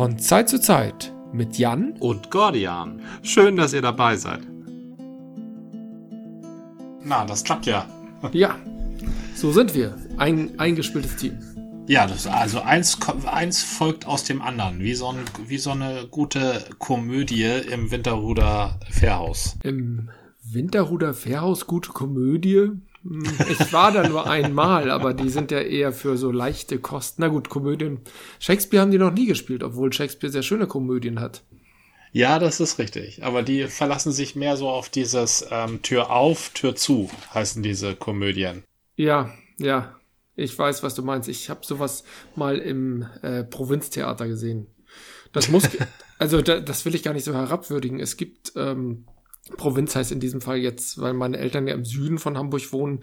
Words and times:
Von 0.00 0.18
Zeit 0.18 0.48
zu 0.48 0.58
Zeit 0.58 1.12
mit 1.30 1.58
Jan 1.58 1.92
und 2.00 2.30
Gordian. 2.30 3.02
Schön, 3.20 3.56
dass 3.56 3.74
ihr 3.74 3.82
dabei 3.82 4.16
seid. 4.16 4.40
Na, 7.04 7.26
das 7.26 7.44
klappt 7.44 7.66
ja. 7.66 7.84
Ja, 8.32 8.56
so 9.34 9.52
sind 9.52 9.74
wir. 9.74 9.98
Ein 10.16 10.58
eingespieltes 10.58 11.16
Team. 11.16 11.38
Ja, 11.86 12.06
das, 12.06 12.26
also 12.26 12.62
eins, 12.62 12.98
eins 13.26 13.62
folgt 13.62 14.06
aus 14.06 14.24
dem 14.24 14.40
anderen, 14.40 14.80
wie 14.80 14.94
so, 14.94 15.08
ein, 15.08 15.18
wie 15.46 15.58
so 15.58 15.72
eine 15.72 16.06
gute 16.10 16.64
Komödie 16.78 17.60
im 17.70 17.90
Winterhuder 17.90 18.80
Fährhaus. 18.88 19.58
Im 19.64 20.08
Winterhuder 20.42 21.12
Fährhaus 21.12 21.66
gute 21.66 21.90
Komödie? 21.90 22.70
Ich 23.02 23.72
war 23.72 23.92
da 23.92 24.06
nur 24.06 24.28
einmal, 24.28 24.90
aber 24.90 25.14
die 25.14 25.30
sind 25.30 25.50
ja 25.50 25.60
eher 25.60 25.92
für 25.92 26.18
so 26.18 26.30
leichte 26.30 26.78
Kosten. 26.78 27.22
Na 27.22 27.28
gut, 27.28 27.48
Komödien. 27.48 28.00
Shakespeare 28.38 28.82
haben 28.82 28.90
die 28.90 28.98
noch 28.98 29.12
nie 29.12 29.26
gespielt, 29.26 29.62
obwohl 29.62 29.92
Shakespeare 29.92 30.30
sehr 30.30 30.42
schöne 30.42 30.66
Komödien 30.66 31.18
hat. 31.18 31.42
Ja, 32.12 32.38
das 32.38 32.60
ist 32.60 32.78
richtig. 32.78 33.24
Aber 33.24 33.42
die 33.42 33.68
verlassen 33.68 34.12
sich 34.12 34.36
mehr 34.36 34.56
so 34.56 34.68
auf 34.68 34.88
dieses 34.88 35.46
ähm, 35.50 35.80
Tür 35.82 36.10
auf, 36.10 36.50
Tür 36.50 36.76
zu, 36.76 37.08
heißen 37.32 37.62
diese 37.62 37.94
Komödien. 37.94 38.64
Ja, 38.96 39.30
ja. 39.58 39.96
Ich 40.36 40.58
weiß, 40.58 40.82
was 40.82 40.94
du 40.94 41.02
meinst. 41.02 41.28
Ich 41.28 41.50
habe 41.50 41.60
sowas 41.64 42.04
mal 42.34 42.58
im 42.58 43.06
äh, 43.22 43.44
Provinztheater 43.44 44.26
gesehen. 44.26 44.66
Das 45.32 45.48
muss, 45.48 45.64
also 46.18 46.42
da, 46.42 46.60
das 46.60 46.84
will 46.84 46.94
ich 46.94 47.02
gar 47.02 47.14
nicht 47.14 47.24
so 47.24 47.32
herabwürdigen. 47.32 48.00
Es 48.00 48.16
gibt 48.16 48.52
ähm, 48.56 49.06
Provinz 49.56 49.94
heißt 49.94 50.12
in 50.12 50.20
diesem 50.20 50.40
Fall 50.40 50.58
jetzt, 50.58 51.00
weil 51.00 51.12
meine 51.12 51.38
Eltern 51.38 51.66
ja 51.66 51.74
im 51.74 51.84
Süden 51.84 52.18
von 52.18 52.38
Hamburg 52.38 52.72
wohnen 52.72 53.00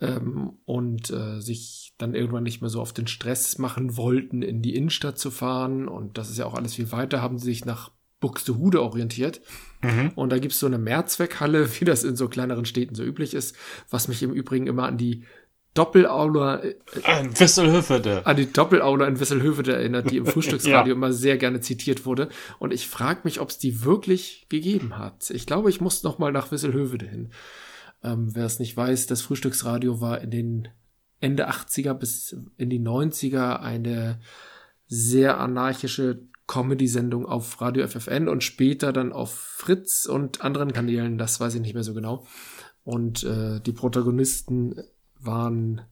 ähm, 0.00 0.58
und 0.64 1.10
äh, 1.10 1.40
sich 1.40 1.94
dann 1.98 2.14
irgendwann 2.14 2.42
nicht 2.42 2.60
mehr 2.60 2.70
so 2.70 2.80
auf 2.80 2.92
den 2.92 3.06
Stress 3.06 3.58
machen 3.58 3.96
wollten, 3.96 4.42
in 4.42 4.62
die 4.62 4.74
Innenstadt 4.74 5.18
zu 5.18 5.30
fahren. 5.30 5.88
Und 5.88 6.18
das 6.18 6.30
ist 6.30 6.38
ja 6.38 6.46
auch 6.46 6.54
alles 6.54 6.74
viel 6.74 6.90
weiter, 6.92 7.22
haben 7.22 7.38
sie 7.38 7.46
sich 7.46 7.64
nach 7.64 7.90
Buxtehude 8.20 8.82
orientiert. 8.82 9.40
Mhm. 9.82 10.12
Und 10.14 10.30
da 10.30 10.38
gibt's 10.38 10.60
so 10.60 10.66
eine 10.66 10.78
Mehrzweckhalle, 10.78 11.68
wie 11.80 11.84
das 11.84 12.04
in 12.04 12.16
so 12.16 12.28
kleineren 12.28 12.64
Städten 12.64 12.94
so 12.94 13.02
üblich 13.02 13.34
ist, 13.34 13.56
was 13.88 14.08
mich 14.08 14.22
im 14.22 14.32
Übrigen 14.32 14.66
immer 14.66 14.86
an 14.86 14.98
die 14.98 15.24
Doppelaula 15.74 16.62
äh, 16.62 16.74
an 17.04 17.38
Wisselhöfede. 17.38 18.26
An 18.26 18.36
die 18.36 18.52
Doppelaula 18.52 19.06
in 19.06 19.20
Wisselhöfede 19.20 19.74
erinnert, 19.74 20.10
die 20.10 20.16
im 20.16 20.26
Frühstücksradio 20.26 20.92
ja. 20.92 20.96
immer 20.96 21.12
sehr 21.12 21.38
gerne 21.38 21.60
zitiert 21.60 22.06
wurde. 22.06 22.28
Und 22.58 22.72
ich 22.72 22.88
frage 22.88 23.20
mich, 23.24 23.40
ob 23.40 23.50
es 23.50 23.58
die 23.58 23.84
wirklich 23.84 24.46
gegeben 24.48 24.98
hat. 24.98 25.30
Ich 25.30 25.46
glaube, 25.46 25.70
ich 25.70 25.80
muss 25.80 26.02
noch 26.02 26.18
mal 26.18 26.32
nach 26.32 26.50
Wisselhöfede 26.50 27.06
hin. 27.06 27.30
Ähm, 28.02 28.34
wer 28.34 28.46
es 28.46 28.58
nicht 28.58 28.76
weiß, 28.76 29.06
das 29.06 29.22
Frühstücksradio 29.22 30.00
war 30.00 30.20
in 30.20 30.30
den 30.30 30.68
Ende 31.20 31.50
80er 31.50 31.94
bis 31.94 32.36
in 32.56 32.70
die 32.70 32.80
90er 32.80 33.60
eine 33.60 34.20
sehr 34.86 35.38
anarchische 35.38 36.22
Comedy-Sendung 36.46 37.26
auf 37.26 37.60
Radio 37.60 37.86
FFN 37.86 38.28
und 38.28 38.42
später 38.42 38.92
dann 38.92 39.12
auf 39.12 39.32
Fritz 39.32 40.06
und 40.06 40.40
anderen 40.40 40.72
Kanälen, 40.72 41.16
das 41.16 41.38
weiß 41.38 41.54
ich 41.54 41.60
nicht 41.60 41.74
mehr 41.74 41.84
so 41.84 41.94
genau. 41.94 42.26
Und 42.82 43.22
äh, 43.22 43.60
die 43.60 43.72
Protagonisten 43.72 44.74
waren 45.24 45.82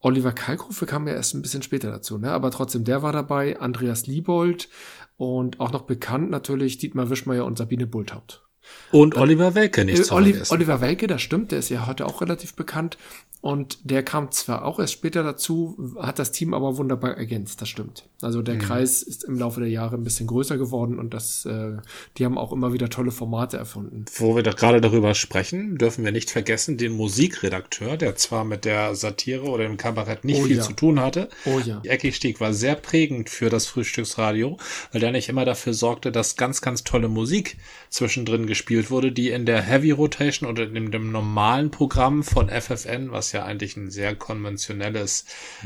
Oliver 0.00 0.32
Kalkofe 0.32 0.84
kam 0.84 1.08
ja 1.08 1.14
erst 1.14 1.34
ein 1.34 1.40
bisschen 1.40 1.62
später 1.62 1.90
dazu, 1.90 2.18
ne? 2.18 2.30
Aber 2.32 2.50
trotzdem, 2.50 2.84
der 2.84 3.02
war 3.02 3.12
dabei, 3.12 3.58
Andreas 3.58 4.06
Liebold 4.06 4.68
und 5.16 5.60
auch 5.60 5.72
noch 5.72 5.82
bekannt 5.82 6.30
natürlich 6.30 6.76
Dietmar 6.76 7.08
Wischmeier 7.08 7.46
und 7.46 7.56
Sabine 7.56 7.86
Bulthaupt. 7.86 8.43
Und 8.90 9.16
Oliver 9.16 9.54
Welke 9.54 9.84
nicht 9.84 9.98
äh, 9.98 10.02
zu 10.02 10.14
Oli 10.14 10.40
Oliver 10.48 10.80
Welke, 10.80 11.06
das 11.06 11.22
stimmt, 11.22 11.52
der 11.52 11.58
ist 11.58 11.68
ja 11.68 11.86
heute 11.86 12.06
auch 12.06 12.20
relativ 12.20 12.54
bekannt. 12.54 12.98
Und 13.44 13.90
der 13.90 14.02
kam 14.02 14.30
zwar 14.32 14.64
auch 14.64 14.78
erst 14.78 14.94
später 14.94 15.22
dazu, 15.22 15.76
hat 15.98 16.18
das 16.18 16.32
Team 16.32 16.54
aber 16.54 16.78
wunderbar 16.78 17.18
ergänzt, 17.18 17.60
das 17.60 17.68
stimmt. 17.68 18.08
Also 18.22 18.40
der 18.40 18.54
mhm. 18.54 18.60
Kreis 18.60 19.02
ist 19.02 19.22
im 19.22 19.38
Laufe 19.38 19.60
der 19.60 19.68
Jahre 19.68 19.96
ein 19.96 20.02
bisschen 20.02 20.26
größer 20.26 20.56
geworden 20.56 20.98
und 20.98 21.12
das, 21.12 21.44
äh, 21.44 21.72
die 22.16 22.24
haben 22.24 22.38
auch 22.38 22.52
immer 22.52 22.72
wieder 22.72 22.88
tolle 22.88 23.10
Formate 23.10 23.58
erfunden. 23.58 24.06
Wo 24.14 24.34
wir 24.34 24.42
doch 24.42 24.56
gerade 24.56 24.80
darüber 24.80 25.14
sprechen, 25.14 25.76
dürfen 25.76 26.06
wir 26.06 26.12
nicht 26.12 26.30
vergessen, 26.30 26.78
den 26.78 26.92
Musikredakteur, 26.92 27.98
der 27.98 28.16
zwar 28.16 28.46
mit 28.46 28.64
der 28.64 28.94
Satire 28.94 29.42
oder 29.42 29.64
dem 29.64 29.76
Kabarett 29.76 30.24
nicht 30.24 30.40
oh, 30.40 30.46
viel 30.46 30.56
ja. 30.56 30.62
zu 30.62 30.72
tun 30.72 30.98
hatte. 30.98 31.28
Oh 31.44 31.58
ja. 31.58 31.82
Ecki 31.84 32.12
Stieg 32.12 32.40
war 32.40 32.54
sehr 32.54 32.76
prägend 32.76 33.28
für 33.28 33.50
das 33.50 33.66
Frühstücksradio, 33.66 34.56
weil 34.92 35.02
der 35.02 35.12
nicht 35.12 35.28
immer 35.28 35.44
dafür 35.44 35.74
sorgte, 35.74 36.10
dass 36.10 36.36
ganz, 36.36 36.62
ganz 36.62 36.82
tolle 36.82 37.08
Musik 37.08 37.58
zwischendrin 37.90 38.46
gespielt 38.54 38.88
wurde, 38.92 39.10
die 39.10 39.30
in 39.30 39.46
der 39.46 39.60
Heavy 39.60 39.90
Rotation 39.90 40.48
oder 40.48 40.62
in 40.62 40.92
dem 40.92 41.10
normalen 41.10 41.72
Programm 41.72 42.22
von 42.22 42.48
FFN, 42.48 43.10
was 43.10 43.32
ja 43.32 43.44
eigentlich 43.44 43.76
ein 43.76 43.90
sehr 43.90 44.14
konventionelles 44.14 45.24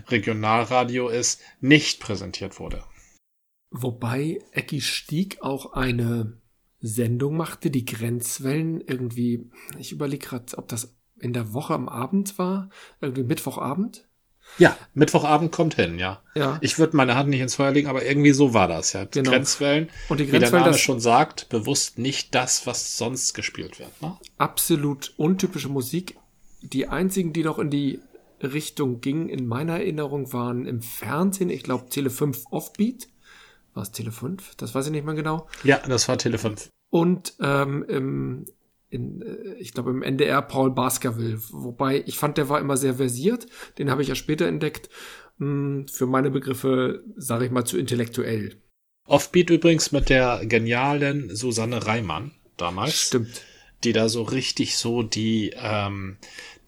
Regionalradio 0.09 1.09
ist, 1.09 1.43
nicht 1.60 2.00
präsentiert 2.00 2.59
wurde. 2.59 2.82
Wobei 3.71 4.38
Ecki 4.53 4.81
Stieg 4.81 5.43
auch 5.43 5.75
eine 5.75 6.41
Sendung 6.81 7.37
machte, 7.37 7.71
die 7.71 7.84
Grenzwellen 7.84 8.81
irgendwie, 8.81 9.50
ich 9.78 9.93
überlege 9.93 10.27
gerade, 10.27 10.56
ob 10.56 10.69
das 10.69 10.97
in 11.21 11.34
der 11.34 11.53
Woche 11.53 11.75
am 11.75 11.91
Abend 11.91 12.38
war, 12.38 12.71
irgendwie 13.03 13.25
Mittwochabend. 13.25 14.07
Ja, 14.58 14.76
Mittwochabend 14.94 15.52
kommt 15.52 15.74
hin, 15.74 15.98
ja. 15.98 16.20
ja. 16.34 16.58
Ich 16.60 16.78
würde 16.78 16.96
meine 16.96 17.14
Hand 17.14 17.30
nicht 17.30 17.41
ins 17.41 17.54
Feuer 17.54 17.70
legen, 17.70 17.88
aber 17.88 18.04
irgendwie 18.04 18.32
so 18.32 18.54
war 18.54 18.69
das, 18.69 18.92
ja. 18.92 19.04
Genau. 19.04 19.30
Grenzwellen, 19.30 19.88
und 20.08 20.20
die 20.20 20.26
Grenzwellen, 20.26 20.52
wie 20.52 20.56
der 20.56 20.60
Name 20.66 20.78
schon 20.78 21.00
sagt, 21.00 21.48
bewusst 21.48 21.98
nicht 21.98 22.34
das, 22.34 22.66
was 22.66 22.97
sonst 22.97 23.34
gespielt 23.34 23.78
wird. 23.78 24.02
Ne? 24.02 24.16
Absolut 24.36 25.14
untypische 25.16 25.68
Musik. 25.68 26.16
Die 26.60 26.88
einzigen, 26.88 27.32
die 27.32 27.44
noch 27.44 27.58
in 27.58 27.70
die 27.70 28.00
Richtung 28.42 29.00
gingen, 29.00 29.28
in 29.28 29.47
meiner 29.47 29.74
Erinnerung, 29.74 30.32
waren 30.32 30.66
im 30.66 30.82
Fernsehen, 30.82 31.50
ich 31.50 31.62
glaube 31.62 31.88
Tele 31.88 32.10
5 32.10 32.47
Offbeat. 32.50 33.08
War 33.74 33.82
es 33.82 33.92
Tele 33.92 34.10
5? 34.10 34.56
Das 34.56 34.74
weiß 34.74 34.86
ich 34.86 34.92
nicht 34.92 35.04
mehr 35.04 35.14
genau. 35.14 35.47
Ja, 35.62 35.78
das 35.86 36.08
war 36.08 36.18
Tele 36.18 36.38
5. 36.38 36.68
Und 36.91 37.34
ähm, 37.41 37.84
im, 37.88 38.47
in, 38.91 39.22
äh, 39.22 39.54
ich 39.59 39.72
glaube 39.72 39.91
im 39.91 40.03
NDR 40.03 40.43
Paul 40.43 40.71
Baskerville. 40.71 41.41
Wobei 41.50 42.03
ich 42.06 42.19
fand, 42.19 42.38
der 42.38 42.49
war 42.49 42.60
immer 42.60 42.76
sehr 42.76 42.94
versiert. 42.94 43.47
Den 43.78 43.91
habe 43.91 44.03
ich 44.03 44.09
ja 44.09 44.15
später 44.15 44.47
entdeckt. 44.47 44.88
Hm, 45.38 45.87
für 45.88 46.06
meine 46.06 46.31
Begriffe, 46.31 47.04
sage 47.16 47.47
ich 47.47 47.50
mal, 47.50 47.65
zu 47.65 47.78
intellektuell. 47.78 48.56
Offbeat 49.04 49.50
übrigens 49.50 49.93
mit 49.93 50.10
der 50.10 50.44
genialen 50.44 51.34
Susanne 51.34 51.87
Reimann 51.87 52.32
damals. 52.56 52.94
Stimmt. 52.94 53.43
Die 53.84 53.93
da 53.93 54.09
so 54.09 54.22
richtig 54.22 54.77
so 54.77 55.03
die, 55.03 55.54
ähm, 55.56 56.19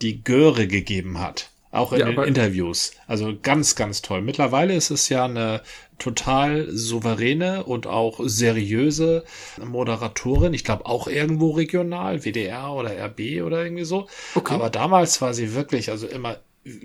die 0.00 0.22
Göre 0.22 0.68
gegeben 0.68 1.18
hat. 1.18 1.50
Auch 1.72 1.92
in 1.92 2.00
ja, 2.00 2.10
den 2.10 2.22
Interviews. 2.24 2.92
Also 3.06 3.36
ganz, 3.40 3.76
ganz 3.76 4.02
toll. 4.02 4.22
Mittlerweile 4.22 4.74
ist 4.74 4.90
es 4.90 5.08
ja 5.08 5.24
eine 5.24 5.62
total 6.00 6.66
souveräne 6.70 7.64
und 7.64 7.86
auch 7.86 8.20
seriöse 8.24 9.24
Moderatorin. 9.62 10.54
Ich 10.54 10.64
glaube 10.64 10.86
auch 10.86 11.06
irgendwo 11.06 11.50
regional, 11.50 12.24
WDR 12.24 12.72
oder 12.72 12.90
RB 13.06 13.42
oder 13.44 13.62
irgendwie 13.62 13.84
so. 13.84 14.08
Okay. 14.34 14.54
Aber 14.54 14.70
damals 14.70 15.20
war 15.20 15.34
sie 15.34 15.54
wirklich 15.54 15.90
also 15.90 16.08
immer 16.08 16.38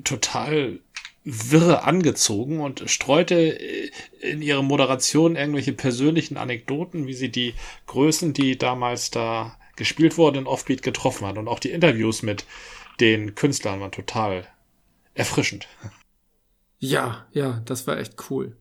total 0.03 0.79
wirre 1.23 1.83
angezogen 1.83 2.59
und 2.59 2.83
streute 2.89 3.57
in 4.21 4.43
ihre 4.43 4.63
Moderation 4.63 5.35
irgendwelche 5.35 5.73
persönlichen 5.73 6.37
Anekdoten, 6.37 7.07
wie 7.07 7.15
sie 7.15 7.29
die 7.29 7.55
Größen, 7.87 8.33
die 8.33 8.57
damals 8.59 9.09
da 9.09 9.57
gespielt 9.75 10.17
wurden, 10.17 10.39
in 10.39 10.47
Offbeat 10.47 10.83
getroffen 10.83 11.25
hat. 11.25 11.37
Und 11.37 11.47
auch 11.47 11.59
die 11.59 11.71
Interviews 11.71 12.21
mit 12.21 12.45
den 12.99 13.33
Künstlern 13.33 13.81
waren 13.81 13.91
total 13.91 14.47
erfrischend. 15.15 15.67
Ja, 16.77 17.25
ja, 17.31 17.61
das 17.65 17.87
war 17.87 17.97
echt 17.97 18.29
cool. 18.29 18.55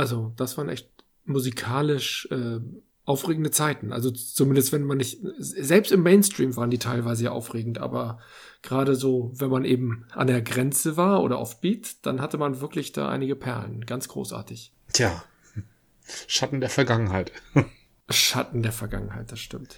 Also, 0.00 0.32
das 0.36 0.56
waren 0.56 0.70
echt 0.70 0.88
musikalisch 1.26 2.26
äh, 2.30 2.60
aufregende 3.04 3.50
Zeiten. 3.50 3.92
Also 3.92 4.10
zumindest 4.10 4.72
wenn 4.72 4.84
man 4.84 4.96
nicht, 4.96 5.18
selbst 5.38 5.92
im 5.92 6.02
Mainstream 6.02 6.56
waren 6.56 6.70
die 6.70 6.78
teilweise 6.78 7.24
ja 7.24 7.32
aufregend, 7.32 7.76
aber 7.76 8.18
gerade 8.62 8.94
so, 8.94 9.30
wenn 9.34 9.50
man 9.50 9.66
eben 9.66 10.06
an 10.12 10.26
der 10.26 10.40
Grenze 10.40 10.96
war 10.96 11.22
oder 11.22 11.36
auf 11.36 11.60
Beat, 11.60 11.96
dann 12.06 12.22
hatte 12.22 12.38
man 12.38 12.62
wirklich 12.62 12.92
da 12.92 13.10
einige 13.10 13.36
Perlen. 13.36 13.84
Ganz 13.84 14.08
großartig. 14.08 14.72
Tja, 14.90 15.22
Schatten 16.26 16.62
der 16.62 16.70
Vergangenheit. 16.70 17.32
Schatten 18.08 18.62
der 18.62 18.72
Vergangenheit, 18.72 19.30
das 19.30 19.40
stimmt. 19.40 19.76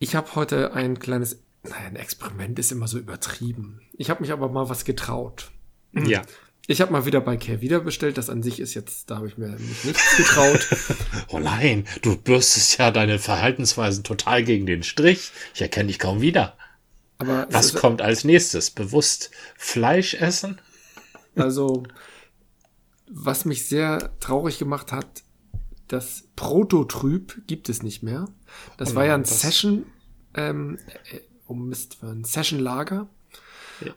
Ich 0.00 0.14
habe 0.14 0.34
heute 0.34 0.74
ein 0.74 0.98
kleines 0.98 1.40
naja, 1.62 1.86
ein 1.86 1.96
Experiment 1.96 2.58
ist 2.58 2.72
immer 2.72 2.88
so 2.88 2.98
übertrieben. 2.98 3.80
Ich 3.94 4.10
habe 4.10 4.20
mich 4.20 4.32
aber 4.32 4.50
mal 4.50 4.68
was 4.68 4.84
getraut. 4.84 5.50
Ja. 5.92 6.22
Ich 6.72 6.80
habe 6.80 6.90
mal 6.90 7.04
wieder 7.04 7.20
bei 7.20 7.36
Care 7.36 7.60
wieder 7.60 7.80
bestellt. 7.80 8.16
Das 8.16 8.30
an 8.30 8.42
sich 8.42 8.58
ist 8.58 8.72
jetzt, 8.72 9.10
da 9.10 9.16
habe 9.16 9.28
ich 9.28 9.36
mir 9.36 9.48
nicht 9.50 9.84
nichts 9.84 10.16
getraut. 10.16 10.66
oh 11.28 11.38
nein, 11.38 11.86
du 12.00 12.16
bürstest 12.16 12.78
ja 12.78 12.90
deine 12.90 13.18
Verhaltensweisen 13.18 14.04
total 14.04 14.42
gegen 14.42 14.64
den 14.64 14.82
Strich. 14.82 15.32
Ich 15.54 15.60
erkenne 15.60 15.88
dich 15.88 15.98
kaum 15.98 16.22
wieder. 16.22 16.56
Aber 17.18 17.46
was 17.50 17.74
kommt 17.74 18.00
als 18.00 18.24
nächstes? 18.24 18.70
Bewusst 18.70 19.30
Fleisch 19.58 20.14
essen? 20.14 20.62
Also, 21.36 21.82
was 23.06 23.44
mich 23.44 23.68
sehr 23.68 24.18
traurig 24.18 24.58
gemacht 24.58 24.92
hat, 24.92 25.24
das 25.88 26.24
Prototyp 26.36 27.46
gibt 27.46 27.68
es 27.68 27.82
nicht 27.82 28.02
mehr. 28.02 28.28
Das 28.78 28.92
oh, 28.92 28.94
war 28.94 29.04
ja 29.04 29.14
ein 29.14 29.26
Session 29.26 29.84
ähm, 30.32 30.78
um 31.46 31.68
Mist, 31.68 31.98
ein 32.02 32.24
Session-Lager. 32.24 33.10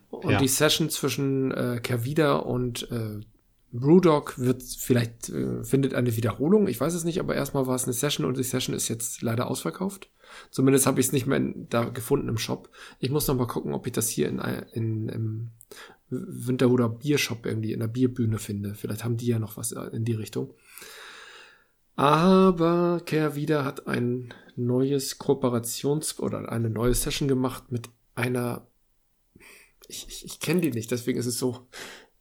Und 0.10 0.32
ja. 0.32 0.40
die 0.40 0.48
Session 0.48 0.90
zwischen 0.90 1.52
äh, 1.52 1.80
Kervida 1.82 2.36
und 2.38 2.90
äh, 2.92 3.20
Brewdog 3.72 4.40
wird 4.40 4.64
vielleicht 4.64 5.30
äh, 5.30 5.64
findet 5.64 5.94
eine 5.94 6.16
Wiederholung, 6.16 6.68
ich 6.68 6.80
weiß 6.80 6.94
es 6.94 7.04
nicht, 7.04 7.20
aber 7.20 7.36
erstmal 7.36 7.68
war 7.68 7.76
es 7.76 7.84
eine 7.84 7.94
Session 7.94 8.26
und 8.26 8.38
die 8.38 8.44
Session 8.44 8.76
ist 8.76 8.88
jetzt 8.88 9.22
leider 9.22 9.50
ausverkauft. 9.50 10.10
Zumindest 10.50 10.86
habe 10.86 11.00
ich 11.00 11.08
es 11.08 11.12
nicht 11.12 11.28
mehr 11.28 11.38
in, 11.38 11.68
da 11.70 11.86
gefunden 11.86 12.30
im 12.30 12.38
Shop. 12.38 12.70
Ich 13.00 13.10
muss 13.10 13.28
noch 13.28 13.36
mal 13.36 13.48
gucken, 13.48 13.74
ob 13.74 13.86
ich 13.86 13.94
das 13.94 14.10
hier 14.10 14.28
in, 14.28 14.40
in 14.74 15.10
im 15.10 15.52
Winterhuder 16.10 16.90
Biershop 16.90 17.46
irgendwie 17.46 17.74
in 17.74 17.80
der 17.80 17.88
Bierbühne 17.88 18.38
finde. 18.38 18.76
Vielleicht 18.76 19.04
haben 19.04 19.18
die 19.18 19.28
ja 19.28 19.40
noch 19.40 19.58
was 19.58 19.72
in 19.72 20.06
die 20.06 20.14
Richtung. 20.14 20.54
Aber 21.96 23.02
Kehrwieder 23.06 23.64
hat 23.64 23.88
ein 23.88 24.34
neues 24.56 25.20
Kooperations- 25.20 26.20
oder 26.20 26.52
eine 26.52 26.70
neue 26.70 26.94
Session 26.94 27.28
gemacht 27.28 27.72
mit 27.72 27.90
einer. 28.14 28.68
Ich, 29.88 30.08
ich, 30.08 30.26
ich 30.26 30.40
kenne 30.40 30.62
die 30.62 30.72
nicht, 30.72 30.92
deswegen 30.92 31.20
ist 31.20 31.26
es 31.26 31.38
so 31.38 31.68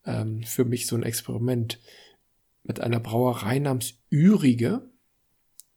ähm, 0.07 0.43
für 0.43 0.65
mich 0.65 0.87
so 0.87 0.97
ein 0.97 1.03
Experiment. 1.03 1.81
Mit 2.67 2.81
einer 2.81 3.01
Brauerei 3.01 3.59
namens 3.59 3.95
Ürige. 4.11 4.89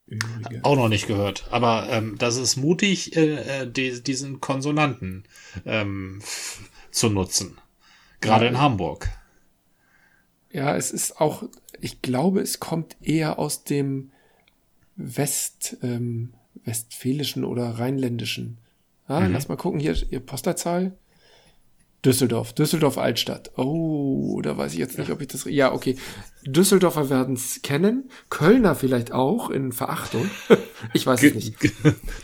Ürige. 0.08 0.64
Auch 0.64 0.78
noch 0.78 0.88
nicht 0.88 1.06
gehört. 1.08 1.48
Aber 1.52 1.90
ähm, 1.90 2.16
das 2.18 2.38
ist 2.38 2.56
mutig, 2.56 3.18
äh, 3.18 3.64
äh 3.64 3.70
die, 3.70 4.02
diesen 4.02 4.40
Konsonanten 4.40 5.26
ähm, 5.66 6.22
zu 6.92 7.10
nutzen. 7.10 7.58
Gerade 8.22 8.46
ja. 8.46 8.52
in 8.52 8.60
Hamburg. 8.60 9.10
Ja, 10.52 10.78
es 10.78 10.92
ist 10.92 11.20
auch, 11.20 11.44
ich 11.82 12.02
glaube, 12.02 12.40
es 12.40 12.60
kommt 12.62 12.96
eher 13.02 13.38
aus 13.38 13.66
dem 13.66 14.12
West, 14.96 15.78
ähm, 15.84 16.34
westfälischen 16.64 17.44
oder 17.44 17.72
rheinländischen. 17.72 18.60
Ah, 19.08 19.20
mhm. 19.20 19.34
Lass 19.34 19.50
mal 19.50 19.58
gucken, 19.58 19.80
hier, 19.80 19.96
ihr 20.10 20.22
Postleitzahl. 20.22 20.98
Düsseldorf, 22.06 22.54
Düsseldorf 22.54 22.98
Altstadt. 22.98 23.52
Oh, 23.58 24.40
da 24.42 24.58
weiß 24.58 24.74
ich 24.74 24.80
jetzt 24.80 24.98
nicht, 24.98 25.12
ob 25.12 25.20
ich 25.22 25.28
das. 25.28 25.46
Ja, 25.46 25.74
okay. 25.74 25.98
Düsseldorfer 26.46 27.10
werden 27.10 27.36
es 27.36 27.62
kennen, 27.64 28.10
Kölner 28.30 28.76
vielleicht 28.76 29.12
auch 29.12 29.50
in 29.50 29.72
Verachtung. 29.72 30.30
ich 30.94 31.06
weiß 31.06 31.24
es 31.24 31.34
nicht. 31.34 31.56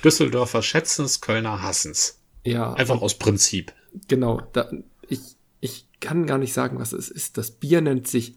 Düsseldorfer 0.04 0.62
schätzen 0.62 1.06
es, 1.06 1.22
Kölner 1.22 1.62
hassen 1.62 1.92
es. 1.92 2.20
Ja. 2.44 2.74
Einfach 2.74 3.02
aus 3.02 3.18
Prinzip. 3.18 3.74
Genau. 4.08 4.42
Da, 4.54 4.70
ich 5.10 5.38
ich 5.60 5.88
kann 6.02 6.28
gar 6.28 6.38
nicht 6.38 6.52
sagen, 6.52 6.78
was 6.78 6.92
es 6.92 7.10
ist. 7.10 7.38
Das 7.38 7.52
Bier 7.52 7.80
nennt 7.80 8.08
sich 8.08 8.36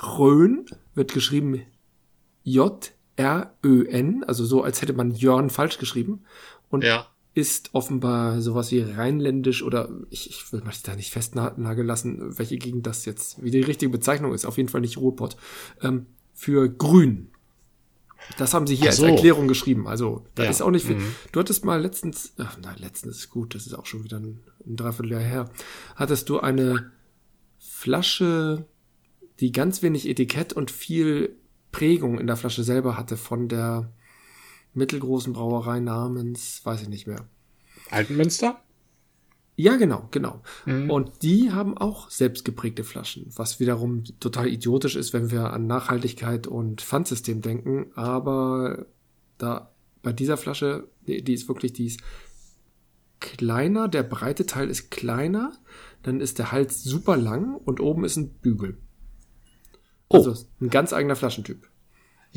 Rhön, 0.00 0.66
wird 0.94 1.12
geschrieben 1.12 1.62
J-R-Ö-N, 2.44 4.22
also 4.24 4.44
so, 4.44 4.62
als 4.62 4.80
hätte 4.80 4.92
man 4.92 5.10
Jörn 5.10 5.50
falsch 5.50 5.78
geschrieben. 5.78 6.24
Und 6.70 6.84
ja. 6.84 7.08
Ist 7.34 7.70
offenbar 7.74 8.40
sowas 8.40 8.72
wie 8.72 8.80
rheinländisch 8.80 9.62
oder 9.62 9.90
ich, 10.10 10.28
ich 10.30 10.52
will 10.52 10.62
mich 10.62 10.82
da 10.82 10.96
nicht 10.96 11.12
festnageln 11.12 11.86
lassen, 11.86 12.38
welche 12.38 12.56
Gegend 12.56 12.86
das 12.86 13.04
jetzt, 13.04 13.42
wie 13.42 13.50
die 13.50 13.60
richtige 13.60 13.90
Bezeichnung 13.90 14.34
ist. 14.34 14.44
Auf 14.44 14.56
jeden 14.56 14.68
Fall 14.68 14.80
nicht 14.80 14.96
Ruhrpott. 14.96 15.36
Ähm, 15.82 16.06
für 16.34 16.68
grün. 16.68 17.30
Das 18.36 18.54
haben 18.54 18.66
sie 18.66 18.74
hier 18.74 18.92
so. 18.92 19.04
als 19.04 19.12
Erklärung 19.12 19.48
geschrieben. 19.48 19.86
Also, 19.88 20.24
da 20.34 20.44
ja. 20.44 20.50
ist 20.50 20.62
auch 20.62 20.70
nicht 20.70 20.86
viel. 20.86 20.96
Mhm. 20.96 21.14
Du 21.32 21.40
hattest 21.40 21.64
mal 21.64 21.80
letztens, 21.80 22.32
ach 22.38 22.58
nein, 22.60 22.76
letztens 22.78 23.18
ist 23.18 23.30
gut, 23.30 23.54
das 23.54 23.66
ist 23.66 23.74
auch 23.74 23.86
schon 23.86 24.04
wieder 24.04 24.18
ein, 24.18 24.40
ein 24.66 24.76
Dreivierteljahr 24.76 25.20
her, 25.20 25.50
hattest 25.96 26.28
du 26.28 26.40
eine 26.40 26.90
Flasche, 27.58 28.66
die 29.40 29.52
ganz 29.52 29.82
wenig 29.82 30.08
Etikett 30.08 30.52
und 30.52 30.70
viel 30.70 31.36
Prägung 31.72 32.18
in 32.18 32.26
der 32.26 32.36
Flasche 32.36 32.64
selber 32.64 32.96
hatte 32.96 33.16
von 33.16 33.48
der 33.48 33.92
mittelgroßen 34.74 35.32
Brauerei 35.32 35.80
namens, 35.80 36.60
weiß 36.64 36.82
ich 36.82 36.88
nicht 36.88 37.06
mehr. 37.06 37.28
Altenmünster? 37.90 38.60
Ja, 39.56 39.76
genau, 39.76 40.06
genau. 40.12 40.40
Mhm. 40.66 40.88
Und 40.88 41.22
die 41.22 41.50
haben 41.50 41.76
auch 41.76 42.10
selbstgeprägte 42.10 42.84
Flaschen, 42.84 43.26
was 43.34 43.58
wiederum 43.58 44.04
total 44.20 44.46
idiotisch 44.46 44.94
ist, 44.94 45.12
wenn 45.12 45.32
wir 45.32 45.52
an 45.52 45.66
Nachhaltigkeit 45.66 46.46
und 46.46 46.80
Pfandsystem 46.80 47.42
denken. 47.42 47.90
Aber 47.96 48.86
da 49.36 49.72
bei 50.02 50.12
dieser 50.12 50.36
Flasche, 50.36 50.88
die, 51.08 51.24
die 51.24 51.34
ist 51.34 51.48
wirklich, 51.48 51.72
die 51.72 51.86
ist 51.86 52.00
kleiner, 53.18 53.88
der 53.88 54.04
breite 54.04 54.46
Teil 54.46 54.70
ist 54.70 54.90
kleiner, 54.90 55.52
dann 56.02 56.20
ist 56.20 56.38
der 56.38 56.52
Hals 56.52 56.84
super 56.84 57.16
lang 57.16 57.56
und 57.56 57.80
oben 57.80 58.04
ist 58.04 58.16
ein 58.16 58.30
Bügel. 58.34 58.78
Oh. 60.08 60.18
Also 60.18 60.34
ein 60.60 60.70
ganz 60.70 60.92
eigener 60.92 61.16
Flaschentyp. 61.16 61.68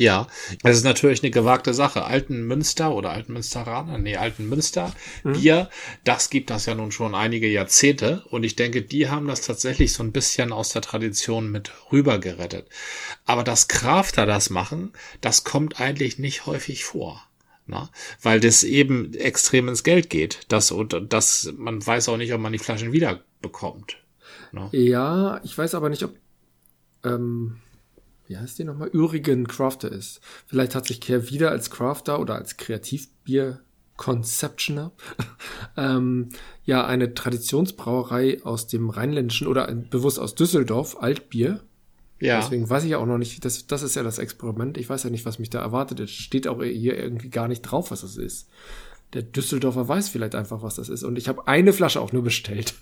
Ja, 0.01 0.25
das 0.63 0.77
ist 0.77 0.83
natürlich 0.83 1.21
eine 1.21 1.29
gewagte 1.29 1.75
Sache. 1.75 2.05
Alten 2.05 2.47
Münster 2.47 2.95
oder 2.95 3.11
Alten 3.11 3.33
Münsteraner, 3.33 3.99
nee, 3.99 4.17
Alten 4.17 4.49
Münster 4.49 4.95
mhm. 5.23 5.33
Bier, 5.33 5.69
das 6.03 6.31
gibt 6.31 6.49
das 6.49 6.65
ja 6.65 6.73
nun 6.73 6.91
schon 6.91 7.13
einige 7.13 7.47
Jahrzehnte 7.47 8.23
und 8.31 8.43
ich 8.43 8.55
denke, 8.55 8.81
die 8.81 9.09
haben 9.09 9.27
das 9.27 9.41
tatsächlich 9.41 9.93
so 9.93 10.01
ein 10.01 10.11
bisschen 10.11 10.53
aus 10.53 10.69
der 10.69 10.81
Tradition 10.81 11.51
mit 11.51 11.71
rüber 11.91 12.17
gerettet. 12.17 12.67
Aber 13.25 13.43
dass 13.43 13.67
Crafter 13.67 14.25
das 14.25 14.49
machen, 14.49 14.91
das 15.21 15.43
kommt 15.43 15.79
eigentlich 15.79 16.17
nicht 16.17 16.47
häufig 16.47 16.83
vor. 16.83 17.21
Na? 17.67 17.91
Weil 18.23 18.39
das 18.39 18.63
eben 18.63 19.13
extrem 19.13 19.67
ins 19.67 19.83
Geld 19.83 20.09
geht. 20.09 20.39
Das 20.47 20.71
und 20.71 21.13
das, 21.13 21.53
man 21.55 21.85
weiß 21.85 22.09
auch 22.09 22.17
nicht, 22.17 22.33
ob 22.33 22.41
man 22.41 22.53
die 22.53 22.57
Flaschen 22.57 22.91
wieder 22.91 23.23
bekommt. 23.39 23.97
Na? 24.51 24.67
Ja, 24.71 25.39
ich 25.43 25.55
weiß 25.55 25.75
aber 25.75 25.89
nicht, 25.89 26.01
ob 26.01 26.15
ähm 27.05 27.57
wie 28.31 28.37
heißt 28.37 28.57
die 28.59 28.63
nochmal, 28.63 28.87
Ürigen 28.87 29.45
Crafter 29.45 29.91
ist. 29.91 30.21
Vielleicht 30.47 30.73
hat 30.73 30.87
sich 30.87 31.01
Kerr 31.01 31.29
wieder 31.29 31.51
als 31.51 31.69
Crafter 31.69 32.17
oder 32.21 32.35
als 32.35 32.55
Kreativbier 32.55 33.59
Conceptioner, 33.97 34.93
ähm, 35.77 36.29
ja, 36.63 36.85
eine 36.87 37.13
Traditionsbrauerei 37.13 38.41
aus 38.43 38.67
dem 38.67 38.89
Rheinländischen 38.89 39.47
oder 39.47 39.67
bewusst 39.67 40.17
aus 40.17 40.33
Düsseldorf, 40.33 40.95
Altbier. 41.01 41.59
Ja. 42.21 42.39
Deswegen 42.39 42.69
weiß 42.69 42.85
ich 42.85 42.91
ja 42.91 42.99
auch 42.99 43.05
noch 43.05 43.17
nicht, 43.17 43.43
das, 43.43 43.67
das 43.67 43.83
ist 43.83 43.95
ja 43.95 44.03
das 44.03 44.17
Experiment. 44.17 44.77
Ich 44.77 44.89
weiß 44.89 45.03
ja 45.03 45.09
nicht, 45.09 45.25
was 45.25 45.37
mich 45.37 45.49
da 45.49 45.59
erwartet. 45.59 45.99
Es 45.99 46.11
steht 46.11 46.47
auch 46.47 46.63
hier 46.63 46.97
irgendwie 46.97 47.29
gar 47.29 47.49
nicht 47.49 47.63
drauf, 47.63 47.91
was 47.91 48.01
das 48.01 48.15
ist. 48.15 48.47
Der 49.13 49.23
Düsseldorfer 49.23 49.89
weiß 49.89 50.07
vielleicht 50.07 50.35
einfach, 50.35 50.63
was 50.63 50.75
das 50.75 50.87
ist. 50.87 51.03
Und 51.03 51.17
ich 51.17 51.27
habe 51.27 51.47
eine 51.47 51.73
Flasche 51.73 51.99
auch 51.99 52.13
nur 52.13 52.23
bestellt. 52.23 52.75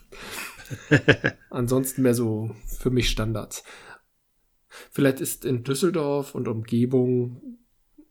Ansonsten 1.50 2.04
mehr 2.04 2.14
so 2.14 2.52
für 2.66 2.92
mich 2.92 3.10
Standards. 3.10 3.64
Vielleicht 4.92 5.22
ist 5.22 5.46
in 5.46 5.64
Düsseldorf 5.64 6.36
und 6.36 6.48
Umgebung 6.48 7.58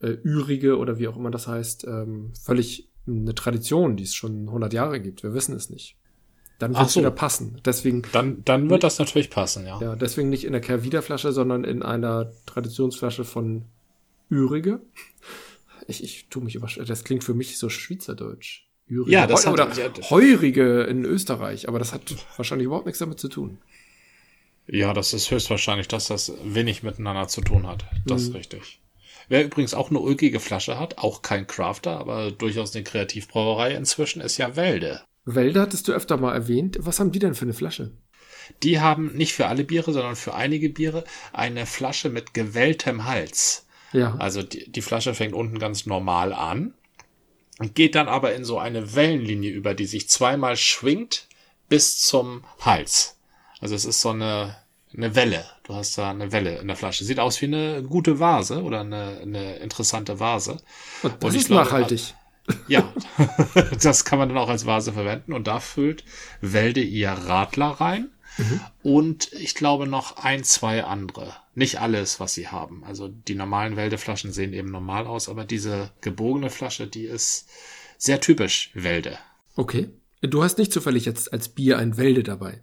äh, 0.00 0.16
Ürige 0.22 0.78
oder 0.78 0.98
wie 0.98 1.08
auch 1.08 1.16
immer 1.16 1.30
das 1.30 1.46
heißt, 1.46 1.86
ähm, 1.86 2.32
völlig 2.40 2.88
eine 3.06 3.34
Tradition, 3.34 3.96
die 3.96 4.04
es 4.04 4.14
schon 4.14 4.46
100 4.48 4.72
Jahre 4.72 5.00
gibt. 5.00 5.22
Wir 5.22 5.34
wissen 5.34 5.56
es 5.56 5.70
nicht. 5.70 5.96
Dann 6.58 6.74
wird 6.74 6.86
es 6.86 6.92
so. 6.92 7.00
wieder 7.00 7.10
passen. 7.10 7.60
Deswegen. 7.64 8.02
Dann, 8.12 8.44
dann 8.44 8.68
wird 8.68 8.82
das 8.82 8.98
natürlich 8.98 9.30
passen, 9.30 9.64
ja. 9.64 9.80
Ja, 9.80 9.96
deswegen 9.96 10.28
nicht 10.28 10.44
in 10.44 10.52
der 10.52 10.60
Kervida-Flasche, 10.60 11.32
sondern 11.32 11.64
in 11.64 11.82
einer 11.82 12.32
Traditionsflasche 12.46 13.24
von 13.24 13.64
Ürige. 14.28 14.80
Ich, 15.86 16.02
ich 16.02 16.28
tue 16.28 16.42
mich 16.42 16.56
über, 16.56 16.66
das 16.66 17.04
klingt 17.04 17.24
für 17.24 17.34
mich 17.34 17.58
so 17.58 17.68
schweizerdeutsch. 17.68 18.66
Ürige. 18.88 19.12
Ja, 19.12 19.26
das 19.26 19.46
Heu, 19.46 19.52
hat, 19.52 19.52
oder 19.52 19.72
ja, 19.74 20.10
Heurige 20.10 20.82
in 20.82 21.04
Österreich, 21.04 21.68
aber 21.68 21.78
das 21.78 21.92
hat 21.92 22.02
wahrscheinlich 22.36 22.66
überhaupt 22.66 22.86
nichts 22.86 22.98
damit 22.98 23.20
zu 23.20 23.28
tun. 23.28 23.58
Ja, 24.70 24.92
das 24.92 25.14
ist 25.14 25.30
höchstwahrscheinlich, 25.30 25.88
dass 25.88 26.08
das 26.08 26.32
wenig 26.44 26.82
miteinander 26.82 27.26
zu 27.28 27.40
tun 27.40 27.66
hat. 27.66 27.86
Das 28.06 28.22
mhm. 28.22 28.28
ist 28.28 28.34
richtig. 28.34 28.80
Wer 29.28 29.44
übrigens 29.44 29.74
auch 29.74 29.90
eine 29.90 29.98
ulkige 29.98 30.40
Flasche 30.40 30.78
hat, 30.78 30.98
auch 30.98 31.22
kein 31.22 31.46
Crafter, 31.46 31.98
aber 31.98 32.30
durchaus 32.30 32.74
eine 32.74 32.84
Kreativbrauerei 32.84 33.72
inzwischen, 33.72 34.20
ist 34.20 34.38
ja 34.38 34.56
Wälde. 34.56 35.02
Wälde 35.24 35.60
hattest 35.60 35.88
du 35.88 35.92
öfter 35.92 36.16
mal 36.16 36.34
erwähnt. 36.34 36.78
Was 36.80 37.00
haben 37.00 37.12
die 37.12 37.18
denn 37.18 37.34
für 37.34 37.44
eine 37.44 37.52
Flasche? 37.52 37.92
Die 38.62 38.80
haben 38.80 39.14
nicht 39.14 39.34
für 39.34 39.46
alle 39.46 39.64
Biere, 39.64 39.92
sondern 39.92 40.16
für 40.16 40.34
einige 40.34 40.70
Biere 40.70 41.04
eine 41.34 41.66
Flasche 41.66 42.08
mit 42.08 42.32
gewelltem 42.32 43.04
Hals. 43.04 43.66
Ja. 43.92 44.16
Also 44.18 44.42
die, 44.42 44.70
die 44.70 44.82
Flasche 44.82 45.14
fängt 45.14 45.34
unten 45.34 45.58
ganz 45.58 45.84
normal 45.84 46.32
an 46.32 46.72
und 47.58 47.74
geht 47.74 47.94
dann 47.94 48.08
aber 48.08 48.34
in 48.34 48.44
so 48.44 48.58
eine 48.58 48.94
Wellenlinie 48.94 49.50
über, 49.50 49.74
die 49.74 49.86
sich 49.86 50.08
zweimal 50.08 50.56
schwingt 50.56 51.28
bis 51.68 52.00
zum 52.00 52.44
Hals. 52.60 53.17
Also 53.60 53.74
es 53.74 53.84
ist 53.84 54.00
so 54.00 54.10
eine, 54.10 54.56
eine 54.96 55.14
Welle. 55.14 55.44
Du 55.64 55.74
hast 55.74 55.98
da 55.98 56.10
eine 56.10 56.32
Welle 56.32 56.58
in 56.58 56.68
der 56.68 56.76
Flasche. 56.76 57.04
Sieht 57.04 57.20
aus 57.20 57.40
wie 57.40 57.46
eine 57.46 57.82
gute 57.82 58.20
Vase 58.20 58.62
oder 58.62 58.80
eine, 58.80 59.18
eine 59.22 59.56
interessante 59.56 60.20
Vase. 60.20 60.58
Und 61.02 61.14
das 61.20 61.30
und 61.30 61.36
ist 61.36 61.46
glaube, 61.48 61.64
nachhaltig. 61.64 62.14
Ja, 62.66 62.92
das 63.82 64.04
kann 64.04 64.18
man 64.18 64.28
dann 64.28 64.38
auch 64.38 64.48
als 64.48 64.66
Vase 64.66 64.92
verwenden. 64.92 65.32
Und 65.32 65.46
da 65.46 65.60
füllt 65.60 66.04
Wälde 66.40 66.80
ihr 66.80 67.10
Radler 67.10 67.66
rein. 67.66 68.10
Mhm. 68.38 68.60
Und 68.82 69.32
ich 69.32 69.54
glaube 69.54 69.86
noch 69.86 70.16
ein, 70.16 70.44
zwei 70.44 70.84
andere. 70.84 71.34
Nicht 71.54 71.80
alles, 71.80 72.20
was 72.20 72.34
sie 72.34 72.48
haben. 72.48 72.84
Also 72.84 73.08
die 73.08 73.34
normalen 73.34 73.76
Wäldeflaschen 73.76 74.32
sehen 74.32 74.52
eben 74.52 74.70
normal 74.70 75.06
aus, 75.06 75.28
aber 75.28 75.44
diese 75.44 75.90
gebogene 76.00 76.50
Flasche, 76.50 76.86
die 76.86 77.04
ist 77.04 77.48
sehr 77.98 78.20
typisch 78.20 78.70
Wälde. 78.74 79.18
Okay. 79.56 79.90
Du 80.20 80.42
hast 80.42 80.58
nicht 80.58 80.72
zufällig 80.72 81.04
jetzt 81.04 81.32
als 81.32 81.48
Bier 81.48 81.78
ein 81.78 81.96
Wälde 81.96 82.22
dabei. 82.22 82.62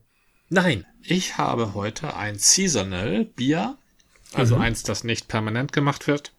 Nein, 0.56 0.86
ich 1.02 1.38
habe 1.38 1.74
heute 1.74 2.16
ein 2.16 2.40
Seasonal 2.40 3.26
Bier, 3.26 3.78
also 4.32 4.56
mhm. 4.56 4.62
eins, 4.62 4.84
das 4.84 5.04
nicht 5.04 5.28
permanent 5.28 5.74
gemacht 5.74 6.08
wird, 6.08 6.32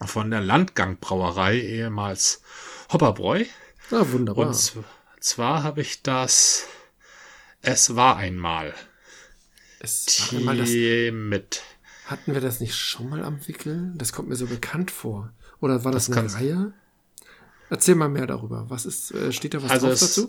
von 0.00 0.30
der 0.30 0.40
Landgangbrauerei, 0.40 1.60
ehemals 1.60 2.40
Hopperbräu. 2.90 3.44
Ah, 3.90 4.06
wunderbar. 4.12 4.46
Und 4.46 4.72
zwar 5.20 5.62
habe 5.62 5.82
ich 5.82 6.00
das 6.00 6.64
Es 7.60 7.94
war 7.94 8.16
einmal. 8.16 8.72
Es 9.78 10.32
war 10.46 10.54
das, 10.54 10.70
mit. 10.70 11.62
Hatten 12.06 12.32
wir 12.32 12.40
das 12.40 12.60
nicht 12.60 12.74
schon 12.74 13.10
mal 13.10 13.22
am 13.22 13.46
Wickel? 13.46 13.92
Das 13.96 14.14
kommt 14.14 14.30
mir 14.30 14.36
so 14.36 14.46
bekannt 14.46 14.90
vor. 14.90 15.34
Oder 15.60 15.84
war 15.84 15.92
das, 15.92 16.06
das 16.06 16.16
eine 16.16 16.32
Reihe? 16.32 16.72
Erzähl 17.70 17.94
mal 17.94 18.08
mehr 18.08 18.26
darüber. 18.26 18.66
Was 18.68 18.84
ist, 18.84 19.10
äh, 19.12 19.32
steht 19.32 19.54
da 19.54 19.62
was 19.62 19.70
also 19.70 19.88
dazu? 19.88 20.28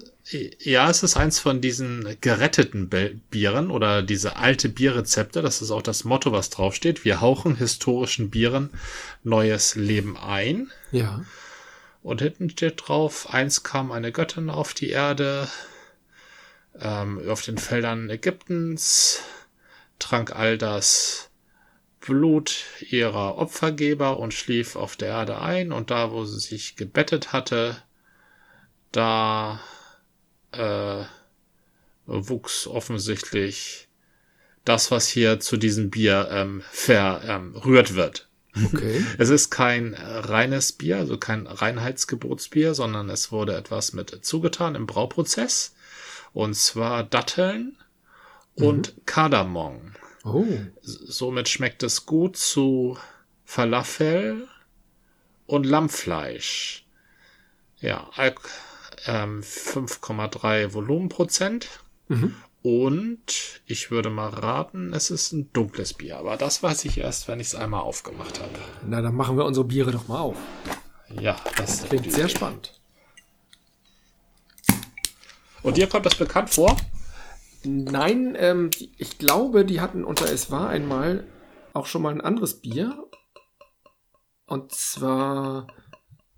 Ja, 0.60 0.90
es 0.90 1.04
ist 1.04 1.18
eins 1.18 1.40
von 1.40 1.62
diesen 1.62 2.18
geretteten 2.22 2.90
Bieren 3.30 3.72
oder 3.72 4.02
diese 4.04 4.38
alte 4.38 4.70
Bierrezepte. 4.70 5.42
Das 5.42 5.62
ist 5.62 5.72
auch 5.72 5.82
das 5.82 6.06
Motto, 6.06 6.32
was 6.32 6.50
draufsteht. 6.50 7.04
Wir 7.04 7.22
hauchen 7.22 7.56
historischen 7.56 8.30
Bieren 8.30 8.70
neues 9.24 9.76
Leben 9.76 10.18
ein. 10.18 10.72
Ja. 10.92 11.24
Und 12.02 12.22
hinten 12.22 12.50
steht 12.50 12.84
drauf, 12.88 13.34
eins 13.34 13.64
kam 13.64 13.92
eine 13.92 14.12
Göttin 14.12 14.50
auf 14.50 14.74
die 14.74 14.90
Erde, 14.90 15.48
ähm, 16.80 17.22
auf 17.28 17.42
den 17.42 17.58
Feldern 17.58 18.10
Ägyptens, 18.10 19.22
trank 20.00 20.36
all 20.36 20.58
das 20.58 21.30
Blut 22.06 22.66
ihrer 22.90 23.38
Opfergeber 23.38 24.20
und 24.20 24.34
schlief 24.34 24.76
auf 24.76 24.96
der 24.96 25.10
Erde 25.10 25.42
ein 25.42 25.72
und 25.72 25.92
da, 25.92 26.12
wo 26.12 26.26
sie 26.26 26.40
sich 26.40 26.76
gebettet 26.76 27.34
hatte, 27.34 27.78
da 28.92 29.60
äh, 30.52 31.04
wuchs 32.06 32.68
offensichtlich 32.68 33.88
das, 34.64 34.92
was 34.92 35.08
hier 35.08 35.40
zu 35.40 35.58
diesem 35.58 35.90
Bier 35.90 36.30
ähm, 36.32 36.64
verrührt 36.72 37.92
ähm, 37.92 37.96
wird. 37.96 38.30
Okay. 38.64 39.04
Es 39.18 39.30
ist 39.30 39.50
kein 39.50 39.94
reines 39.94 40.72
Bier, 40.72 40.98
also 40.98 41.18
kein 41.18 41.46
Reinheitsgebotsbier, 41.46 42.74
sondern 42.74 43.10
es 43.10 43.32
wurde 43.32 43.56
etwas 43.56 43.94
mit 43.94 44.26
zugetan 44.26 44.76
im 44.76 44.86
Brauprozess. 44.86 45.76
Und 46.34 46.56
zwar 46.56 47.04
Datteln 47.04 47.78
und 48.56 48.96
mhm. 48.96 49.02
Kardamom. 49.06 49.96
Oh. 50.26 50.46
Somit 50.82 51.48
schmeckt 51.48 51.84
es 51.84 52.06
gut 52.08 52.36
zu 52.36 52.98
Falafel 53.46 54.48
und 55.46 55.66
Lammfleisch. 55.66 56.84
Ja, 57.80 58.10
ähm, 59.06 59.44
5,3 59.44 60.74
Volumenprozent. 60.74 61.68
Mhm. 62.08 62.36
Und 62.64 63.62
ich 63.68 63.92
würde 63.92 64.10
mal 64.10 64.30
raten, 64.30 64.92
es 64.94 65.12
ist 65.12 65.32
ein 65.32 65.54
dunkles 65.54 65.94
Bier. 65.94 66.18
Aber 66.18 66.36
das 66.36 66.64
weiß 66.64 66.86
ich 66.86 66.98
erst, 66.98 67.28
wenn 67.28 67.40
ich 67.40 67.48
es 67.48 67.56
einmal 67.56 67.82
aufgemacht 67.82 68.40
habe. 68.40 68.50
Na, 68.88 69.02
dann 69.02 69.14
machen 69.14 69.38
wir 69.38 69.46
unsere 69.46 69.68
Biere 69.68 69.92
doch 69.92 70.08
mal 70.08 70.22
auf. 70.22 70.38
Ja, 71.22 71.36
das, 71.58 71.82
das 71.82 71.90
klingt 71.90 72.12
sehr 72.12 72.28
spannend. 72.28 72.74
Und 75.62 75.78
dir 75.78 75.86
kommt 75.86 76.08
das 76.08 76.16
bekannt 76.16 76.50
vor? 76.50 76.76
Nein, 77.66 78.36
ähm, 78.38 78.70
ich 78.98 79.18
glaube, 79.18 79.66
die 79.66 79.82
hatten 79.82 80.04
unter 80.04 80.32
Es 80.32 80.52
war 80.52 80.70
einmal 80.70 81.26
auch 81.74 81.86
schon 81.86 82.02
mal 82.02 82.14
ein 82.14 82.22
anderes 82.22 82.62
Bier. 82.62 83.08
Und 84.48 84.72
zwar 84.72 85.68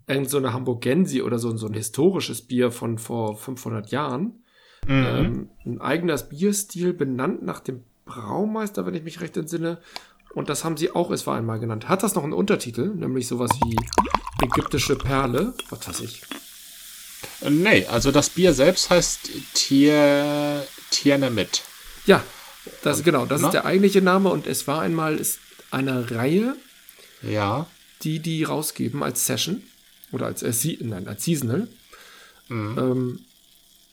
irgend 0.07 0.29
so 0.29 0.37
eine 0.37 0.53
Hamburgensi 0.53 1.21
oder 1.21 1.39
so, 1.39 1.55
so 1.57 1.67
ein 1.67 1.73
historisches 1.73 2.47
Bier 2.47 2.71
von 2.71 2.97
vor 2.97 3.37
500 3.37 3.91
Jahren. 3.91 4.43
Mhm. 4.87 5.05
Ähm, 5.05 5.49
ein 5.65 5.81
eigenes 5.81 6.29
Bierstil, 6.29 6.93
benannt 6.93 7.43
nach 7.43 7.59
dem 7.59 7.83
Braumeister, 8.05 8.85
wenn 8.85 8.95
ich 8.95 9.03
mich 9.03 9.19
recht 9.19 9.35
entsinne. 9.35 9.79
Und 10.33 10.49
das 10.49 10.63
haben 10.63 10.77
sie 10.77 10.91
auch 10.91 11.11
Es 11.11 11.27
war 11.27 11.35
einmal 11.35 11.59
genannt. 11.59 11.89
Hat 11.89 12.03
das 12.03 12.15
noch 12.15 12.23
einen 12.23 12.33
Untertitel, 12.33 12.93
nämlich 12.95 13.27
sowas 13.27 13.51
wie 13.65 13.75
ägyptische 14.43 14.95
Perle? 14.95 15.53
Was 15.69 15.87
weiß 15.87 16.01
ich. 16.01 16.21
Nee, 17.49 17.85
also 17.87 18.11
das 18.11 18.29
Bier 18.29 18.53
selbst 18.53 18.89
heißt 18.89 19.29
Tier 19.53 20.63
Mit. 21.29 21.63
Ja, 22.05 22.23
das, 22.83 23.03
genau, 23.03 23.25
das 23.25 23.41
na? 23.41 23.47
ist 23.47 23.53
der 23.53 23.65
eigentliche 23.65 24.01
Name 24.01 24.29
und 24.29 24.47
es 24.47 24.67
war 24.67 24.81
einmal 24.81 25.19
eine 25.71 26.11
Reihe, 26.11 26.55
ja. 27.21 27.67
die 28.03 28.19
die 28.19 28.43
rausgeben 28.43 29.03
als 29.03 29.25
Session 29.25 29.63
oder 30.11 30.27
als, 30.27 30.43
äh, 30.43 30.77
nein, 30.81 31.07
als 31.07 31.23
Seasonal. 31.23 31.67
Mhm. 32.49 32.77
Ähm, 32.77 33.19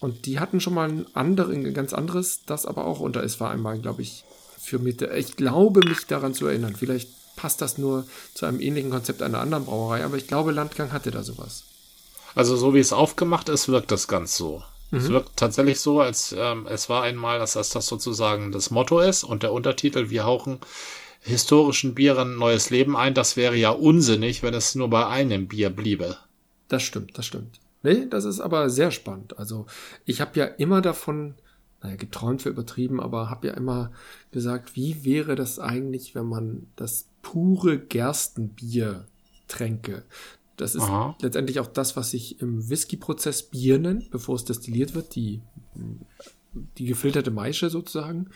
und 0.00 0.26
die 0.26 0.38
hatten 0.38 0.60
schon 0.60 0.74
mal 0.74 0.88
ein, 0.88 1.06
andere, 1.14 1.52
ein 1.52 1.74
ganz 1.74 1.92
anderes, 1.92 2.40
das 2.46 2.66
aber 2.66 2.84
auch 2.84 3.00
unter 3.00 3.22
es 3.22 3.40
war 3.40 3.50
einmal, 3.50 3.78
glaube 3.78 4.02
ich, 4.02 4.24
für 4.58 4.78
Mitte. 4.78 5.06
Ich 5.16 5.36
glaube, 5.36 5.80
mich 5.86 6.06
daran 6.06 6.34
zu 6.34 6.46
erinnern. 6.46 6.76
Vielleicht 6.76 7.08
passt 7.36 7.60
das 7.60 7.78
nur 7.78 8.06
zu 8.34 8.46
einem 8.46 8.60
ähnlichen 8.60 8.90
Konzept 8.90 9.22
einer 9.22 9.40
anderen 9.40 9.64
Brauerei, 9.64 10.04
aber 10.04 10.16
ich 10.16 10.26
glaube, 10.26 10.52
Landgang 10.52 10.92
hatte 10.92 11.10
da 11.10 11.22
sowas. 11.22 11.64
Also 12.34 12.56
so 12.56 12.74
wie 12.74 12.80
es 12.80 12.92
aufgemacht 12.92 13.48
ist, 13.48 13.68
wirkt 13.68 13.90
das 13.90 14.08
ganz 14.08 14.36
so. 14.36 14.62
Mhm. 14.94 15.00
Es 15.00 15.08
wirkt 15.08 15.36
tatsächlich 15.36 15.80
so, 15.80 16.00
als 16.00 16.34
ähm, 16.38 16.66
es 16.70 16.88
war 16.88 17.02
einmal, 17.02 17.40
dass 17.40 17.54
das, 17.54 17.70
das 17.70 17.86
sozusagen 17.86 18.52
das 18.52 18.70
Motto 18.70 19.00
ist 19.00 19.24
und 19.24 19.42
der 19.42 19.52
Untertitel, 19.52 20.10
wir 20.10 20.24
hauchen 20.24 20.60
historischen 21.20 21.94
Bieren 21.94 22.36
neues 22.36 22.70
Leben 22.70 22.96
ein. 22.96 23.14
Das 23.14 23.36
wäre 23.36 23.56
ja 23.56 23.70
unsinnig, 23.70 24.42
wenn 24.42 24.54
es 24.54 24.74
nur 24.74 24.88
bei 24.90 25.06
einem 25.06 25.48
Bier 25.48 25.70
bliebe. 25.70 26.18
Das 26.68 26.82
stimmt, 26.82 27.18
das 27.18 27.26
stimmt. 27.26 27.58
Nee, 27.82 28.06
das 28.08 28.24
ist 28.24 28.40
aber 28.40 28.70
sehr 28.70 28.90
spannend. 28.90 29.36
Also 29.36 29.66
ich 30.04 30.20
habe 30.20 30.38
ja 30.38 30.44
immer 30.44 30.80
davon, 30.80 31.34
naja, 31.82 31.96
geträumt 31.96 32.42
für 32.42 32.50
übertrieben, 32.50 33.00
aber 33.00 33.30
habe 33.30 33.48
ja 33.48 33.54
immer 33.54 33.90
gesagt, 34.30 34.76
wie 34.76 35.04
wäre 35.04 35.34
das 35.34 35.58
eigentlich, 35.58 36.14
wenn 36.14 36.26
man 36.26 36.66
das 36.76 37.08
pure 37.20 37.78
Gerstenbier 37.78 39.06
tränke? 39.48 40.04
Das 40.56 40.74
ist 40.74 40.82
Aha. 40.82 41.16
letztendlich 41.20 41.60
auch 41.60 41.66
das, 41.66 41.96
was 41.96 42.10
sich 42.10 42.40
im 42.40 42.68
Whisky-Prozess 42.68 43.44
Bier 43.44 43.78
nennt, 43.78 44.10
bevor 44.10 44.36
es 44.36 44.44
destilliert 44.44 44.94
wird, 44.94 45.14
die, 45.14 45.40
die 46.78 46.86
gefilterte 46.86 47.30
Maische 47.30 47.70
sozusagen. 47.70 48.30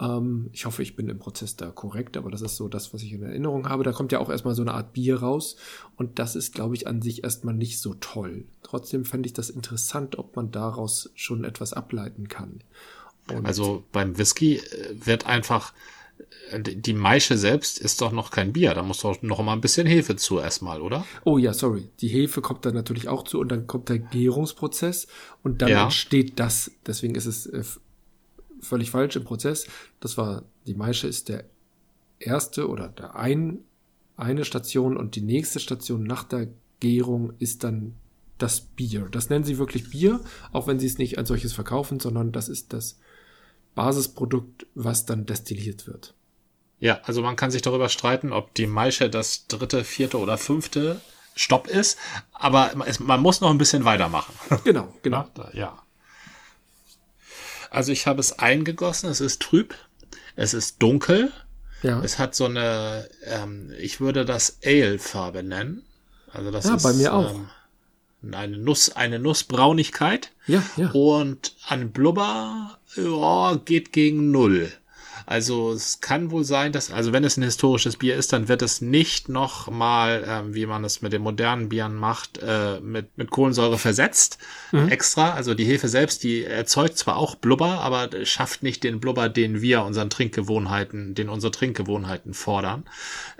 Ähm, 0.00 0.50
ich 0.52 0.66
hoffe, 0.66 0.82
ich 0.82 0.96
bin 0.96 1.08
im 1.08 1.18
Prozess 1.18 1.56
da 1.56 1.70
korrekt, 1.70 2.16
aber 2.16 2.30
das 2.30 2.42
ist 2.42 2.56
so 2.56 2.68
das, 2.68 2.92
was 2.92 3.02
ich 3.02 3.12
in 3.12 3.22
Erinnerung 3.22 3.68
habe. 3.68 3.84
Da 3.84 3.92
kommt 3.92 4.12
ja 4.12 4.18
auch 4.18 4.30
erstmal 4.30 4.54
so 4.54 4.62
eine 4.62 4.74
Art 4.74 4.92
Bier 4.92 5.20
raus 5.20 5.56
und 5.96 6.18
das 6.18 6.34
ist, 6.34 6.54
glaube 6.54 6.74
ich, 6.74 6.86
an 6.86 7.02
sich 7.02 7.22
erstmal 7.22 7.54
nicht 7.54 7.80
so 7.80 7.94
toll. 7.94 8.46
Trotzdem 8.62 9.04
fände 9.04 9.28
ich 9.28 9.32
das 9.32 9.50
interessant, 9.50 10.18
ob 10.18 10.34
man 10.36 10.50
daraus 10.50 11.10
schon 11.14 11.44
etwas 11.44 11.72
ableiten 11.72 12.28
kann. 12.28 12.60
Und 13.32 13.46
also 13.46 13.84
beim 13.92 14.18
Whisky 14.18 14.56
äh, 14.56 15.06
wird 15.06 15.26
einfach 15.26 15.72
die 16.58 16.92
Maische 16.92 17.36
selbst 17.36 17.78
ist 17.78 18.00
doch 18.00 18.12
noch 18.12 18.30
kein 18.30 18.52
Bier. 18.52 18.74
Da 18.74 18.82
muss 18.82 19.00
doch 19.00 19.20
noch 19.22 19.42
mal 19.42 19.52
ein 19.52 19.60
bisschen 19.60 19.86
Hefe 19.86 20.16
zu 20.16 20.38
erstmal, 20.38 20.80
oder? 20.80 21.04
Oh 21.24 21.38
ja, 21.38 21.52
sorry. 21.52 21.88
Die 22.00 22.08
Hefe 22.08 22.40
kommt 22.40 22.64
dann 22.64 22.74
natürlich 22.74 23.08
auch 23.08 23.24
zu 23.24 23.40
und 23.40 23.48
dann 23.48 23.66
kommt 23.66 23.88
der 23.88 23.98
Gärungsprozess 23.98 25.06
und 25.42 25.62
dann 25.62 25.68
ja. 25.68 25.84
entsteht 25.84 26.38
das. 26.38 26.70
Deswegen 26.86 27.14
ist 27.14 27.26
es 27.26 27.46
äh, 27.46 27.62
völlig 28.60 28.90
falsch 28.90 29.16
im 29.16 29.24
Prozess. 29.24 29.66
Das 30.00 30.16
war, 30.16 30.44
die 30.66 30.74
Maische 30.74 31.06
ist 31.06 31.28
der 31.28 31.44
erste 32.18 32.68
oder 32.68 32.88
der 32.88 33.16
ein, 33.16 33.60
eine 34.16 34.44
Station 34.44 34.96
und 34.96 35.16
die 35.16 35.22
nächste 35.22 35.60
Station 35.60 36.04
nach 36.04 36.24
der 36.24 36.48
Gärung 36.80 37.32
ist 37.38 37.64
dann 37.64 37.94
das 38.38 38.60
Bier. 38.60 39.08
Das 39.10 39.30
nennen 39.30 39.44
sie 39.44 39.58
wirklich 39.58 39.90
Bier, 39.90 40.20
auch 40.52 40.66
wenn 40.66 40.78
sie 40.78 40.86
es 40.86 40.98
nicht 40.98 41.18
als 41.18 41.28
solches 41.28 41.52
verkaufen, 41.52 42.00
sondern 42.00 42.32
das 42.32 42.48
ist 42.48 42.72
das 42.72 42.98
Basisprodukt, 43.74 44.66
was 44.74 45.06
dann 45.06 45.26
destilliert 45.26 45.86
wird. 45.86 46.14
Ja, 46.80 47.00
also 47.04 47.22
man 47.22 47.36
kann 47.36 47.50
sich 47.50 47.62
darüber 47.62 47.88
streiten, 47.88 48.32
ob 48.32 48.54
die 48.54 48.66
Maische 48.66 49.08
das 49.08 49.46
dritte, 49.46 49.84
vierte 49.84 50.18
oder 50.18 50.36
fünfte 50.38 51.00
Stopp 51.34 51.66
ist, 51.66 51.98
aber 52.32 52.72
man 53.00 53.20
muss 53.20 53.40
noch 53.40 53.50
ein 53.50 53.58
bisschen 53.58 53.84
weitermachen. 53.84 54.34
Genau, 54.64 54.94
genau. 55.02 55.28
Ja. 55.52 55.82
Also 57.70 57.90
ich 57.90 58.06
habe 58.06 58.20
es 58.20 58.38
eingegossen, 58.38 59.10
es 59.10 59.20
ist 59.20 59.42
trüb, 59.42 59.74
es 60.36 60.54
ist 60.54 60.80
dunkel, 60.80 61.32
ja. 61.82 62.00
es 62.02 62.18
hat 62.18 62.34
so 62.34 62.44
eine, 62.44 63.08
ähm, 63.24 63.72
ich 63.78 64.00
würde 64.00 64.24
das 64.24 64.58
Ale-Farbe 64.64 65.42
nennen. 65.42 65.84
Also 66.32 66.50
das 66.50 66.66
ja, 66.66 66.76
ist, 66.76 66.82
bei 66.82 66.92
mir 66.92 67.14
auch. 67.14 67.34
Ähm, 67.34 67.48
eine 68.32 68.56
Nuss, 68.56 68.90
eine 68.90 69.18
Nussbraunigkeit. 69.18 70.30
Ja, 70.46 70.62
ja. 70.76 70.90
Und 70.92 71.54
an 71.66 71.90
Blubber, 71.90 72.78
ja, 72.96 73.60
geht 73.64 73.92
gegen 73.92 74.30
Null. 74.30 74.72
Also 75.26 75.72
es 75.72 76.00
kann 76.00 76.30
wohl 76.30 76.44
sein, 76.44 76.72
dass, 76.72 76.90
also 76.90 77.12
wenn 77.12 77.24
es 77.24 77.36
ein 77.36 77.42
historisches 77.42 77.96
Bier 77.96 78.16
ist, 78.16 78.32
dann 78.32 78.48
wird 78.48 78.60
es 78.60 78.80
nicht 78.80 79.28
noch 79.28 79.70
mal, 79.70 80.24
ähm, 80.28 80.54
wie 80.54 80.66
man 80.66 80.84
es 80.84 81.00
mit 81.00 81.12
den 81.12 81.22
modernen 81.22 81.70
Bieren 81.70 81.94
macht, 81.94 82.38
äh, 82.42 82.80
mit, 82.80 83.16
mit 83.16 83.30
Kohlensäure 83.30 83.78
versetzt, 83.78 84.38
mhm. 84.72 84.88
extra. 84.88 85.32
Also 85.32 85.54
die 85.54 85.64
Hefe 85.64 85.88
selbst, 85.88 86.24
die 86.24 86.44
erzeugt 86.44 86.98
zwar 86.98 87.16
auch 87.16 87.36
Blubber, 87.36 87.80
aber 87.80 88.10
schafft 88.24 88.62
nicht 88.62 88.84
den 88.84 89.00
Blubber, 89.00 89.28
den 89.30 89.62
wir 89.62 89.84
unseren 89.84 90.10
Trinkgewohnheiten, 90.10 91.14
den 91.14 91.30
unsere 91.30 91.52
Trinkgewohnheiten 91.52 92.34
fordern. 92.34 92.84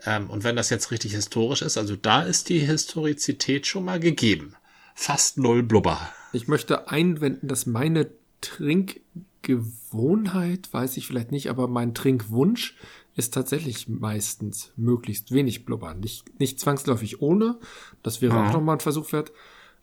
Ähm, 0.06 0.30
und 0.30 0.42
wenn 0.42 0.56
das 0.56 0.70
jetzt 0.70 0.90
richtig 0.90 1.12
historisch 1.12 1.62
ist, 1.62 1.76
also 1.76 1.96
da 1.96 2.22
ist 2.22 2.48
die 2.48 2.60
Historizität 2.60 3.66
schon 3.66 3.84
mal 3.84 4.00
gegeben. 4.00 4.56
Fast 4.94 5.38
null 5.38 5.62
Blubber. 5.62 6.00
Ich 6.32 6.48
möchte 6.48 6.88
einwenden, 6.88 7.48
dass 7.48 7.66
meine 7.66 8.10
Trink 8.40 9.00
Gewohnheit 9.42 10.72
weiß 10.72 10.96
ich 10.96 11.06
vielleicht 11.06 11.30
nicht, 11.30 11.50
aber 11.50 11.68
mein 11.68 11.94
Trinkwunsch 11.94 12.76
ist 13.14 13.34
tatsächlich 13.34 13.88
meistens 13.88 14.72
möglichst 14.76 15.32
wenig 15.32 15.64
blubbern. 15.64 16.00
Nicht, 16.00 16.40
nicht 16.40 16.58
zwangsläufig 16.58 17.20
ohne, 17.20 17.58
das 18.02 18.22
wäre 18.22 18.34
ja. 18.34 18.48
auch 18.48 18.52
nochmal 18.52 18.76
ein 18.76 18.80
Versuch 18.80 19.12
wert. 19.12 19.32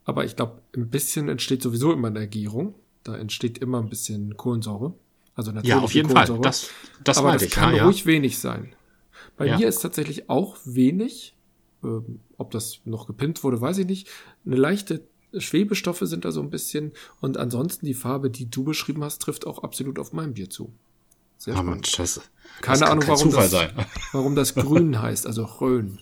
Aber 0.03 0.25
ich 0.25 0.35
glaube, 0.35 0.61
ein 0.75 0.89
bisschen 0.89 1.29
entsteht 1.29 1.61
sowieso 1.61 1.93
immer 1.93 2.07
in 2.09 2.15
der 2.15 2.27
Gärung. 2.27 2.73
Da 3.03 3.15
entsteht 3.15 3.59
immer 3.59 3.79
ein 3.79 3.89
bisschen 3.89 4.35
Kohlensäure. 4.35 4.93
Also 5.35 5.51
natürlich 5.51 5.69
ja, 5.69 5.79
auf 5.79 5.93
jeden 5.93 6.09
Fall. 6.09 6.27
Das, 6.41 6.69
das 7.03 7.17
aber 7.19 7.33
das 7.33 7.43
ich, 7.43 7.51
kann 7.51 7.75
ja, 7.75 7.85
ruhig 7.85 8.01
ja. 8.01 8.05
wenig 8.07 8.39
sein. 8.39 8.73
Bei 9.37 9.57
mir 9.57 9.67
ist 9.67 9.79
tatsächlich 9.79 10.29
auch 10.29 10.57
wenig. 10.65 11.35
Ähm, 11.83 12.19
ob 12.41 12.51
das 12.51 12.81
noch 12.85 13.07
gepinnt 13.07 13.43
wurde, 13.43 13.61
weiß 13.61 13.77
ich 13.79 13.87
nicht. 13.87 14.09
Eine 14.45 14.57
leichte 14.57 15.07
Schwebestoffe 15.37 16.05
sind 16.05 16.25
da 16.25 16.31
so 16.31 16.41
ein 16.41 16.49
bisschen. 16.49 16.91
Und 17.21 17.37
ansonsten 17.37 17.85
die 17.85 17.93
Farbe, 17.93 18.29
die 18.29 18.49
du 18.49 18.63
beschrieben 18.63 19.03
hast, 19.03 19.21
trifft 19.21 19.47
auch 19.47 19.63
absolut 19.63 19.99
auf 19.99 20.13
mein 20.13 20.33
Bier 20.33 20.49
zu. 20.49 20.73
Sehr 21.37 21.57
oh, 21.57 21.63
Mensch, 21.63 21.93
das, 21.93 22.21
Keine 22.61 22.87
Ahnung, 22.87 23.07
warum 23.07 23.31
das, 23.31 23.51
warum 24.11 24.35
das 24.35 24.53
grün 24.53 25.01
heißt, 25.01 25.25
also 25.25 25.45
Rhön. 25.45 25.99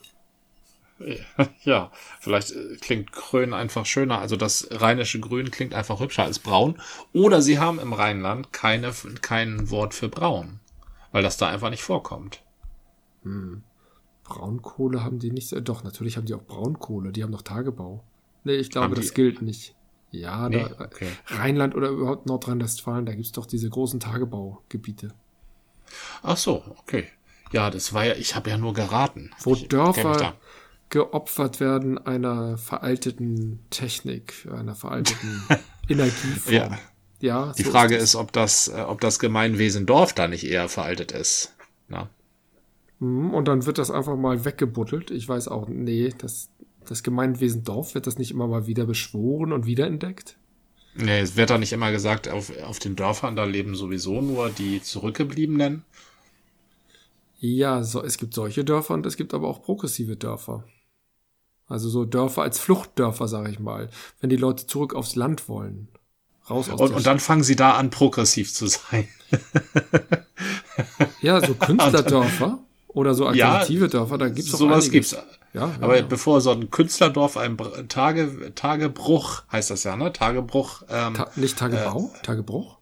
Ja, 1.63 1.91
vielleicht 2.19 2.51
äh, 2.51 2.75
klingt 2.81 3.13
Grün 3.13 3.53
einfach 3.53 3.85
schöner. 3.85 4.19
Also 4.19 4.35
das 4.35 4.67
rheinische 4.69 5.21
Grün 5.21 5.49
klingt 5.49 5.73
einfach 5.73 6.01
hübscher 6.01 6.23
als 6.23 6.39
braun. 6.39 6.81
Oder 7.13 7.41
sie 7.41 7.57
haben 7.57 7.79
im 7.79 7.93
Rheinland 7.93 8.51
keine, 8.51 8.93
kein 9.21 9.69
Wort 9.69 9.93
für 9.93 10.09
braun, 10.09 10.59
weil 11.13 11.23
das 11.23 11.37
da 11.37 11.47
einfach 11.47 11.69
nicht 11.69 11.83
vorkommt. 11.83 12.43
Hm. 13.23 13.63
Braunkohle 14.29 15.03
haben 15.03 15.19
die 15.19 15.31
nicht. 15.31 15.53
Doch, 15.67 15.83
natürlich 15.83 16.17
haben 16.17 16.25
die 16.25 16.33
auch 16.33 16.43
Braunkohle. 16.43 17.11
Die 17.11 17.23
haben 17.23 17.31
noch 17.31 17.41
Tagebau. 17.41 18.03
Nee, 18.43 18.53
ich 18.53 18.69
glaube, 18.69 18.95
das 18.95 19.13
gilt 19.13 19.41
nicht. 19.41 19.75
Ja, 20.11 20.49
nee, 20.49 20.65
da, 20.77 20.85
okay. 20.85 21.09
Rheinland 21.27 21.75
oder 21.75 21.89
überhaupt 21.89 22.25
Nordrhein-Westfalen, 22.25 23.05
da 23.05 23.13
gibt's 23.13 23.31
doch 23.31 23.45
diese 23.45 23.69
großen 23.69 23.99
Tagebaugebiete. 23.99 25.13
Ach 26.23 26.37
so, 26.37 26.63
okay. 26.79 27.07
Ja, 27.51 27.69
das 27.69 27.93
war 27.93 28.05
ja, 28.05 28.13
ich 28.13 28.35
habe 28.35 28.49
ja 28.49 28.57
nur 28.57 28.73
geraten. 28.73 29.31
Wo 29.41 29.53
ich, 29.53 29.67
Dörfer 29.67 30.35
geopfert 30.89 31.59
werden 31.59 31.97
einer 31.99 32.57
veralteten 32.57 33.59
Technik, 33.69 34.47
einer 34.51 34.75
veralteten 34.75 35.43
Energieform. 35.89 36.53
Ja. 36.53 36.79
ja 37.19 37.53
Die 37.57 37.63
so 37.63 37.71
Frage 37.71 37.95
ist, 37.95 38.03
ist, 38.03 38.15
ob 38.15 38.31
das, 38.31 38.67
äh, 38.67 38.81
ob 38.81 39.01
das 39.01 39.19
Gemeinwesen 39.19 39.85
Dorf 39.85 40.13
da 40.13 40.27
nicht 40.27 40.45
eher 40.45 40.69
veraltet 40.69 41.11
ist. 41.11 41.55
Na? 41.87 42.09
Mhm, 42.99 43.33
und 43.33 43.47
dann 43.47 43.65
wird 43.65 43.77
das 43.77 43.91
einfach 43.91 44.15
mal 44.15 44.45
weggebuddelt. 44.45 45.11
Ich 45.11 45.27
weiß 45.27 45.47
auch, 45.47 45.67
nee, 45.67 46.13
das, 46.17 46.49
das 46.85 47.03
Gemeinwesen 47.03 47.63
Dorf 47.63 47.95
wird 47.95 48.07
das 48.07 48.17
nicht 48.17 48.31
immer 48.31 48.47
mal 48.47 48.67
wieder 48.67 48.85
beschworen 48.85 49.51
und 49.51 49.65
wiederentdeckt? 49.65 50.37
Nee, 50.95 51.19
es 51.19 51.35
wird 51.35 51.49
da 51.49 51.57
nicht 51.57 51.71
immer 51.71 51.91
gesagt, 51.91 52.27
auf, 52.27 52.51
auf 52.63 52.79
den 52.79 52.95
Dörfern, 52.95 53.35
da 53.35 53.45
leben 53.45 53.75
sowieso 53.75 54.21
nur 54.21 54.49
die 54.49 54.81
Zurückgebliebenen. 54.81 55.83
Ja, 57.39 57.83
so, 57.83 58.03
es 58.03 58.17
gibt 58.17 58.33
solche 58.33 58.65
Dörfer 58.65 58.95
und 58.95 59.05
es 59.05 59.15
gibt 59.15 59.33
aber 59.33 59.47
auch 59.47 59.61
progressive 59.61 60.17
Dörfer. 60.17 60.65
Also 61.67 61.87
so 61.87 62.03
Dörfer 62.03 62.41
als 62.41 62.59
Fluchtdörfer, 62.59 63.27
sage 63.27 63.51
ich 63.51 63.59
mal, 63.59 63.89
wenn 64.19 64.29
die 64.29 64.35
Leute 64.35 64.67
zurück 64.67 64.93
aufs 64.93 65.15
Land 65.15 65.47
wollen. 65.47 65.87
Raus 66.49 66.69
aus 66.69 66.81
und, 66.81 66.95
und 66.95 67.05
dann 67.05 67.19
fangen 67.19 67.43
sie 67.43 67.55
da 67.55 67.75
an, 67.75 67.91
progressiv 67.91 68.51
zu 68.51 68.67
sein. 68.67 69.07
ja, 71.21 71.45
so 71.45 71.53
Künstlerdörfer 71.59 72.59
oder 72.89 73.13
so 73.13 73.27
alternative 73.27 73.85
ja, 73.85 73.87
Dörfer, 73.87 74.17
da 74.17 74.29
gibt's 74.29 74.53
auch 74.53 74.59
sowas 74.59 74.85
einiges. 74.85 75.11
gibt's. 75.11 75.25
Ja, 75.53 75.71
aber 75.81 75.97
ja. 75.97 76.03
bevor 76.03 76.41
so 76.41 76.51
ein 76.51 76.69
Künstlerdorf 76.69 77.37
ein 77.37 77.57
Tage, 77.87 78.53
Tagebruch 78.53 79.43
heißt 79.51 79.71
das 79.71 79.83
ja, 79.83 79.95
ne? 79.95 80.13
Tagebruch. 80.13 80.83
Ähm, 80.89 81.15
Ta 81.15 81.31
nicht 81.35 81.57
Tagebau, 81.57 82.11
äh, 82.15 82.21
Tagebruch. 82.21 82.77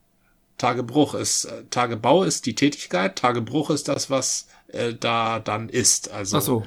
Tagebruch 0.58 1.14
ist 1.14 1.46
äh, 1.46 1.64
Tagebau 1.70 2.24
ist 2.24 2.46
die 2.46 2.56
Tätigkeit, 2.56 3.18
Tagebruch 3.18 3.70
ist 3.70 3.88
das, 3.88 4.10
was 4.10 4.48
äh, 4.68 4.94
da 4.94 5.40
dann 5.40 5.70
ist. 5.70 6.12
Also 6.12 6.38
Ach 6.38 6.42
so. 6.42 6.64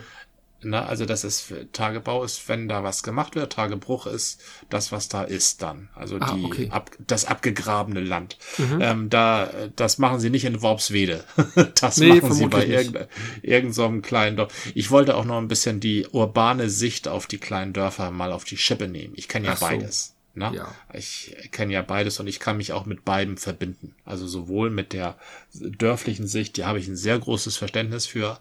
Ne? 0.62 0.85
Also 0.85 1.07
das 1.07 1.25
ist 1.25 1.52
Tagebau 1.73 2.23
ist, 2.23 2.49
wenn 2.49 2.69
da 2.69 2.85
was 2.85 3.02
gemacht 3.02 3.35
wird, 3.35 3.52
Tagebruch 3.52 4.07
ist 4.07 4.40
das, 4.69 4.93
was 4.93 5.09
da 5.09 5.23
ist 5.23 5.62
dann. 5.62 5.88
Also 5.95 6.19
ah, 6.21 6.35
die 6.35 6.45
okay. 6.45 6.69
ab, 6.71 6.90
das 7.07 7.25
abgegrabene 7.25 8.00
Land. 8.00 8.37
Mhm. 8.58 8.78
Ähm, 8.80 9.11
da 9.11 9.50
das 9.76 9.99
machen 9.99 10.21
sie 10.21 10.30
nicht 10.30 10.45
in 10.45 10.61
Worpswede. 10.63 11.25
das 11.80 11.97
nee, 11.99 12.21
machen 12.21 12.32
sie 12.32 12.47
bei 12.47 12.67
irgendeinem 12.67 13.08
irgend 13.43 13.75
so 13.75 13.91
kleinen 14.02 14.37
Dorf. 14.37 14.52
Ich 14.75 14.91
wollte 14.91 15.17
auch 15.17 15.25
noch 15.25 15.39
ein 15.39 15.49
bisschen 15.49 15.80
die 15.80 16.06
urbane 16.06 16.69
Sicht 16.69 17.08
auf 17.08 17.26
die 17.26 17.39
kleinen 17.39 17.73
Dörfer 17.73 18.11
mal 18.11 18.32
auf 18.32 18.45
die 18.45 18.56
Schippe 18.56 18.89
nehmen. 18.89 19.15
Ich 19.17 19.28
kenne 19.28 19.47
ja 19.47 19.56
so. 19.56 19.67
beides. 19.67 20.15
Ne? 20.35 20.52
Ja. 20.54 20.75
Ich 20.93 21.37
kenne 21.50 21.73
ja 21.73 21.82
beides 21.82 22.21
und 22.21 22.26
ich 22.26 22.39
kann 22.39 22.56
mich 22.56 22.73
auch 22.73 22.87
mit 22.87 23.04
beidem 23.04 23.37
verbinden. 23.37 23.95
Also 24.04 24.28
sowohl 24.28 24.71
mit 24.71 24.93
der 24.93 25.17
dörflichen 25.52 26.28
Sicht, 26.28 26.56
die 26.56 26.65
habe 26.65 26.78
ich 26.78 26.87
ein 26.87 26.97
sehr 26.97 27.19
großes 27.19 27.56
Verständnis 27.56 28.06
für, 28.06 28.39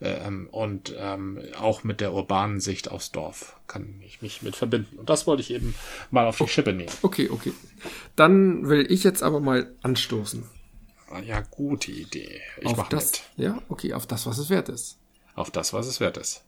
ähm, 0.00 0.48
und 0.50 0.94
ähm, 0.98 1.40
auch 1.58 1.84
mit 1.84 2.00
der 2.00 2.12
urbanen 2.12 2.60
Sicht 2.60 2.90
aufs 2.90 3.12
Dorf 3.12 3.56
kann 3.66 4.00
ich 4.04 4.22
mich 4.22 4.42
mit 4.42 4.56
verbinden. 4.56 4.98
Und 4.98 5.10
das 5.10 5.26
wollte 5.26 5.42
ich 5.42 5.50
eben 5.50 5.74
mal 6.10 6.26
auf 6.26 6.38
die 6.38 6.48
Schippe 6.48 6.72
nehmen. 6.72 6.92
Okay, 7.02 7.28
okay. 7.30 7.52
Dann 8.16 8.68
will 8.68 8.90
ich 8.90 9.04
jetzt 9.04 9.22
aber 9.22 9.40
mal 9.40 9.72
anstoßen. 9.82 10.44
Ja, 11.24 11.40
gute 11.42 11.92
Idee. 11.92 12.40
Ich 12.60 12.66
auf 12.66 12.88
das, 12.88 13.12
mit. 13.12 13.46
Ja, 13.46 13.62
okay, 13.68 13.92
auf 13.94 14.06
das, 14.06 14.26
was 14.26 14.38
es 14.38 14.50
wert 14.50 14.68
ist. 14.68 14.98
Auf 15.34 15.50
das, 15.50 15.72
was 15.72 15.86
es 15.86 16.00
wert 16.00 16.16
ist. 16.16 16.44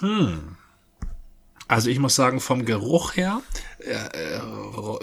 Hm. 0.00 0.56
Also 1.68 1.88
ich 1.88 2.00
muss 2.00 2.16
sagen, 2.16 2.40
vom 2.40 2.64
Geruch 2.64 3.14
her 3.14 3.42
äh, 3.78 3.92
äh, 3.92 4.40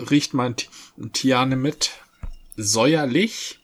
riecht 0.10 0.34
mein 0.34 0.56
Tiane 1.14 1.56
mit 1.56 1.92
säuerlich, 2.58 3.60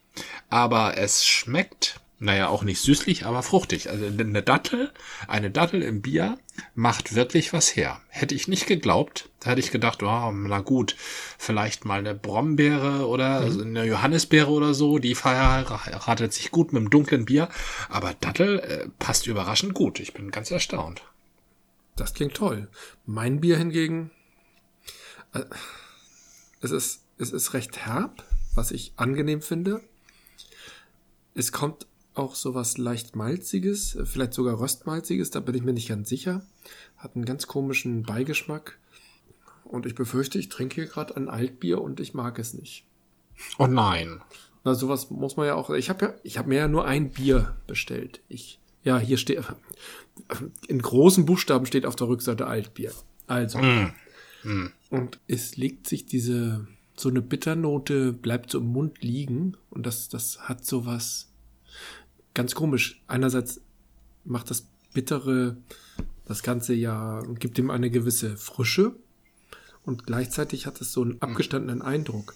aber 0.50 0.98
es 0.98 1.26
schmeckt, 1.26 2.00
naja, 2.20 2.48
auch 2.48 2.64
nicht 2.64 2.80
süßlich, 2.80 3.26
aber 3.26 3.44
fruchtig. 3.44 3.90
Also 3.90 4.06
eine 4.06 4.42
Dattel, 4.44 4.94
eine 5.28 5.52
Dattel 5.52 5.82
im 5.82 6.02
Bier 6.02 6.38
macht 6.74 7.16
wirklich 7.16 7.52
was 7.52 7.76
her. 7.76 8.00
Hätte 8.08 8.34
ich 8.34 8.48
nicht 8.48 8.66
geglaubt. 8.66 9.30
Da 9.42 9.50
hätte 9.50 9.60
ich 9.60 9.72
gedacht, 9.72 10.02
oh, 10.04 10.32
na 10.32 10.60
gut, 10.60 10.96
vielleicht 11.38 11.84
mal 11.84 12.00
eine 12.00 12.16
Brombeere 12.16 13.10
oder 13.10 13.42
mhm. 13.42 13.62
eine 13.62 13.84
Johannisbeere 13.84 14.50
oder 14.50 14.74
so, 14.74 15.00
die 15.00 15.16
verheiratet 15.16 16.32
sich 16.32 16.52
gut 16.52 16.72
mit 16.72 16.84
dem 16.84 16.90
dunklen 16.90 17.26
Bier. 17.26 17.50
Aber 17.90 18.14
Dattel 18.14 18.60
äh, 18.60 18.88
passt 19.00 19.28
überraschend 19.28 19.74
gut. 19.74 20.00
Ich 20.00 20.14
bin 20.14 20.32
ganz 20.32 20.50
erstaunt. 20.50 21.02
Das 21.98 22.14
klingt 22.14 22.36
toll. 22.36 22.70
Mein 23.06 23.42
Bier 23.42 23.58
hingegen, 23.58 24.12
äh, 25.34 25.42
es 26.62 26.72
ist, 26.72 27.02
es 27.18 27.32
ist 27.32 27.54
recht 27.54 27.86
herb 27.86 28.24
was 28.56 28.72
ich 28.72 28.94
angenehm 28.96 29.42
finde. 29.42 29.82
Es 31.36 31.52
kommt 31.52 31.88
auch 32.14 32.36
sowas 32.36 32.78
leicht 32.78 33.16
malziges, 33.16 33.98
vielleicht 34.04 34.34
sogar 34.34 34.60
röstmalziges, 34.60 35.32
da 35.32 35.40
bin 35.40 35.56
ich 35.56 35.64
mir 35.64 35.74
nicht 35.74 35.90
ganz 35.90 36.10
sicher. 36.10 36.46
Hat 36.98 37.16
einen 37.16 37.26
ganz 37.26 37.48
komischen 37.48 38.04
Beigeschmack. 38.04 38.78
Und 39.64 39.86
ich 39.86 39.96
befürchte, 39.96 40.38
ich 40.38 40.50
trinke 40.50 40.76
hier 40.76 40.86
gerade 40.86 41.16
ein 41.16 41.30
Altbier 41.30 41.82
und 41.82 42.00
ich 42.00 42.14
mag 42.14 42.38
es 42.38 42.54
nicht. 42.54 42.86
Oh 43.58 43.66
nein. 43.66 44.22
Na, 44.64 44.76
sowas 44.76 45.10
muss 45.10 45.36
man 45.36 45.48
ja 45.48 45.56
auch. 45.56 45.72
Ich 45.72 45.90
habe 45.90 46.06
ja, 46.06 46.14
ich 46.24 46.38
habe 46.38 46.50
mir 46.50 46.60
ja 46.60 46.68
nur 46.68 46.86
ein 46.86 47.10
Bier 47.10 47.56
bestellt. 47.68 48.22
Ich, 48.30 48.60
ja, 48.84 49.00
hier 49.00 49.18
steht 49.18 49.42
in 50.68 50.82
großen 50.82 51.26
Buchstaben 51.26 51.66
steht 51.66 51.86
auf 51.86 51.96
der 51.96 52.08
Rückseite 52.08 52.48
Altbier. 52.48 52.92
Also. 53.28 53.58
Mm. 53.58 53.94
Mm. 54.44 54.72
Und 54.90 55.20
es 55.28 55.58
legt 55.58 55.88
sich 55.88 56.06
diese 56.06 56.68
so 56.96 57.10
eine 57.10 57.22
Bitternote 57.22 58.14
bleibt 58.14 58.52
so 58.52 58.60
im 58.60 58.68
Mund 58.68 59.02
liegen 59.02 59.58
und 59.70 59.86
das, 59.86 60.10
das 60.10 60.42
hat 60.42 60.66
so 60.66 60.86
was 60.86 61.30
ganz 62.34 62.56
komisch. 62.56 63.02
Einerseits 63.08 63.62
macht 64.26 64.50
das 64.50 64.68
Bittere 64.94 65.58
das 66.26 66.44
Ganze 66.44 66.74
ja, 66.74 67.22
gibt 67.40 67.58
ihm 67.58 67.70
eine 67.70 67.90
gewisse 67.90 68.38
Frische 68.38 68.96
und 69.84 70.06
gleichzeitig 70.06 70.66
hat 70.66 70.80
es 70.80 70.94
so 70.94 71.02
einen 71.02 71.22
abgestandenen 71.22 71.82
Eindruck. 71.82 72.36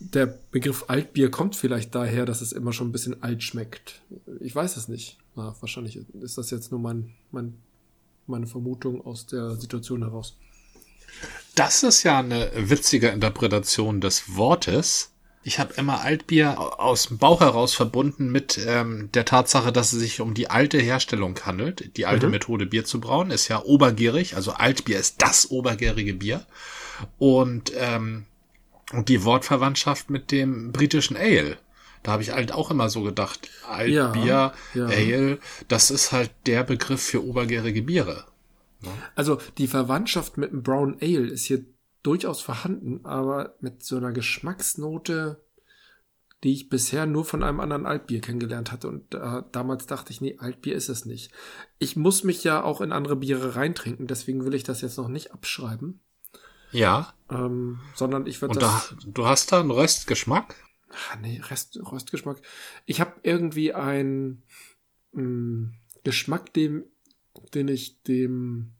Der 0.00 0.26
Begriff 0.26 0.86
Altbier 0.88 1.30
kommt 1.30 1.54
vielleicht 1.54 1.94
daher, 1.94 2.26
dass 2.26 2.40
es 2.40 2.52
immer 2.52 2.72
schon 2.72 2.88
ein 2.88 2.92
bisschen 2.92 3.22
alt 3.22 3.42
schmeckt. 3.42 4.02
Ich 4.40 4.54
weiß 4.54 4.76
es 4.76 4.88
nicht. 4.88 5.18
Na, 5.36 5.54
wahrscheinlich 5.60 6.00
ist 6.20 6.38
das 6.38 6.50
jetzt 6.50 6.72
nur 6.72 6.80
mein, 6.80 7.14
mein, 7.30 7.56
meine 8.26 8.48
Vermutung 8.48 9.04
aus 9.06 9.26
der 9.26 9.54
Situation 9.54 10.02
heraus. 10.02 10.36
Das 11.54 11.82
ist 11.82 12.02
ja 12.02 12.18
eine 12.18 12.50
witzige 12.54 13.08
Interpretation 13.08 14.00
des 14.00 14.36
Wortes. 14.36 15.12
Ich 15.42 15.58
habe 15.58 15.72
immer 15.74 16.02
Altbier 16.02 16.58
aus 16.80 17.08
dem 17.08 17.18
Bauch 17.18 17.40
heraus 17.40 17.74
verbunden 17.74 18.30
mit 18.30 18.60
ähm, 18.66 19.10
der 19.14 19.24
Tatsache, 19.24 19.72
dass 19.72 19.92
es 19.92 20.00
sich 20.00 20.20
um 20.20 20.34
die 20.34 20.50
alte 20.50 20.78
Herstellung 20.78 21.38
handelt. 21.44 21.96
Die 21.96 22.04
alte 22.04 22.26
mhm. 22.26 22.32
Methode, 22.32 22.66
Bier 22.66 22.84
zu 22.84 23.00
brauen, 23.00 23.30
ist 23.30 23.48
ja 23.48 23.62
obergärig. 23.62 24.36
Also 24.36 24.52
Altbier 24.52 24.98
ist 24.98 25.22
das 25.22 25.50
obergärige 25.50 26.14
Bier. 26.14 26.44
Und, 27.18 27.72
ähm, 27.74 28.26
und 28.92 29.08
die 29.08 29.24
Wortverwandtschaft 29.24 30.10
mit 30.10 30.30
dem 30.30 30.72
britischen 30.72 31.16
Ale. 31.16 31.56
Da 32.02 32.12
habe 32.12 32.22
ich 32.22 32.32
halt 32.32 32.52
auch 32.52 32.70
immer 32.70 32.90
so 32.90 33.02
gedacht, 33.02 33.48
Altbier, 33.66 34.22
ja, 34.26 34.54
ja. 34.74 34.86
Ale, 34.86 35.38
das 35.68 35.90
ist 35.90 36.12
halt 36.12 36.30
der 36.46 36.64
Begriff 36.64 37.02
für 37.02 37.24
obergärige 37.24 37.82
Biere. 37.82 38.24
Also 39.14 39.38
die 39.58 39.66
Verwandtschaft 39.66 40.38
mit 40.38 40.52
dem 40.52 40.62
Brown 40.62 40.96
Ale 41.00 41.26
ist 41.26 41.44
hier 41.44 41.64
durchaus 42.02 42.40
vorhanden, 42.40 43.04
aber 43.04 43.56
mit 43.60 43.84
so 43.84 43.96
einer 43.96 44.12
Geschmacksnote, 44.12 45.42
die 46.42 46.52
ich 46.52 46.70
bisher 46.70 47.04
nur 47.04 47.24
von 47.24 47.42
einem 47.42 47.60
anderen 47.60 47.84
Altbier 47.84 48.20
kennengelernt 48.20 48.72
hatte. 48.72 48.88
Und 48.88 49.14
äh, 49.14 49.42
damals 49.52 49.86
dachte 49.86 50.12
ich, 50.12 50.20
nee, 50.20 50.38
Altbier 50.38 50.74
ist 50.74 50.88
es 50.88 51.04
nicht. 51.04 51.30
Ich 51.78 51.96
muss 51.96 52.24
mich 52.24 52.42
ja 52.42 52.62
auch 52.62 52.80
in 52.80 52.92
andere 52.92 53.16
Biere 53.16 53.56
reintrinken, 53.56 54.06
deswegen 54.06 54.44
will 54.44 54.54
ich 54.54 54.62
das 54.62 54.80
jetzt 54.80 54.96
noch 54.96 55.08
nicht 55.08 55.32
abschreiben. 55.32 56.00
Ja. 56.72 57.12
Ähm, 57.30 57.80
sondern 57.94 58.26
ich 58.26 58.40
würde 58.40 58.58
das. 58.58 58.90
Da, 58.90 58.96
du 59.06 59.26
hast 59.26 59.52
da 59.52 59.60
einen 59.60 59.70
Röstgeschmack? 59.70 60.54
Ach, 60.92 61.16
nee, 61.20 61.40
Rest, 61.48 61.78
Röstgeschmack. 61.80 62.40
Ich 62.86 63.00
habe 63.00 63.12
irgendwie 63.22 63.74
einen 63.74 64.42
mm, 65.12 65.66
Geschmack, 66.04 66.52
dem, 66.54 66.84
den 67.54 67.68
ich 67.68 68.02
dem 68.02 68.72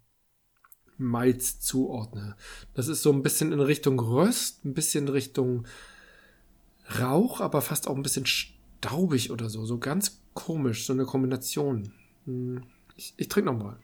Malz 0.96 1.60
zuordne. 1.60 2.36
Das 2.74 2.88
ist 2.88 3.02
so 3.02 3.12
ein 3.12 3.22
bisschen 3.22 3.52
in 3.52 3.60
Richtung 3.60 3.98
Röst, 3.98 4.64
ein 4.64 4.74
bisschen 4.74 5.06
in 5.06 5.12
Richtung 5.12 5.66
Rauch, 6.98 7.40
aber 7.40 7.62
fast 7.62 7.88
auch 7.88 7.96
ein 7.96 8.02
bisschen 8.02 8.26
staubig 8.26 9.30
oder 9.30 9.48
so. 9.48 9.64
So 9.64 9.78
ganz 9.78 10.20
komisch, 10.34 10.86
so 10.86 10.92
eine 10.92 11.04
Kombination. 11.04 11.92
Hm, 12.26 12.64
ich, 12.96 13.14
ich 13.16 13.28
trinke 13.28 13.52
nochmal. 13.52 13.76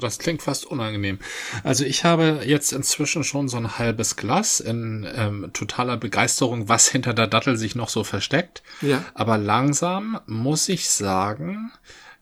Das 0.00 0.18
klingt 0.18 0.42
fast 0.42 0.66
unangenehm. 0.66 1.20
Also 1.62 1.84
ich 1.84 2.04
habe 2.04 2.40
jetzt 2.44 2.72
inzwischen 2.72 3.22
schon 3.22 3.48
so 3.48 3.58
ein 3.58 3.78
halbes 3.78 4.16
Glas 4.16 4.58
in 4.58 5.06
ähm, 5.14 5.50
totaler 5.52 5.96
Begeisterung, 5.96 6.68
was 6.68 6.88
hinter 6.88 7.14
der 7.14 7.28
Dattel 7.28 7.56
sich 7.56 7.76
noch 7.76 7.88
so 7.88 8.02
versteckt. 8.02 8.64
Ja. 8.80 9.04
Aber 9.14 9.38
langsam 9.38 10.20
muss 10.26 10.68
ich 10.68 10.90
sagen, 10.90 11.70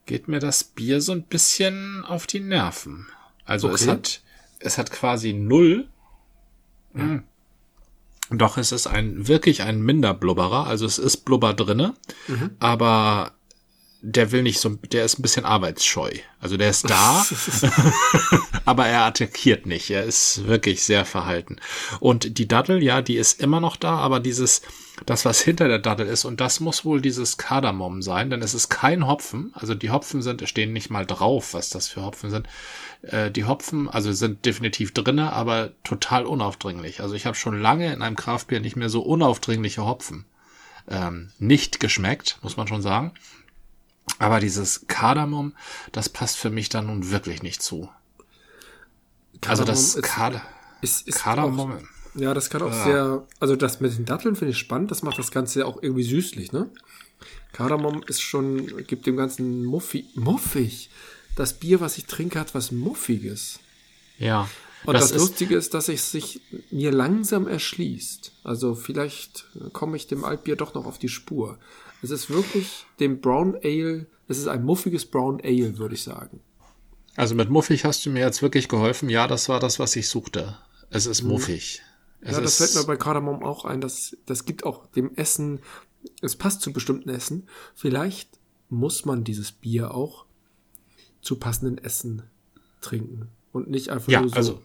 geht 0.07 0.29
mir 0.29 0.39
das 0.39 0.65
Bier 0.65 1.01
so 1.01 1.13
ein 1.13 1.25
bisschen 1.25 2.05
auf 2.05 2.27
die 2.27 2.41
Nerven. 2.41 3.07
Also 3.45 3.69
okay. 3.69 3.77
es 3.77 3.89
hat, 3.89 4.23
es 4.61 4.79
hat 4.79 4.91
quasi 4.91 5.33
null. 5.33 5.89
Ja. 6.95 7.03
Hm. 7.03 7.23
Doch 8.31 8.59
es 8.59 8.73
ist 8.73 8.89
ein 8.89 9.29
wirklich 9.29 9.63
ein 9.63 9.81
Minderblubberer, 9.83 10.67
also 10.67 10.85
es 10.85 10.99
ist 10.99 11.19
Blubber 11.19 11.55
drinne, 11.55 11.95
mhm. 12.27 12.51
aber 12.59 13.31
der 14.09 14.31
will 14.31 14.45
nicht 14.45 14.61
so, 14.61 14.69
der 14.71 15.05
ist 15.05 15.19
ein 15.19 15.23
bisschen 15.23 15.45
arbeitsscheu. 15.45 16.13
Also 16.39 16.57
der 16.57 16.71
ist 16.71 16.89
da, 16.89 17.27
aber 18.65 18.87
er 18.87 19.03
attackiert 19.03 19.67
nicht. 19.67 19.91
Er 19.91 20.05
ist 20.05 20.47
wirklich 20.47 20.85
sehr 20.85 21.05
verhalten. 21.05 21.57
Und 21.99 22.39
die 22.39 22.47
Dattel, 22.47 22.85
ja, 22.85 23.03
die 23.03 23.17
ist 23.17 23.41
immer 23.41 23.59
noch 23.59 23.75
da, 23.75 23.97
aber 23.97 24.21
dieses, 24.21 24.63
das, 25.07 25.25
was 25.25 25.41
hinter 25.41 25.67
der 25.67 25.81
Dattel 25.81 26.07
ist, 26.07 26.25
und 26.25 26.41
das 26.41 26.61
muss 26.61 26.85
wohl 26.85 27.01
dieses 27.01 27.37
Kardamom 27.37 28.01
sein, 28.01 28.31
denn 28.31 28.43
es 28.43 28.55
ist 28.55 28.69
kein 28.69 29.09
Hopfen. 29.09 29.51
Also 29.55 29.75
die 29.75 29.91
Hopfen 29.91 30.23
sind, 30.23 30.49
stehen 30.49 30.73
nicht 30.73 30.89
mal 30.89 31.05
drauf, 31.05 31.53
was 31.53 31.71
das 31.71 31.89
für 31.89 32.05
Hopfen 32.05 32.31
sind. 32.31 32.47
Äh, 33.03 33.33
die 33.33 33.45
Hopfen, 33.45 33.89
also 33.89 34.13
sind 34.13 34.47
definitiv 34.47 34.95
drinne, 34.95 35.33
aber 35.33 35.73
total 35.83 36.27
unaufdringlich. 36.27 37.01
Also 37.01 37.17
ich 37.17 37.27
habe 37.27 37.37
schon 37.37 37.61
lange 37.61 37.93
in 37.93 38.03
einem 38.03 38.17
Kraftbier 38.17 38.61
nicht 38.61 38.77
mehr 38.77 38.89
so 38.89 39.03
unaufdringliche 39.03 39.85
Hopfen 39.85 40.27
ähm, 40.89 41.31
nicht 41.39 41.81
geschmeckt, 41.81 42.39
muss 42.43 42.57
man 42.57 42.69
schon 42.69 42.83
sagen. 42.83 43.13
Aber 44.19 44.41
dieses 44.41 44.87
Kardamom, 44.87 45.55
das 45.93 46.09
passt 46.09 46.37
für 46.37 46.51
mich 46.51 46.69
da 46.69 46.83
nun 46.83 47.11
wirklich 47.11 47.43
nicht 47.43 47.63
zu. 47.63 47.89
Kardamom 49.41 49.51
also 49.51 49.65
das 49.65 50.03
Kard 50.03 50.41
ist, 50.81 51.07
ist 51.07 51.19
Kardamom. 51.19 51.73
Auch, 51.73 51.81
ja, 52.15 52.33
das 52.33 52.49
kann 52.49 52.63
auch 52.63 52.73
ja. 52.73 52.85
sehr, 52.85 53.27
also 53.41 53.57
das 53.57 53.81
mit 53.81 53.97
den 53.97 54.07
Datteln 54.07 54.37
finde 54.37 54.53
ich 54.53 54.59
spannend, 54.59 54.91
das 54.91 55.03
macht 55.03 55.19
das 55.19 55.31
Ganze 55.31 55.67
auch 55.67 55.83
irgendwie 55.83 56.05
süßlich, 56.05 56.53
ne? 56.53 56.71
Kardamom 57.53 58.03
ist 58.07 58.21
schon, 58.21 58.87
gibt 58.87 59.07
dem 59.07 59.17
Ganzen 59.17 59.65
Muffi, 59.65 60.07
muffig. 60.15 60.91
Das 61.37 61.55
Bier, 61.55 61.81
was 61.81 61.99
ich 61.99 62.07
trinke, 62.07 62.39
hat 62.39 62.55
was 62.55 62.71
Muffiges. 62.71 63.61
Ja. 64.19 64.49
Und 64.85 64.95
das, 64.95 65.11
das 65.11 65.21
Lustige 65.21 65.57
ist, 65.57 65.75
dass 65.75 65.89
es 65.89 66.11
sich 66.11 66.41
mir 66.71 66.93
langsam 66.93 67.49
erschließt. 67.49 68.33
Also 68.45 68.75
vielleicht 68.75 69.47
komme 69.73 69.97
ich 69.97 70.07
dem 70.07 70.25
Altbier 70.25 70.57
doch 70.57 70.75
noch 70.75 70.87
auf 70.87 70.99
die 70.99 71.09
Spur. 71.09 71.59
Es 72.07 72.13
ist 72.13 72.31
wirklich 72.31 72.87
dem 73.01 73.21
Brown 73.21 73.57
Ale, 73.65 74.07
es 74.29 74.39
ist 74.39 74.47
ein 74.47 74.65
muffiges 74.65 75.07
Brown 75.07 75.41
Ale, 75.43 75.77
würde 75.79 75.97
ich 75.97 76.05
sagen. 76.05 76.41
Also 77.17 77.35
mit 77.35 77.51
muffig 77.51 77.85
hast 77.85 78.07
du 78.07 78.11
mir 78.11 78.21
jetzt 78.21 78.43
wirklich 78.43 78.69
geholfen. 78.69 79.09
Ja, 79.09 79.27
das 79.27 79.49
war 79.49 79.59
das, 79.59 79.81
was 79.81 79.97
ich 79.97 80.09
suchte. 80.09 80.57
Es 80.91 81.07
ist 81.07 81.23
mhm. 81.23 81.31
muffig. 81.31 81.83
Es 82.21 82.37
ja, 82.37 82.41
das 82.41 82.59
fällt 82.59 82.77
mir 82.77 82.85
bei 82.85 82.97
Kardamom 82.97 83.43
auch 83.43 83.65
ein. 83.65 83.81
Das, 83.81 84.17
das 84.25 84.45
gibt 84.45 84.65
auch 84.65 84.87
dem 84.87 85.17
Essen, 85.17 85.61
es 86.23 86.37
passt 86.37 86.61
zu 86.61 86.73
bestimmten 86.73 87.09
Essen. 87.09 87.49
Vielleicht 87.75 88.39
muss 88.69 89.05
man 89.05 89.25
dieses 89.25 89.51
Bier 89.51 89.93
auch 89.93 90.27
zu 91.23 91.37
passenden 91.41 91.79
Essen 91.79 92.23
trinken 92.83 93.29
und 93.53 93.69
nicht 93.69 93.89
einfach 93.89 94.13
ja, 94.13 94.21
nur 94.21 94.31
so. 94.31 94.37
Also 94.37 94.63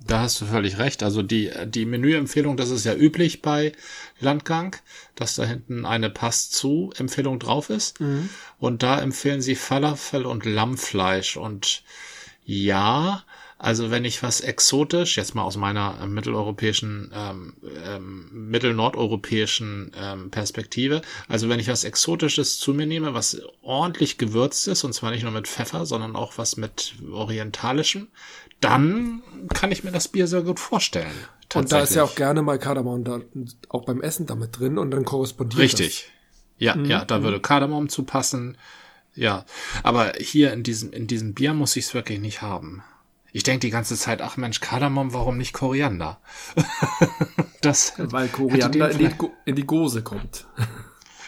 da 0.00 0.20
hast 0.20 0.40
du 0.40 0.46
völlig 0.46 0.78
recht. 0.78 1.02
Also 1.02 1.22
die, 1.22 1.50
die 1.66 1.84
Menüempfehlung, 1.84 2.56
das 2.56 2.70
ist 2.70 2.84
ja 2.84 2.94
üblich 2.94 3.42
bei 3.42 3.72
Landgang, 4.20 4.76
dass 5.14 5.34
da 5.34 5.44
hinten 5.44 5.84
eine 5.84 6.10
Pass 6.10 6.50
zu 6.50 6.92
Empfehlung 6.96 7.38
drauf 7.38 7.70
ist. 7.70 8.00
Mhm. 8.00 8.28
Und 8.58 8.82
da 8.82 9.00
empfehlen 9.00 9.40
sie 9.40 9.54
Falafel 9.54 10.26
und 10.26 10.44
Lammfleisch. 10.44 11.36
Und 11.36 11.82
ja, 12.44 13.24
also 13.58 13.90
wenn 13.90 14.04
ich 14.04 14.22
was 14.22 14.40
exotisch, 14.40 15.16
jetzt 15.16 15.34
mal 15.34 15.42
aus 15.42 15.56
meiner 15.56 16.06
mitteleuropäischen, 16.06 17.10
ähm, 17.14 17.54
ähm, 17.86 18.28
mittelnordeuropäischen 18.50 19.92
ähm, 19.98 20.30
Perspektive, 20.30 21.00
also 21.26 21.48
wenn 21.48 21.58
ich 21.58 21.68
was 21.68 21.84
Exotisches 21.84 22.58
zu 22.58 22.74
mir 22.74 22.86
nehme, 22.86 23.14
was 23.14 23.40
ordentlich 23.62 24.18
gewürzt 24.18 24.68
ist, 24.68 24.84
und 24.84 24.92
zwar 24.92 25.10
nicht 25.10 25.22
nur 25.22 25.32
mit 25.32 25.48
Pfeffer, 25.48 25.86
sondern 25.86 26.16
auch 26.16 26.36
was 26.36 26.58
mit 26.58 26.96
orientalischem, 27.10 28.08
dann 28.60 29.22
kann 29.54 29.72
ich 29.72 29.84
mir 29.84 29.92
das 29.92 30.08
Bier 30.08 30.26
sehr 30.26 30.42
gut 30.42 30.60
vorstellen. 30.60 31.14
Und 31.54 31.72
da 31.72 31.80
ist 31.80 31.94
ja 31.94 32.04
auch 32.04 32.14
gerne 32.14 32.42
mal 32.42 32.58
Kardamom 32.58 33.04
da, 33.04 33.20
auch 33.68 33.84
beim 33.84 34.02
Essen 34.02 34.26
damit 34.26 34.58
drin 34.58 34.76
und 34.76 34.90
dann 34.90 35.04
korrespondiert 35.04 35.62
Richtig. 35.62 36.04
Das. 36.04 36.12
Ja, 36.58 36.76
mhm. 36.76 36.86
ja, 36.86 37.04
da 37.04 37.22
würde 37.22 37.40
Kardamom 37.40 37.88
zu 37.88 38.02
passen. 38.02 38.58
Ja, 39.14 39.46
aber 39.82 40.12
hier 40.18 40.52
in 40.52 40.62
diesem, 40.62 40.92
in 40.92 41.06
diesem 41.06 41.32
Bier 41.32 41.54
muss 41.54 41.76
ich 41.76 41.86
es 41.86 41.94
wirklich 41.94 42.20
nicht 42.20 42.42
haben. 42.42 42.82
Ich 43.36 43.42
denke 43.42 43.66
die 43.66 43.70
ganze 43.70 43.96
Zeit, 43.96 44.22
ach 44.22 44.38
Mensch, 44.38 44.60
Kardamom, 44.60 45.12
warum 45.12 45.36
nicht 45.36 45.52
Koriander? 45.52 46.18
das 47.60 47.92
Weil 47.98 48.28
Koriander 48.28 48.90
in 48.90 48.96
die, 48.96 49.10
in 49.44 49.56
die 49.56 49.66
Gose 49.66 50.02
kommt. 50.02 50.46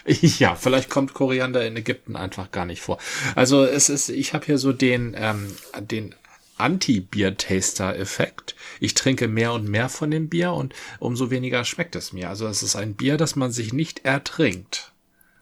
Ja, 0.07 0.55
vielleicht 0.55 0.89
kommt 0.89 1.13
Koriander 1.13 1.67
in 1.67 1.75
Ägypten 1.75 2.15
einfach 2.15 2.49
gar 2.49 2.65
nicht 2.65 2.81
vor. 2.81 2.97
Also 3.35 3.63
es 3.63 3.89
ist, 3.89 4.09
ich 4.09 4.33
habe 4.33 4.43
hier 4.43 4.57
so 4.57 4.73
den, 4.73 5.13
ähm, 5.15 5.55
den 5.81 6.15
Anti-Bier-Taster-Effekt. 6.57 8.55
Ich 8.79 8.95
trinke 8.95 9.27
mehr 9.27 9.53
und 9.53 9.67
mehr 9.67 9.87
von 9.87 10.09
dem 10.09 10.29
Bier 10.29 10.53
und 10.53 10.73
umso 10.97 11.29
weniger 11.29 11.63
schmeckt 11.63 11.95
es 11.95 12.11
mir. 12.11 12.29
Also 12.29 12.47
es 12.47 12.63
ist 12.63 12.75
ein 12.75 12.95
Bier, 12.95 13.17
das 13.17 13.35
man 13.35 13.51
sich 13.51 13.71
nicht 13.71 14.03
ertrinkt. 14.03 14.93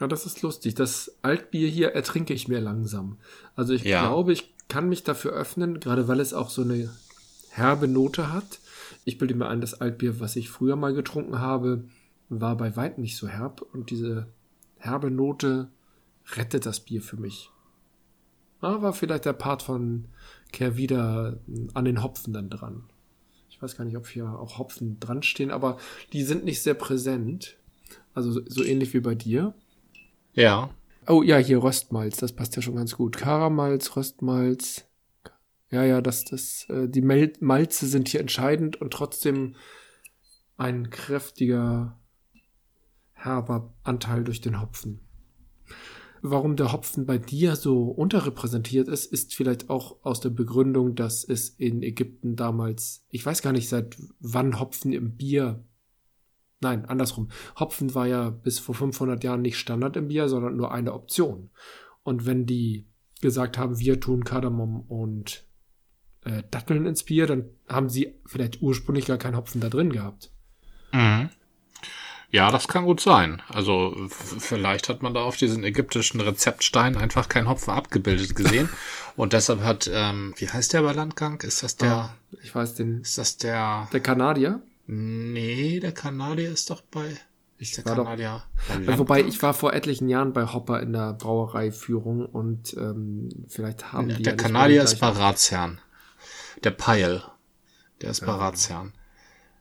Ja, 0.01 0.08
das 0.08 0.25
ist 0.25 0.41
lustig. 0.41 0.75
Das 0.75 1.15
Altbier 1.21 1.69
hier 1.69 1.93
ertrinke 1.93 2.34
ich 2.34 2.49
mir 2.49 2.60
langsam. 2.60 3.19
Also 3.56 3.71
ich 3.71 3.84
ja. 3.84 4.01
glaube, 4.01 4.34
ich 4.34 4.53
kann 4.67 4.89
mich 4.89 5.03
dafür 5.03 5.32
öffnen, 5.32 5.80
gerade 5.80 6.08
weil 6.08 6.19
es 6.19 6.34
auch 6.34 6.49
so 6.49 6.62
eine 6.62 6.89
herbe 7.49 7.88
Note 7.88 8.32
hat. 8.32 8.60
Ich 9.06 9.17
bilde 9.17 9.36
mir 9.36 9.47
ein, 9.47 9.62
das 9.62 9.80
Altbier, 9.82 10.19
was 10.19 10.36
ich 10.36 10.49
früher 10.49 10.75
mal 10.75 10.93
getrunken 10.93 11.39
habe, 11.39 11.86
war 12.30 12.58
bei 12.58 12.75
weitem 12.75 13.03
nicht 13.03 13.17
so 13.17 13.27
herb 13.27 13.62
und 13.73 13.89
diese 13.89 14.27
herbe 14.77 15.10
Note 15.10 15.69
rettet 16.36 16.65
das 16.65 16.82
Bier 16.82 17.01
für 17.01 17.17
mich. 17.17 17.49
Ah, 18.60 18.82
war 18.82 18.93
vielleicht 18.93 19.25
der 19.25 19.34
Part 19.34 19.62
von 19.62 20.06
Kehr 20.51 20.77
wieder 20.77 21.39
an 21.73 21.86
den 21.86 22.03
Hopfen 22.03 22.34
dann 22.34 22.49
dran. 22.49 22.84
Ich 23.49 23.62
weiß 23.62 23.77
gar 23.77 23.86
nicht, 23.86 23.97
ob 23.97 24.08
hier 24.08 24.27
auch 24.27 24.58
Hopfen 24.58 24.99
dran 24.99 25.23
stehen, 25.23 25.51
aber 25.51 25.77
die 26.13 26.23
sind 26.23 26.43
nicht 26.43 26.62
sehr 26.62 26.73
präsent. 26.73 27.58
Also 28.13 28.41
so 28.45 28.63
ähnlich 28.63 28.93
wie 28.93 28.99
bei 28.99 29.15
dir. 29.15 29.53
Ja. 30.34 30.69
Oh 31.08 31.24
ja, 31.24 31.38
hier 31.38 31.63
Röstmalz, 31.63 32.17
das 32.17 32.34
passt 32.34 32.56
ja 32.56 32.62
schon 32.62 32.76
ganz 32.76 32.96
gut. 32.96 33.17
Karamalz, 33.17 33.96
Röstmalz. 33.96 34.86
Ja, 35.70 35.84
ja, 35.84 36.02
das, 36.02 36.26
das, 36.26 36.65
äh, 36.70 36.88
die 36.88 37.02
Malze 37.02 37.88
sind 37.88 38.10
hier 38.10 38.20
entscheidend 38.20 38.80
und 38.82 38.91
trotzdem 38.91 39.56
ein 40.58 40.89
kräftiger, 40.89 42.00
herber 43.13 43.74
Anteil 43.84 44.24
durch 44.24 44.41
den 44.41 44.62
Hopfen 44.62 45.08
warum 46.22 46.56
der 46.56 46.72
Hopfen 46.72 47.06
bei 47.06 47.17
dir 47.17 47.56
so 47.56 47.84
unterrepräsentiert 47.84 48.88
ist, 48.88 49.12
ist 49.12 49.36
vielleicht 49.36 49.70
auch 49.70 49.98
aus 50.04 50.20
der 50.20 50.30
Begründung, 50.30 50.96
dass 50.96 51.24
es 51.24 51.50
in 51.50 51.84
Ägypten 51.84 52.36
damals, 52.36 53.06
ich 53.10 53.26
weiß 53.26 53.41
gar 53.41 53.54
nicht, 53.54 53.70
seit 53.70 53.98
wann 54.20 54.60
Hopfen 54.60 54.93
im 54.93 55.15
Bier, 55.15 55.63
nein, 56.60 56.86
andersrum, 56.86 57.30
Hopfen 57.60 57.93
war 57.96 58.08
ja 58.08 58.30
bis 58.30 58.60
vor 58.60 58.76
500 58.76 59.24
Jahren 59.24 59.41
nicht 59.41 59.58
Standard 59.58 59.96
im 59.96 60.08
Bier, 60.08 60.30
sondern 60.30 60.56
nur 60.56 60.72
eine 60.72 60.93
Option. 60.93 61.50
Und 62.04 62.26
wenn 62.26 62.46
die 62.46 62.88
gesagt 63.22 63.58
haben, 63.58 63.80
wir 63.80 64.00
tun 64.00 64.24
Kardamom 64.24 64.82
und 64.82 65.46
äh, 66.24 66.43
Datteln 66.52 66.86
ins 66.86 67.04
Bier, 67.04 67.28
dann 67.28 67.50
haben 67.67 67.89
sie 67.89 68.15
vielleicht 68.26 68.62
ursprünglich 68.62 69.06
gar 69.06 69.17
keinen 69.17 69.38
Hopfen 69.38 69.62
da 69.62 69.70
drin 69.70 69.91
gehabt. 69.91 70.32
Mhm. 70.91 71.30
Ja, 72.30 72.52
das 72.52 72.67
kann 72.67 72.86
gut 72.86 73.00
sein. 73.00 73.41
Also 73.48 73.96
vielleicht 74.10 74.89
hat 74.89 75.02
man 75.02 75.13
da 75.13 75.22
auf 75.22 75.38
diesen 75.38 75.63
ägyptischen 75.63 76.20
Rezeptstein 76.20 76.98
einfach 76.98 77.30
keinen 77.30 77.48
Hopfen 77.48 77.72
abgebildet 77.72 78.36
gesehen 78.36 78.70
und 79.15 79.32
deshalb 79.32 79.62
hat, 79.62 79.89
ähm, 79.93 80.34
wie 80.38 80.50
heißt 80.50 80.74
der 80.74 80.82
bei 80.82 80.91
Landgang? 80.91 81.39
Ist 81.41 81.63
das 81.63 81.78
der? 81.78 82.10
Oh, 82.34 82.38
ich 82.43 82.54
weiß 82.54 82.76
den. 82.76 83.02
Ist 83.02 83.17
das 83.17 83.38
der? 83.38 83.88
Der 83.93 84.02
Kanadier? 84.02 84.62
Nee, 84.88 85.80
der 85.82 85.91
Kanadier 85.91 86.52
ist 86.52 86.69
doch 86.69 86.82
bei. 86.82 87.17
Ich 87.60 87.73
der 87.73 87.86
war 87.86 87.95
Kanadier. 87.95 88.43
Doch, 88.86 88.97
wobei 88.97 89.21
ich 89.21 89.41
war 89.41 89.54
vor 89.54 89.73
etlichen 89.73 90.08
Jahren 90.08 90.32
bei 90.32 90.45
Hopper 90.45 90.80
in 90.82 90.93
der 90.93 91.13
Brauereiführung 91.13 92.26
und 92.26 92.73
ähm, 92.78 93.30
vielleicht 93.50 93.91
haben 93.91 94.10
die. 94.10 94.23
Der 94.23 94.34
ja 94.34 94.38
Kanadier 94.38 94.84
ist 94.84 95.00
bei 95.00 95.10
Ratsherrn. 95.10 95.82
Der 96.63 96.71
Peil. 96.71 97.21
Der 98.02 98.12
ist 98.12 98.21
bei 98.21 98.28
ja. 98.28 98.38
Ratsherrn. 98.38 98.93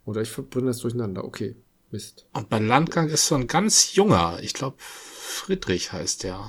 Oder 0.05 0.21
ich 0.21 0.31
verbringe 0.31 0.67
das 0.67 0.79
durcheinander. 0.79 1.25
Okay, 1.25 1.57
Mist. 1.91 2.27
Und 2.33 2.49
bei 2.49 2.59
Landgang 2.59 3.09
ist 3.09 3.27
so 3.27 3.35
ein 3.35 3.49
ganz 3.49 3.95
junger, 3.95 4.39
ich 4.41 4.55
glaube 4.55 4.77
Friedrich 4.79 5.93
heißt 5.93 6.23
der. 6.23 6.49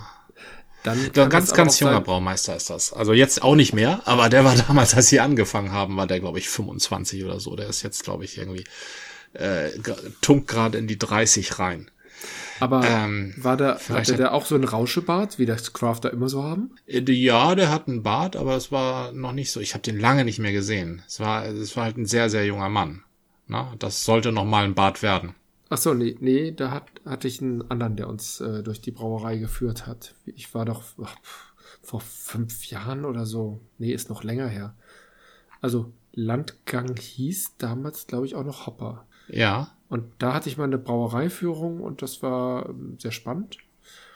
Dann 0.83 0.99
ein 0.99 1.29
ganz, 1.29 1.53
ganz 1.53 1.79
junger 1.79 2.01
Braumeister 2.01 2.55
ist 2.55 2.69
das. 2.69 2.93
Also 2.93 3.13
jetzt 3.13 3.41
auch 3.41 3.55
nicht 3.55 3.73
mehr, 3.73 4.01
aber 4.05 4.29
der 4.29 4.45
war 4.45 4.55
damals, 4.67 4.93
als 4.93 5.07
sie 5.09 5.19
angefangen 5.19 5.71
haben, 5.71 5.97
war 5.97 6.07
der, 6.07 6.19
glaube 6.19 6.39
ich, 6.39 6.49
25 6.49 7.23
oder 7.25 7.39
so. 7.39 7.55
Der 7.55 7.67
ist 7.67 7.83
jetzt, 7.83 8.03
glaube 8.03 8.25
ich, 8.25 8.37
irgendwie 8.37 8.63
äh, 9.33 9.69
tunkt 10.21 10.47
gerade 10.47 10.77
in 10.77 10.87
die 10.87 10.97
30 10.97 11.59
rein. 11.59 11.91
Aber 12.59 12.83
ähm, 12.87 13.33
war 13.37 13.55
der, 13.55 13.79
hatte 13.89 14.15
der 14.15 14.33
auch 14.33 14.45
so 14.45 14.55
ein 14.55 14.63
Rauschebart, 14.63 15.37
wie 15.37 15.45
das 15.45 15.73
Crafter 15.73 16.11
immer 16.11 16.29
so 16.29 16.43
haben? 16.43 16.71
Äh, 16.87 17.03
ja, 17.11 17.53
der 17.53 17.69
hat 17.69 17.87
einen 17.87 18.01
Bart, 18.01 18.35
aber 18.35 18.55
es 18.55 18.71
war 18.71 19.11
noch 19.11 19.33
nicht 19.33 19.51
so. 19.51 19.59
Ich 19.59 19.73
habe 19.73 19.83
den 19.83 19.99
lange 19.99 20.25
nicht 20.25 20.39
mehr 20.39 20.53
gesehen. 20.53 21.03
Es 21.07 21.19
war, 21.19 21.45
es 21.45 21.75
war 21.75 21.83
halt 21.83 21.97
ein 21.97 22.05
sehr, 22.05 22.29
sehr 22.29 22.45
junger 22.45 22.69
Mann. 22.69 23.03
Na, 23.47 23.73
das 23.79 24.03
sollte 24.03 24.31
noch 24.31 24.45
mal 24.45 24.65
ein 24.65 24.73
Bart 24.73 25.03
werden. 25.03 25.35
Ach 25.69 25.77
so, 25.77 25.93
nee, 25.93 26.15
nee, 26.19 26.51
da 26.51 26.71
hat, 26.71 26.85
hatte 27.05 27.27
ich 27.27 27.41
einen 27.41 27.69
anderen, 27.69 27.95
der 27.97 28.07
uns 28.07 28.39
äh, 28.39 28.63
durch 28.63 28.81
die 28.81 28.91
Brauerei 28.91 29.37
geführt 29.37 29.85
hat. 29.85 30.15
Ich 30.25 30.53
war 30.53 30.65
doch 30.65 30.83
ach, 31.03 31.15
vor 31.81 32.01
fünf 32.01 32.65
Jahren 32.67 33.05
oder 33.05 33.25
so. 33.25 33.59
Nee, 33.77 33.91
ist 33.91 34.09
noch 34.09 34.23
länger 34.23 34.47
her. 34.47 34.75
Also 35.61 35.91
Landgang 36.13 36.95
hieß 36.95 37.57
damals, 37.57 38.07
glaube 38.07 38.25
ich, 38.25 38.35
auch 38.35 38.45
noch 38.45 38.65
Hopper. 38.65 39.05
Ja. 39.27 39.71
Und 39.89 40.05
da 40.19 40.33
hatte 40.33 40.49
ich 40.49 40.57
mal 40.57 40.65
eine 40.65 40.77
Brauereiführung 40.77 41.81
und 41.81 42.01
das 42.01 42.21
war 42.23 42.69
ähm, 42.69 42.97
sehr 42.99 43.11
spannend. 43.11 43.57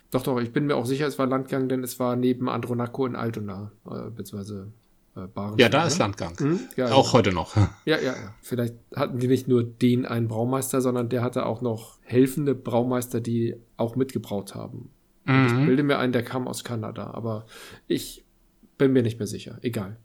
Doch, 0.10 0.24
doch, 0.24 0.40
ich 0.42 0.52
bin 0.52 0.66
mir 0.66 0.76
auch 0.76 0.86
sicher, 0.86 1.08
es 1.08 1.20
war 1.20 1.28
Landgang, 1.28 1.70
denn 1.70 1.84
es 1.84 2.00
war 2.00 2.16
neben 2.16 2.50
Andronaco 2.50 3.06
in 3.06 3.16
Altona, 3.16 3.72
äh, 3.90 4.10
beziehungsweise 4.10 4.72
äh. 5.16 5.28
Ja, 5.58 5.70
da 5.70 5.86
ist 5.88 5.98
Landgang. 5.98 6.36
Mhm, 6.40 6.60
ja, 6.78 6.92
auch 6.92 7.08
ja. 7.08 7.14
heute 7.14 7.32
noch. 7.32 7.56
Ja, 7.86 7.98
ja, 7.98 8.14
ja. 8.14 8.36
Vielleicht 8.42 8.76
hatten 8.96 9.20
die 9.20 9.28
nicht 9.28 9.48
nur 9.48 9.64
den 9.64 10.06
einen 10.06 10.28
Braumeister, 10.28 10.82
sondern 10.82 11.10
der 11.10 11.22
hatte 11.22 11.46
auch 11.46 11.62
noch 11.62 11.98
helfende 12.04 12.56
Braumeister, 12.56 13.20
die 13.20 13.56
auch 13.78 13.96
mitgebraut 13.96 14.56
haben. 14.56 14.90
Mhm. 15.26 15.46
Ich 15.46 15.66
bilde 15.66 15.84
mir 15.84 15.98
ein, 15.98 16.12
der 16.12 16.24
kam 16.24 16.48
aus 16.48 16.64
Kanada, 16.64 17.12
aber 17.12 17.46
ich 17.88 18.24
bin 18.78 18.94
mir 18.94 19.04
nicht 19.04 19.20
mehr 19.20 19.28
sicher. 19.28 19.58
Egal. 19.62 19.98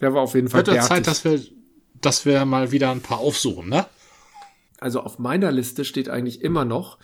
Der 0.00 0.14
war 0.14 0.22
auf 0.22 0.34
jeden 0.34 0.48
Fall. 0.48 0.66
Wird 0.66 0.82
Zeit, 0.82 1.06
dass 1.06 1.24
wir, 1.24 1.40
dass 2.00 2.26
wir 2.26 2.44
mal 2.44 2.72
wieder 2.72 2.90
ein 2.90 3.00
paar 3.00 3.18
aufsuchen, 3.18 3.68
ne? 3.68 3.86
Also 4.78 5.00
auf 5.00 5.18
meiner 5.18 5.52
Liste 5.52 5.84
steht 5.84 6.08
eigentlich 6.08 6.42
immer 6.42 6.64
noch, 6.64 6.98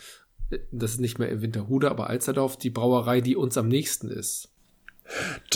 das 0.71 0.91
ist 0.91 1.01
nicht 1.01 1.19
mehr 1.19 1.29
in 1.29 1.41
Winterhude, 1.41 1.91
aber 1.91 2.09
Alsterdorf, 2.09 2.57
die 2.57 2.69
Brauerei, 2.69 3.21
die 3.21 3.35
uns 3.35 3.57
am 3.57 3.67
nächsten 3.67 4.09
ist. 4.09 4.49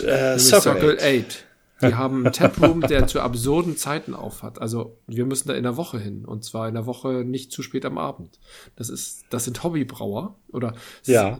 Äh, 0.03 0.37
Circle 0.37 0.97
8. 1.01 1.45
Die 1.81 1.95
haben 1.95 2.25
einen 2.25 2.33
Taproom, 2.33 2.81
der 2.81 3.07
zu 3.07 3.21
absurden 3.21 3.77
Zeiten 3.77 4.13
aufhat. 4.13 4.61
Also 4.61 4.97
wir 5.07 5.25
müssen 5.25 5.47
da 5.47 5.53
in 5.53 5.63
der 5.63 5.77
Woche 5.77 5.99
hin. 5.99 6.25
Und 6.25 6.43
zwar 6.43 6.67
in 6.67 6.75
der 6.75 6.85
Woche 6.85 7.23
nicht 7.25 7.51
zu 7.51 7.61
spät 7.63 7.85
am 7.85 7.97
Abend. 7.97 8.39
Das 8.75 8.89
ist, 8.89 9.25
das 9.29 9.45
sind 9.45 9.63
Hobbybrauer. 9.63 10.35
Oder 10.51 10.75
ja. 11.05 11.39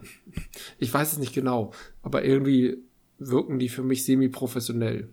Ich 0.77 0.93
weiß 0.93 1.13
es 1.13 1.19
nicht 1.19 1.34
genau, 1.34 1.71
aber 2.01 2.23
irgendwie 2.23 2.77
wirken 3.19 3.60
die 3.60 3.69
für 3.69 3.84
mich 3.84 4.06
semi-professionell. 4.06 5.10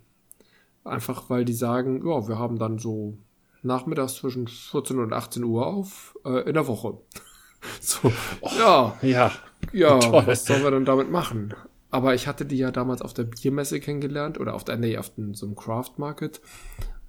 Einfach 0.84 1.28
weil 1.28 1.44
die 1.44 1.52
sagen, 1.52 2.06
ja, 2.06 2.26
wir 2.28 2.38
haben 2.38 2.58
dann 2.58 2.78
so 2.78 3.18
nachmittags 3.62 4.14
zwischen 4.14 4.48
14 4.48 4.98
und 4.98 5.12
18 5.12 5.44
Uhr 5.44 5.66
auf 5.66 6.16
äh, 6.24 6.48
in 6.48 6.54
der 6.54 6.66
Woche. 6.66 6.98
so, 7.80 8.12
oh, 8.40 8.50
ja. 8.58 8.96
Ja. 9.02 9.32
Ja, 9.72 9.98
Toll. 9.98 10.26
was 10.26 10.44
sollen 10.44 10.62
wir 10.62 10.70
denn 10.70 10.84
damit 10.84 11.10
machen? 11.10 11.54
Aber 11.90 12.14
ich 12.14 12.26
hatte 12.26 12.44
die 12.44 12.58
ja 12.58 12.70
damals 12.70 13.02
auf 13.02 13.14
der 13.14 13.24
Biermesse 13.24 13.80
kennengelernt 13.80 14.38
oder 14.38 14.54
auf 14.54 14.64
der, 14.64 14.76
nee, 14.76 14.98
auf 14.98 15.10
den, 15.14 15.34
so 15.34 15.46
einem 15.46 15.56
Craft 15.56 15.92
Market. 15.96 16.40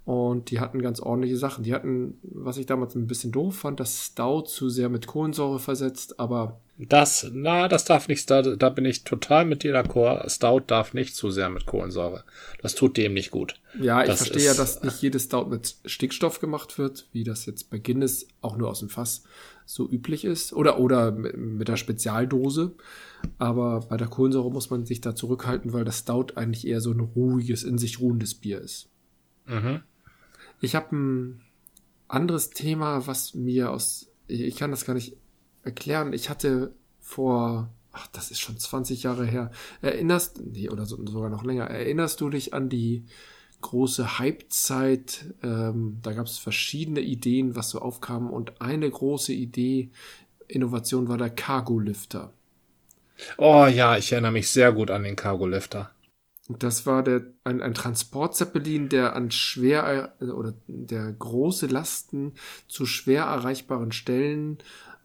Und 0.09 0.49
die 0.49 0.59
hatten 0.59 0.81
ganz 0.81 0.99
ordentliche 0.99 1.37
Sachen. 1.37 1.63
Die 1.63 1.71
hatten, 1.71 2.17
was 2.23 2.57
ich 2.57 2.65
damals 2.65 2.95
ein 2.95 3.05
bisschen 3.05 3.31
doof 3.31 3.57
fand, 3.57 3.79
das 3.79 4.05
Stout 4.05 4.45
zu 4.47 4.67
sehr 4.67 4.89
mit 4.89 5.05
Kohlensäure 5.05 5.59
versetzt, 5.59 6.19
aber. 6.19 6.59
Das, 6.79 7.29
na, 7.31 7.67
das 7.67 7.85
darf 7.85 8.07
nicht, 8.07 8.27
da, 8.31 8.41
da 8.41 8.69
bin 8.69 8.85
ich 8.85 9.03
total 9.03 9.45
mit 9.45 9.61
dir 9.61 9.71
d'accord. 9.71 10.27
Stout 10.27 10.63
darf 10.65 10.95
nicht 10.95 11.15
zu 11.15 11.29
sehr 11.29 11.51
mit 11.51 11.67
Kohlensäure. 11.67 12.23
Das 12.59 12.73
tut 12.73 12.97
dem 12.97 13.13
nicht 13.13 13.29
gut. 13.29 13.61
Ja, 13.79 14.01
ich 14.01 14.07
das 14.07 14.17
verstehe 14.25 14.45
ja, 14.45 14.55
dass 14.55 14.81
nicht 14.81 14.99
jedes 14.99 15.25
Stout 15.25 15.45
mit 15.45 15.75
Stickstoff 15.85 16.39
gemacht 16.39 16.79
wird, 16.79 17.07
wie 17.11 17.23
das 17.23 17.45
jetzt 17.45 17.69
bei 17.69 17.77
Guinness 17.77 18.27
auch 18.41 18.57
nur 18.57 18.71
aus 18.71 18.79
dem 18.79 18.89
Fass 18.89 19.25
so 19.67 19.87
üblich 19.87 20.25
ist. 20.25 20.53
Oder, 20.53 20.79
oder 20.79 21.11
mit 21.11 21.67
der 21.67 21.77
Spezialdose. 21.77 22.71
Aber 23.37 23.81
bei 23.81 23.97
der 23.97 24.07
Kohlensäure 24.07 24.49
muss 24.49 24.71
man 24.71 24.87
sich 24.87 25.01
da 25.01 25.13
zurückhalten, 25.13 25.71
weil 25.71 25.85
das 25.85 25.99
Stout 25.99 26.33
eigentlich 26.33 26.65
eher 26.65 26.81
so 26.81 26.89
ein 26.89 26.99
ruhiges, 26.99 27.63
in 27.63 27.77
sich 27.77 27.99
ruhendes 27.99 28.33
Bier 28.33 28.59
ist. 28.59 28.89
Mhm. 29.45 29.81
Ich 30.61 30.75
habe 30.75 30.95
ein 30.95 31.41
anderes 32.07 32.49
Thema, 32.49 33.07
was 33.07 33.33
mir 33.33 33.71
aus, 33.71 34.11
ich 34.27 34.55
kann 34.55 34.71
das 34.71 34.85
gar 34.85 34.93
nicht 34.93 35.15
erklären. 35.63 36.13
Ich 36.13 36.29
hatte 36.29 36.73
vor, 36.99 37.69
ach, 37.91 38.07
das 38.07 38.31
ist 38.31 38.39
schon 38.39 38.57
20 38.57 39.03
Jahre 39.03 39.25
her. 39.25 39.51
Erinnerst, 39.81 40.41
nee, 40.43 40.69
oder 40.69 40.85
sogar 40.85 41.29
noch 41.29 41.43
länger, 41.43 41.65
erinnerst 41.65 42.21
du 42.21 42.29
dich 42.29 42.53
an 42.53 42.69
die 42.69 43.05
große 43.61 44.19
Hype-Zeit? 44.19 45.33
Ähm, 45.43 45.99
da 46.01 46.13
gab 46.13 46.25
es 46.25 46.37
verschiedene 46.37 47.01
Ideen, 47.01 47.55
was 47.55 47.69
so 47.69 47.79
aufkam 47.79 48.29
und 48.29 48.61
eine 48.61 48.89
große 48.89 49.33
Idee, 49.33 49.89
Innovation 50.47 51.07
war 51.07 51.17
der 51.17 51.29
Cargo-Lifter. 51.29 52.33
Oh 53.37 53.65
ja, 53.67 53.97
ich 53.97 54.11
erinnere 54.11 54.31
mich 54.31 54.49
sehr 54.49 54.71
gut 54.71 54.91
an 54.91 55.03
den 55.03 55.15
Cargo-Lifter. 55.15 55.91
Das 56.57 56.87
war 56.87 57.03
der, 57.03 57.21
ein, 57.43 57.61
ein 57.61 57.75
Transportzeppelin, 57.75 58.89
der 58.89 59.15
an 59.15 59.29
schwer 59.29 60.13
oder 60.19 60.55
der 60.67 61.11
große 61.11 61.67
Lasten 61.67 62.33
zu 62.67 62.87
schwer 62.87 63.23
erreichbaren 63.23 63.91
Stellen 63.91 64.57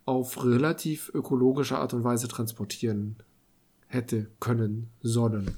auf 0.07 0.43
relativ 0.43 1.11
ökologische 1.15 1.77
Art 1.79 1.93
und 1.93 2.03
Weise 2.03 2.29
transportieren 2.29 3.17
hätte 3.87 4.31
können 4.41 4.91
sollen. 5.03 5.57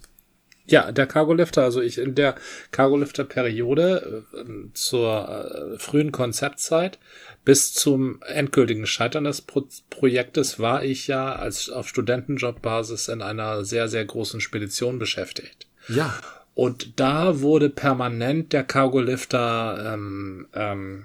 Ja, 0.68 0.90
der 0.90 1.06
Cargolifter, 1.06 1.62
also 1.62 1.80
ich 1.80 1.98
in 1.98 2.16
der 2.16 2.34
Cargolifter-Periode 2.72 4.24
äh, 4.34 4.44
zur 4.74 5.28
äh, 5.28 5.78
frühen 5.78 6.10
Konzeptzeit 6.10 6.98
bis 7.44 7.72
zum 7.72 8.20
endgültigen 8.26 8.86
Scheitern 8.86 9.24
des 9.24 9.42
Pro 9.42 9.68
Projektes 9.90 10.58
war 10.58 10.82
ich 10.82 11.06
ja 11.06 11.36
als 11.36 11.70
auf 11.70 11.86
Studentenjobbasis 11.88 13.06
in 13.06 13.22
einer 13.22 13.64
sehr, 13.64 13.86
sehr 13.86 14.04
großen 14.04 14.40
Spedition 14.40 14.98
beschäftigt. 14.98 15.68
Ja. 15.88 16.14
Und 16.54 17.00
da 17.00 17.40
wurde 17.40 17.68
permanent 17.68 18.52
der 18.52 18.64
Cargolifter 18.64 19.94
ähm, 19.94 20.46
ähm, 20.54 21.04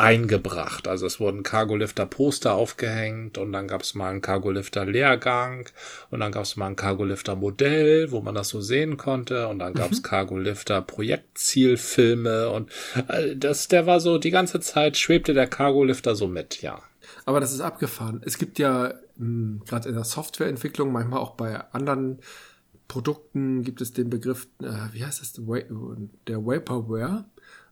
eingebracht. 0.00 0.88
Also 0.88 1.06
es 1.06 1.20
wurden 1.20 1.42
Cargolifter-Poster 1.42 2.54
aufgehängt 2.54 3.36
und 3.36 3.52
dann 3.52 3.68
gab 3.68 3.82
es 3.82 3.94
mal 3.94 4.08
einen 4.10 4.22
Cargolifter-Lehrgang 4.22 5.68
und 6.10 6.20
dann 6.20 6.32
gab 6.32 6.44
es 6.44 6.56
mal 6.56 6.68
ein 6.68 6.76
Cargolifter-Modell, 6.76 8.10
wo 8.10 8.22
man 8.22 8.34
das 8.34 8.48
so 8.48 8.62
sehen 8.62 8.96
konnte 8.96 9.48
und 9.48 9.58
dann 9.58 9.74
gab 9.74 9.92
es 9.92 9.98
mhm. 9.98 10.04
Cargolifter-Projektzielfilme 10.04 12.48
und 12.48 12.70
äh, 13.08 13.36
das, 13.36 13.68
der 13.68 13.84
war 13.86 14.00
so, 14.00 14.16
die 14.16 14.30
ganze 14.30 14.60
Zeit 14.60 14.96
schwebte 14.96 15.34
der 15.34 15.48
Cargolifter 15.48 16.16
so 16.16 16.26
mit, 16.26 16.62
ja. 16.62 16.80
Aber 17.26 17.40
das 17.40 17.52
ist 17.52 17.60
abgefahren. 17.60 18.22
Es 18.24 18.38
gibt 18.38 18.58
ja 18.58 18.94
hm, 19.18 19.60
gerade 19.68 19.90
in 19.90 19.94
der 19.94 20.04
Softwareentwicklung, 20.04 20.90
manchmal 20.90 21.20
auch 21.20 21.34
bei 21.34 21.62
anderen 21.72 22.20
Produkten 22.90 23.62
gibt 23.62 23.80
es 23.80 23.92
den 23.92 24.10
Begriff, 24.10 24.48
äh, 24.60 24.72
wie 24.90 25.04
heißt 25.04 25.20
das, 25.20 25.34
der 25.34 26.44
Vaporware. 26.44 27.24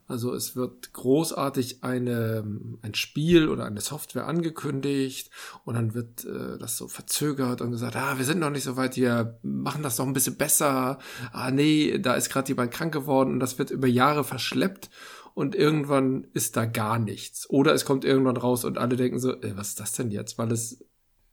Also 0.07 0.33
es 0.33 0.55
wird 0.55 0.93
großartig 0.93 1.83
eine, 1.83 2.45
ein 2.83 2.95
Spiel 2.95 3.49
oder 3.49 3.65
eine 3.65 3.81
Software 3.81 4.29
angekündigt 4.29 5.31
und 5.65 5.75
dann 5.75 5.93
wird 5.93 6.25
äh, 6.25 6.57
das 6.59 6.77
so 6.77 6.87
verzögert 6.87 7.61
und 7.61 7.73
gesagt, 7.73 7.97
ah, 7.97 8.17
wir 8.17 8.25
sind 8.25 8.39
noch 8.39 8.51
nicht 8.51 8.63
so 8.63 8.77
weit, 8.77 8.97
wir 8.97 9.41
machen 9.43 9.83
das 9.83 9.99
noch 9.99 10.07
ein 10.07 10.13
bisschen 10.13 10.37
besser. 10.37 11.01
Ah, 11.33 11.51
nee, 11.51 11.99
da 11.99 12.15
ist 12.15 12.31
gerade 12.31 12.47
jemand 12.47 12.71
krank 12.71 12.95
geworden 12.95 13.33
und 13.33 13.41
das 13.41 13.59
wird 13.59 13.73
über 13.73 13.89
Jahre 13.89 14.23
verschleppt 14.23 14.89
und 15.35 15.57
irgendwann 15.57 16.29
ist 16.33 16.57
da 16.57 16.65
gar 16.65 17.01
nichts. 17.01 17.51
Oder 17.51 17.75
es 17.75 17.85
kommt 17.85 18.05
irgendwann 18.05 18.37
raus 18.37 18.65
und 18.65 18.79
alle 18.79 18.95
denken 18.95 19.19
so, 19.19 19.35
ey, 19.35 19.57
was 19.57 19.71
ist 19.71 19.81
das 19.81 19.93
denn 19.93 20.13
jetzt? 20.13 20.39
Weil 20.39 20.53
es 20.53 20.79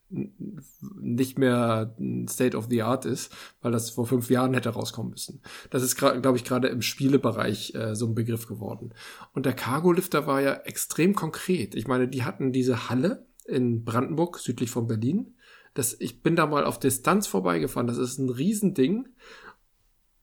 nicht 0.09 1.39
mehr 1.39 1.95
State 2.29 2.55
of 2.55 2.67
the 2.69 2.83
Art 2.83 3.05
ist, 3.05 3.31
weil 3.61 3.71
das 3.71 3.89
vor 3.89 4.05
fünf 4.05 4.29
Jahren 4.29 4.53
hätte 4.53 4.69
rauskommen 4.69 5.11
müssen. 5.11 5.41
Das 5.71 5.83
ist, 5.83 5.95
glaube 5.95 6.37
ich, 6.37 6.43
gerade 6.43 6.67
im 6.67 6.81
Spielebereich 6.81 7.73
äh, 7.75 7.95
so 7.95 8.05
ein 8.05 8.15
Begriff 8.15 8.47
geworden. 8.47 8.93
Und 9.33 9.45
der 9.45 9.53
Cargo-Lifter 9.53 10.27
war 10.27 10.41
ja 10.41 10.53
extrem 10.53 11.15
konkret. 11.15 11.75
Ich 11.75 11.87
meine, 11.87 12.07
die 12.07 12.23
hatten 12.23 12.51
diese 12.51 12.89
Halle 12.89 13.25
in 13.45 13.83
Brandenburg, 13.83 14.39
südlich 14.39 14.69
von 14.69 14.87
Berlin. 14.87 15.35
Das, 15.73 15.95
ich 15.99 16.21
bin 16.21 16.35
da 16.35 16.45
mal 16.45 16.65
auf 16.65 16.79
Distanz 16.79 17.27
vorbeigefahren. 17.27 17.87
Das 17.87 17.97
ist 17.97 18.19
ein 18.19 18.29
Riesending. 18.29 19.09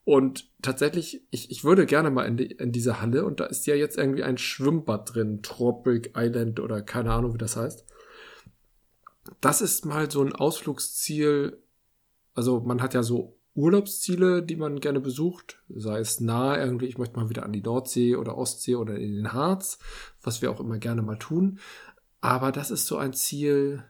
Und 0.04 0.50
tatsächlich, 0.62 1.26
ich, 1.30 1.50
ich 1.50 1.64
würde 1.64 1.86
gerne 1.86 2.10
mal 2.10 2.24
in, 2.24 2.36
die, 2.36 2.46
in 2.46 2.72
diese 2.72 3.00
Halle 3.00 3.24
und 3.24 3.38
da 3.38 3.44
ist 3.44 3.66
ja 3.66 3.76
jetzt 3.76 3.96
irgendwie 3.96 4.24
ein 4.24 4.36
Schwimmbad 4.36 5.14
drin, 5.14 5.42
Tropic 5.42 6.10
Island 6.16 6.58
oder 6.58 6.82
keine 6.82 7.12
Ahnung, 7.12 7.34
wie 7.34 7.38
das 7.38 7.56
heißt 7.56 7.86
das 9.40 9.60
ist 9.60 9.84
mal 9.84 10.10
so 10.10 10.22
ein 10.22 10.32
Ausflugsziel. 10.32 11.62
Also 12.34 12.60
man 12.60 12.82
hat 12.82 12.94
ja 12.94 13.02
so 13.02 13.38
Urlaubsziele, 13.54 14.42
die 14.42 14.56
man 14.56 14.80
gerne 14.80 15.00
besucht, 15.00 15.62
sei 15.68 15.98
es 15.98 16.20
nah 16.20 16.58
irgendwie, 16.58 16.86
ich 16.86 16.96
möchte 16.96 17.18
mal 17.18 17.28
wieder 17.28 17.44
an 17.44 17.52
die 17.52 17.60
Nordsee 17.60 18.16
oder 18.16 18.38
Ostsee 18.38 18.76
oder 18.76 18.96
in 18.96 19.14
den 19.14 19.32
Harz, 19.32 19.78
was 20.22 20.40
wir 20.40 20.50
auch 20.50 20.60
immer 20.60 20.78
gerne 20.78 21.02
mal 21.02 21.18
tun. 21.18 21.58
Aber 22.22 22.50
das 22.50 22.70
ist 22.70 22.86
so 22.86 22.96
ein 22.96 23.12
Ziel, 23.12 23.84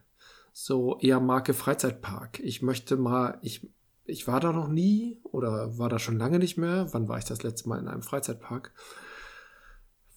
so 0.52 0.98
eher 0.98 1.20
Marke 1.20 1.54
Freizeitpark. 1.54 2.40
Ich 2.40 2.62
möchte 2.62 2.96
mal, 2.96 3.38
ich, 3.42 3.68
ich 4.04 4.26
war 4.26 4.40
da 4.40 4.52
noch 4.52 4.68
nie 4.68 5.20
oder 5.22 5.78
war 5.78 5.88
da 5.88 5.98
schon 5.98 6.18
lange 6.18 6.40
nicht 6.40 6.58
mehr. 6.58 6.88
Wann 6.92 7.08
war 7.08 7.18
ich 7.18 7.24
das 7.24 7.42
letzte 7.42 7.68
Mal 7.68 7.78
in 7.78 7.88
einem 7.88 8.02
Freizeitpark? 8.02 8.72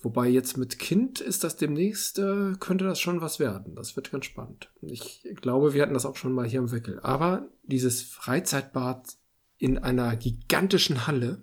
Wobei 0.06 0.28
jetzt 0.28 0.56
mit 0.56 0.78
Kind 0.78 1.20
ist 1.20 1.44
das 1.44 1.58
demnächst, 1.58 2.20
äh, 2.20 2.54
könnte 2.60 2.86
das 2.86 3.00
schon 3.00 3.22
was 3.22 3.40
werden. 3.40 3.74
Das 3.74 3.96
wird 3.96 4.12
ganz 4.12 4.26
spannend. 4.26 4.72
Ich 4.84 5.28
glaube, 5.42 5.74
wir 5.74 5.82
hatten 5.82 5.96
das 5.96 6.06
auch 6.06 6.16
schon 6.16 6.32
mal 6.32 6.46
hier 6.46 6.60
im 6.60 6.72
Wickel. 6.72 7.00
Aber 7.00 7.48
dieses 7.64 8.04
Freizeitbad 8.04 9.18
in 9.58 9.80
einer 9.80 10.16
gigantischen 10.16 11.08
Halle. 11.08 11.42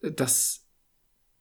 Das 0.00 0.64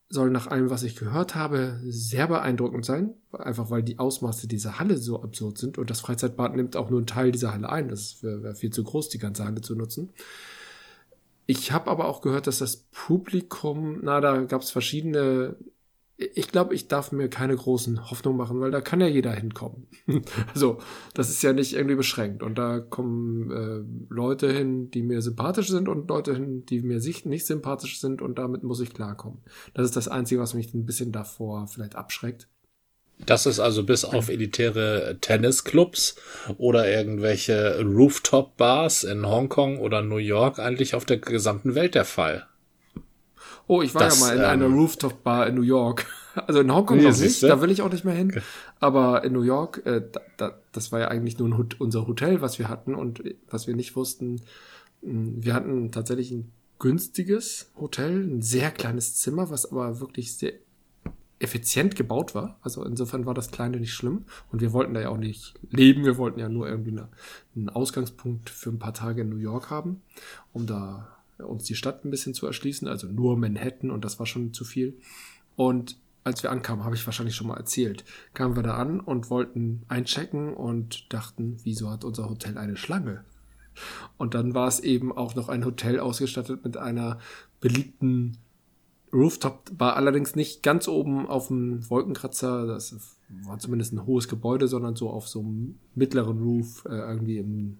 soll 0.09 0.29
nach 0.29 0.45
allem, 0.45 0.69
was 0.69 0.83
ich 0.83 0.95
gehört 0.95 1.33
habe, 1.33 1.81
sehr 1.87 2.27
beeindruckend 2.27 2.85
sein. 2.85 3.15
Einfach 3.31 3.71
weil 3.71 3.81
die 3.81 3.97
Ausmaße 3.97 4.47
dieser 4.47 4.77
Halle 4.77 4.99
so 4.99 5.23
absurd 5.23 5.57
sind. 5.57 5.79
Und 5.79 5.89
das 5.89 6.01
Freizeitbad 6.01 6.55
nimmt 6.55 6.75
auch 6.75 6.91
nur 6.91 6.99
einen 6.99 7.07
Teil 7.07 7.31
dieser 7.31 7.51
Halle 7.51 7.69
ein. 7.69 7.89
Das 7.89 8.21
wäre 8.21 8.53
viel 8.53 8.69
zu 8.69 8.83
groß, 8.83 9.09
die 9.09 9.17
ganze 9.17 9.43
Halle 9.43 9.61
zu 9.61 9.73
nutzen. 9.73 10.13
Ich 11.47 11.71
habe 11.71 11.89
aber 11.89 12.05
auch 12.05 12.21
gehört, 12.21 12.45
dass 12.45 12.59
das 12.59 12.77
Publikum, 12.91 13.99
na, 14.03 14.21
da 14.21 14.43
gab 14.43 14.61
es 14.61 14.69
verschiedene 14.69 15.57
ich 16.17 16.47
glaube, 16.47 16.73
ich 16.73 16.87
darf 16.87 17.11
mir 17.11 17.29
keine 17.29 17.55
großen 17.55 18.09
Hoffnungen 18.09 18.39
machen, 18.39 18.59
weil 18.59 18.71
da 18.71 18.81
kann 18.81 19.01
ja 19.01 19.07
jeder 19.07 19.31
hinkommen. 19.31 19.87
also, 20.53 20.79
das 21.13 21.29
ist 21.29 21.43
ja 21.43 21.53
nicht 21.53 21.73
irgendwie 21.73 21.95
beschränkt. 21.95 22.41
Und 22.41 22.57
da 22.57 22.79
kommen 22.79 23.51
äh, 23.51 24.13
Leute 24.13 24.51
hin, 24.51 24.89
die 24.89 25.03
mir 25.03 25.21
sympathisch 25.21 25.69
sind 25.69 25.87
und 25.87 26.09
Leute 26.09 26.33
hin, 26.33 26.65
die 26.65 26.81
mir 26.81 26.99
nicht 26.99 27.45
sympathisch 27.45 28.01
sind 28.01 28.23
und 28.23 28.39
damit 28.39 28.63
muss 28.63 28.79
ich 28.79 28.95
klarkommen. 28.95 29.43
Das 29.75 29.85
ist 29.85 29.95
das 29.95 30.07
Einzige, 30.07 30.41
was 30.41 30.55
mich 30.55 30.73
ein 30.73 30.85
bisschen 30.85 31.11
davor 31.11 31.67
vielleicht 31.67 31.95
abschreckt. 31.95 32.49
Das 33.25 33.45
ist 33.45 33.59
also 33.59 33.83
bis 33.83 34.05
auf 34.05 34.29
elitäre 34.29 35.17
Tennisclubs 35.21 36.15
oder 36.57 36.89
irgendwelche 36.89 37.81
Rooftop-Bars 37.81 39.03
in 39.03 39.25
Hongkong 39.25 39.79
oder 39.79 40.01
New 40.01 40.17
York 40.17 40.59
eigentlich 40.59 40.93
auf 40.93 41.05
der 41.05 41.17
gesamten 41.17 41.73
Welt 41.75 41.95
der 41.95 42.05
Fall. 42.05 42.45
Oh, 43.67 43.81
ich 43.81 43.93
war 43.95 44.03
das, 44.03 44.19
ja 44.19 44.25
mal 44.25 44.35
in 44.35 44.41
ähm, 44.41 44.45
einer 44.45 44.67
Rooftop-Bar 44.67 45.47
in 45.47 45.55
New 45.55 45.63
York. 45.63 46.05
Also 46.45 46.59
in 46.59 46.71
Hongkong 46.71 47.01
noch 47.01 47.17
nicht, 47.17 47.41
da 47.41 47.61
will 47.61 47.71
ich 47.71 47.81
auch 47.81 47.91
nicht 47.91 48.05
mehr 48.05 48.13
hin. 48.13 48.43
Aber 48.79 49.23
in 49.23 49.33
New 49.33 49.41
York, 49.41 49.81
äh, 49.87 50.03
da, 50.11 50.21
da, 50.37 50.59
das 50.71 50.91
war 50.91 50.99
ja 50.99 51.07
eigentlich 51.07 51.39
nur 51.39 51.49
ein, 51.49 51.69
unser 51.79 52.05
Hotel, 52.05 52.41
was 52.41 52.59
wir 52.59 52.69
hatten 52.69 52.93
und 52.93 53.23
was 53.49 53.65
wir 53.65 53.75
nicht 53.75 53.95
wussten. 53.95 54.41
Hm, 55.01 55.43
wir 55.43 55.55
hatten 55.55 55.91
tatsächlich 55.91 56.29
ein 56.29 56.51
günstiges 56.77 57.71
Hotel, 57.75 58.23
ein 58.23 58.43
sehr 58.43 58.69
kleines 58.69 59.15
Zimmer, 59.15 59.49
was 59.49 59.71
aber 59.71 59.99
wirklich 59.99 60.37
sehr 60.37 60.53
effizient 61.39 61.95
gebaut 61.95 62.33
war. 62.35 62.57
Also 62.61 62.83
insofern 62.83 63.25
war 63.25 63.33
das 63.33 63.51
Kleine 63.51 63.79
nicht 63.79 63.93
schlimm. 63.93 64.25
Und 64.51 64.61
wir 64.61 64.73
wollten 64.73 64.93
da 64.93 65.01
ja 65.01 65.09
auch 65.09 65.17
nicht 65.17 65.53
leben. 65.69 66.05
Wir 66.05 66.17
wollten 66.17 66.39
ja 66.39 66.49
nur 66.49 66.67
irgendwie 66.67 66.91
eine, 66.91 67.09
einen 67.55 67.69
Ausgangspunkt 67.69 68.49
für 68.49 68.69
ein 68.69 68.79
paar 68.79 68.93
Tage 68.93 69.21
in 69.21 69.29
New 69.29 69.37
York 69.37 69.69
haben, 69.69 70.01
um 70.53 70.65
da 70.65 71.17
uns 71.37 71.65
die 71.65 71.75
Stadt 71.75 72.03
ein 72.03 72.11
bisschen 72.11 72.33
zu 72.33 72.47
erschließen, 72.47 72.87
also 72.87 73.07
nur 73.07 73.37
Manhattan 73.37 73.91
und 73.91 74.03
das 74.03 74.17
war 74.19 74.25
schon 74.25 74.53
zu 74.53 74.65
viel. 74.65 74.97
Und 75.55 75.97
als 76.23 76.43
wir 76.43 76.51
ankamen, 76.51 76.83
habe 76.83 76.95
ich 76.95 77.05
wahrscheinlich 77.05 77.35
schon 77.35 77.47
mal 77.47 77.57
erzählt, 77.57 78.03
kamen 78.33 78.55
wir 78.55 78.63
da 78.63 78.75
an 78.75 78.99
und 78.99 79.29
wollten 79.29 79.83
einchecken 79.87 80.53
und 80.53 81.13
dachten, 81.13 81.57
wieso 81.63 81.89
hat 81.89 82.03
unser 82.03 82.29
Hotel 82.29 82.57
eine 82.57 82.75
Schlange? 82.75 83.23
Und 84.17 84.33
dann 84.33 84.53
war 84.53 84.67
es 84.67 84.79
eben 84.79 85.15
auch 85.15 85.35
noch 85.35 85.49
ein 85.49 85.63
Hotel 85.63 85.99
ausgestattet 85.99 86.63
mit 86.65 86.77
einer 86.77 87.19
beliebten 87.61 88.37
Rooftop, 89.13 89.71
war 89.77 89.95
allerdings 89.95 90.35
nicht 90.35 90.63
ganz 90.63 90.87
oben 90.87 91.27
auf 91.27 91.47
dem 91.47 91.89
Wolkenkratzer, 91.89 92.67
das 92.67 92.95
war 93.45 93.59
zumindest 93.59 93.93
ein 93.93 94.05
hohes 94.05 94.27
Gebäude, 94.27 94.67
sondern 94.67 94.95
so 94.95 95.09
auf 95.09 95.27
so 95.27 95.39
einem 95.39 95.79
mittleren 95.95 96.41
Roof, 96.41 96.85
äh, 96.85 96.97
irgendwie 96.97 97.37
im 97.37 97.79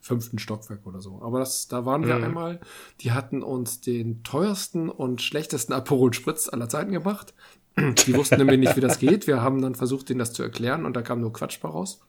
fünften 0.00 0.38
Stockwerk 0.38 0.86
oder 0.86 1.00
so. 1.00 1.20
Aber 1.22 1.38
das, 1.38 1.66
da 1.66 1.86
waren 1.86 2.06
wir 2.06 2.16
mhm. 2.16 2.24
einmal. 2.24 2.60
Die 3.00 3.12
hatten 3.12 3.42
uns 3.42 3.80
den 3.80 4.22
teuersten 4.22 4.90
und 4.90 5.22
schlechtesten 5.22 5.72
Aperol 5.72 6.12
Spritz 6.12 6.48
aller 6.48 6.68
Zeiten 6.68 6.92
gemacht. 6.92 7.34
Die 7.76 8.14
wussten 8.14 8.36
nämlich 8.36 8.60
nicht, 8.60 8.76
wie 8.76 8.82
das 8.82 8.98
geht. 8.98 9.26
Wir 9.26 9.40
haben 9.40 9.62
dann 9.62 9.74
versucht, 9.74 10.08
denen 10.08 10.18
das 10.18 10.32
zu 10.32 10.42
erklären 10.42 10.84
und 10.84 10.94
da 10.94 11.02
kam 11.02 11.20
nur 11.20 11.32
Quatsch 11.32 11.58
bei 11.60 11.68
raus. 11.68 12.00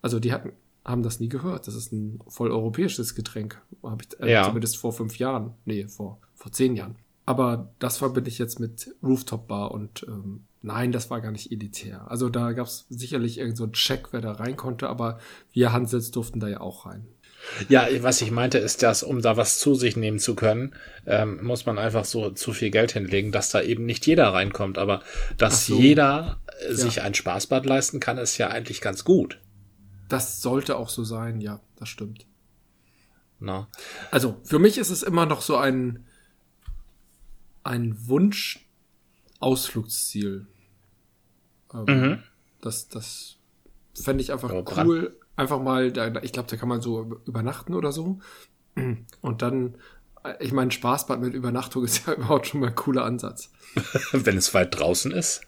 Also 0.00 0.18
die 0.18 0.32
hatten, 0.32 0.52
haben 0.84 1.02
das 1.02 1.20
nie 1.20 1.28
gehört. 1.28 1.66
Das 1.66 1.74
ist 1.74 1.92
ein 1.92 2.20
voll 2.26 2.50
europäisches 2.50 3.14
Getränk. 3.14 3.60
Habe 3.82 4.02
ich 4.02 4.18
äh, 4.20 4.32
ja. 4.32 4.44
zumindest 4.44 4.78
vor 4.78 4.92
fünf 4.92 5.18
Jahren. 5.18 5.52
Nee, 5.64 5.86
vor, 5.86 6.18
vor 6.34 6.50
zehn 6.50 6.74
Jahren. 6.74 6.96
Aber 7.24 7.72
das 7.78 7.98
verbinde 7.98 8.28
ich 8.28 8.38
jetzt 8.38 8.58
mit 8.58 8.94
Rooftop 9.02 9.46
Bar 9.46 9.70
und 9.70 10.04
ähm, 10.08 10.44
nein, 10.60 10.90
das 10.92 11.10
war 11.10 11.20
gar 11.20 11.30
nicht 11.30 11.52
elitär. 11.52 12.10
Also 12.10 12.28
da 12.28 12.52
gab 12.52 12.66
es 12.66 12.86
sicherlich 12.88 13.38
irgendeinen 13.38 13.56
so 13.56 13.72
Check, 13.72 14.08
wer 14.12 14.20
da 14.20 14.32
rein 14.32 14.56
konnte, 14.56 14.88
aber 14.88 15.18
wir 15.52 15.72
Hansels 15.72 16.10
durften 16.10 16.40
da 16.40 16.48
ja 16.48 16.60
auch 16.60 16.86
rein. 16.86 17.06
Ja, 17.68 17.86
was 18.00 18.22
ich 18.22 18.30
meinte, 18.30 18.58
ist, 18.58 18.82
dass 18.82 19.02
um 19.02 19.20
da 19.20 19.36
was 19.36 19.58
zu 19.58 19.74
sich 19.74 19.96
nehmen 19.96 20.18
zu 20.18 20.34
können, 20.34 20.74
ähm, 21.06 21.42
muss 21.42 21.66
man 21.66 21.78
einfach 21.78 22.04
so 22.04 22.30
zu 22.30 22.52
viel 22.52 22.70
Geld 22.70 22.92
hinlegen, 22.92 23.32
dass 23.32 23.50
da 23.50 23.60
eben 23.60 23.84
nicht 23.84 24.06
jeder 24.06 24.28
reinkommt. 24.32 24.78
Aber 24.78 25.02
dass 25.38 25.66
so. 25.66 25.76
jeder 25.78 26.40
äh, 26.60 26.68
ja. 26.68 26.74
sich 26.74 27.02
ein 27.02 27.14
Spaßbad 27.14 27.66
leisten 27.66 28.00
kann, 28.00 28.18
ist 28.18 28.38
ja 28.38 28.48
eigentlich 28.48 28.80
ganz 28.80 29.04
gut. 29.04 29.40
Das 30.08 30.40
sollte 30.40 30.76
auch 30.76 30.88
so 30.88 31.04
sein, 31.04 31.40
ja, 31.40 31.60
das 31.76 31.88
stimmt. 31.88 32.26
Na. 33.40 33.68
Also 34.10 34.36
für 34.44 34.58
mich 34.58 34.78
ist 34.78 34.90
es 34.90 35.02
immer 35.02 35.26
noch 35.26 35.40
so 35.42 35.56
ein, 35.56 36.06
ein 37.64 38.08
Wunsch-Ausflugsziel. 38.08 40.46
Ähm, 41.72 41.84
mhm. 41.86 42.22
Das, 42.60 42.88
das 42.88 43.38
fände 43.94 44.22
ich 44.22 44.32
einfach 44.32 44.52
oh, 44.52 44.64
cool 44.76 45.16
einfach 45.36 45.60
mal, 45.60 45.92
da, 45.92 46.12
ich 46.22 46.32
glaube, 46.32 46.48
da 46.48 46.56
kann 46.56 46.68
man 46.68 46.80
so 46.80 47.20
übernachten 47.26 47.74
oder 47.74 47.92
so. 47.92 48.20
Und 49.20 49.42
dann, 49.42 49.76
ich 50.40 50.52
meine, 50.52 50.70
Spaßbad 50.70 51.20
mit 51.20 51.34
Übernachtung 51.34 51.84
ist 51.84 52.06
ja 52.06 52.14
überhaupt 52.14 52.46
schon 52.46 52.60
mal 52.60 52.68
ein 52.68 52.74
cooler 52.74 53.04
Ansatz. 53.04 53.52
Wenn 54.12 54.36
es 54.36 54.54
weit 54.54 54.78
draußen 54.78 55.12
ist. 55.12 55.42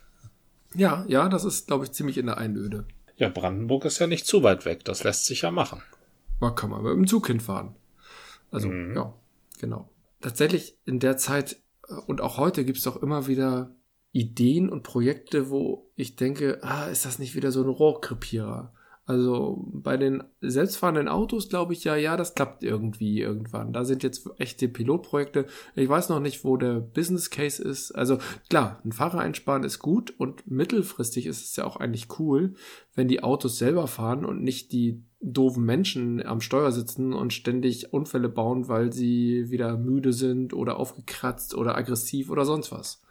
Ja, 0.74 1.04
ja, 1.08 1.28
das 1.28 1.44
ist, 1.44 1.68
glaube 1.68 1.84
ich, 1.84 1.92
ziemlich 1.92 2.18
in 2.18 2.26
der 2.26 2.38
Einöde. 2.38 2.86
Ja, 3.16 3.28
Brandenburg 3.28 3.84
ist 3.84 4.00
ja 4.00 4.08
nicht 4.08 4.26
zu 4.26 4.42
weit 4.42 4.64
weg. 4.64 4.84
Das 4.84 5.04
lässt 5.04 5.26
sich 5.26 5.42
ja 5.42 5.52
machen. 5.52 5.82
Da 6.40 6.50
kann 6.50 6.70
man 6.70 6.82
mit 6.82 6.92
dem 6.92 7.06
Zug 7.06 7.28
hinfahren. 7.28 7.76
Also, 8.50 8.68
mhm. 8.68 8.96
ja, 8.96 9.14
genau. 9.60 9.88
Tatsächlich 10.20 10.76
in 10.84 10.98
der 10.98 11.16
Zeit 11.16 11.52
äh, 11.52 11.56
und 12.06 12.20
auch 12.20 12.38
heute 12.38 12.64
gibt 12.64 12.78
es 12.78 12.84
doch 12.84 13.02
immer 13.02 13.26
wieder 13.26 13.74
Ideen 14.12 14.68
und 14.68 14.82
Projekte, 14.82 15.50
wo 15.50 15.90
ich 15.96 16.16
denke, 16.16 16.60
ah, 16.62 16.86
ist 16.86 17.04
das 17.04 17.18
nicht 17.18 17.34
wieder 17.34 17.50
so 17.50 17.62
ein 17.62 17.68
Rohrkrepierer? 17.68 18.72
Also 19.06 19.62
bei 19.66 19.98
den 19.98 20.24
selbstfahrenden 20.40 21.08
Autos 21.08 21.50
glaube 21.50 21.74
ich 21.74 21.84
ja, 21.84 21.94
ja, 21.94 22.16
das 22.16 22.34
klappt 22.34 22.64
irgendwie 22.64 23.20
irgendwann. 23.20 23.74
Da 23.74 23.84
sind 23.84 24.02
jetzt 24.02 24.26
echte 24.38 24.66
Pilotprojekte. 24.66 25.44
Ich 25.74 25.88
weiß 25.88 26.08
noch 26.08 26.20
nicht, 26.20 26.42
wo 26.42 26.56
der 26.56 26.80
Business 26.80 27.28
Case 27.28 27.62
ist. 27.62 27.92
Also 27.92 28.16
klar, 28.48 28.80
ein 28.82 28.92
Fahrer 28.92 29.18
einsparen 29.18 29.62
ist 29.62 29.80
gut 29.80 30.14
und 30.16 30.50
mittelfristig 30.50 31.26
ist 31.26 31.44
es 31.44 31.56
ja 31.56 31.64
auch 31.64 31.76
eigentlich 31.76 32.18
cool, 32.18 32.54
wenn 32.94 33.08
die 33.08 33.22
Autos 33.22 33.58
selber 33.58 33.88
fahren 33.88 34.24
und 34.24 34.42
nicht 34.42 34.72
die 34.72 35.02
doofen 35.20 35.64
Menschen 35.64 36.24
am 36.24 36.40
Steuer 36.40 36.72
sitzen 36.72 37.12
und 37.12 37.34
ständig 37.34 37.92
Unfälle 37.92 38.30
bauen, 38.30 38.68
weil 38.68 38.90
sie 38.90 39.50
wieder 39.50 39.76
müde 39.76 40.14
sind 40.14 40.54
oder 40.54 40.78
aufgekratzt 40.78 41.54
oder 41.54 41.76
aggressiv 41.76 42.30
oder 42.30 42.46
sonst 42.46 42.72
was. 42.72 43.02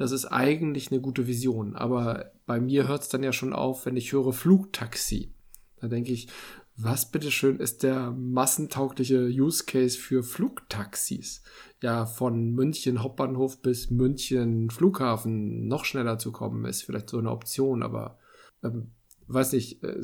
Das 0.00 0.12
ist 0.12 0.24
eigentlich 0.24 0.90
eine 0.90 1.02
gute 1.02 1.26
Vision. 1.26 1.76
Aber 1.76 2.32
bei 2.46 2.58
mir 2.58 2.88
hört 2.88 3.02
es 3.02 3.10
dann 3.10 3.22
ja 3.22 3.34
schon 3.34 3.52
auf, 3.52 3.84
wenn 3.84 3.98
ich 3.98 4.12
höre 4.12 4.32
Flugtaxi. 4.32 5.34
Da 5.78 5.88
denke 5.88 6.10
ich, 6.10 6.28
was 6.74 7.10
bitteschön 7.10 7.58
ist 7.58 7.82
der 7.82 8.10
massentaugliche 8.12 9.26
Use 9.26 9.64
Case 9.66 9.98
für 9.98 10.22
Flugtaxis? 10.22 11.42
Ja, 11.82 12.06
von 12.06 12.52
München 12.52 13.02
Hauptbahnhof 13.02 13.60
bis 13.60 13.90
München 13.90 14.70
Flughafen 14.70 15.68
noch 15.68 15.84
schneller 15.84 16.18
zu 16.18 16.32
kommen, 16.32 16.64
ist 16.64 16.84
vielleicht 16.84 17.10
so 17.10 17.18
eine 17.18 17.30
Option, 17.30 17.82
aber 17.82 18.18
ähm, 18.64 18.92
weiß 19.26 19.52
nicht, 19.52 19.84
äh, 19.84 20.00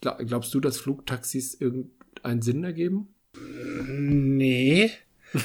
glaubst 0.00 0.54
du, 0.54 0.60
dass 0.60 0.78
Flugtaxis 0.78 1.52
irgendeinen 1.60 2.40
Sinn 2.40 2.64
ergeben? 2.64 3.08
Nee. 3.86 4.92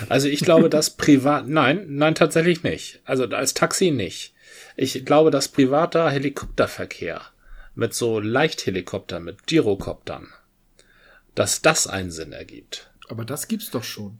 Also 0.09 0.27
ich 0.27 0.39
glaube, 0.39 0.69
dass 0.69 0.91
privat, 0.91 1.47
nein, 1.47 1.86
nein, 1.89 2.15
tatsächlich 2.15 2.63
nicht. 2.63 3.01
Also 3.05 3.25
als 3.25 3.53
Taxi 3.53 3.91
nicht. 3.91 4.33
Ich 4.75 5.05
glaube, 5.05 5.31
dass 5.31 5.47
privater 5.47 6.09
Helikopterverkehr 6.09 7.21
mit 7.75 7.93
so 7.93 8.19
Leichthelikoptern, 8.19 9.23
mit 9.23 9.47
Girokoptern, 9.47 10.27
dass 11.36 11.61
das 11.61 11.88
einen 11.88 12.11
Sinn 12.11 12.31
ergibt. 12.31 12.91
Aber 13.09 13.25
das 13.25 13.47
gibt's 13.47 13.71
doch 13.71 13.83
schon. 13.83 14.19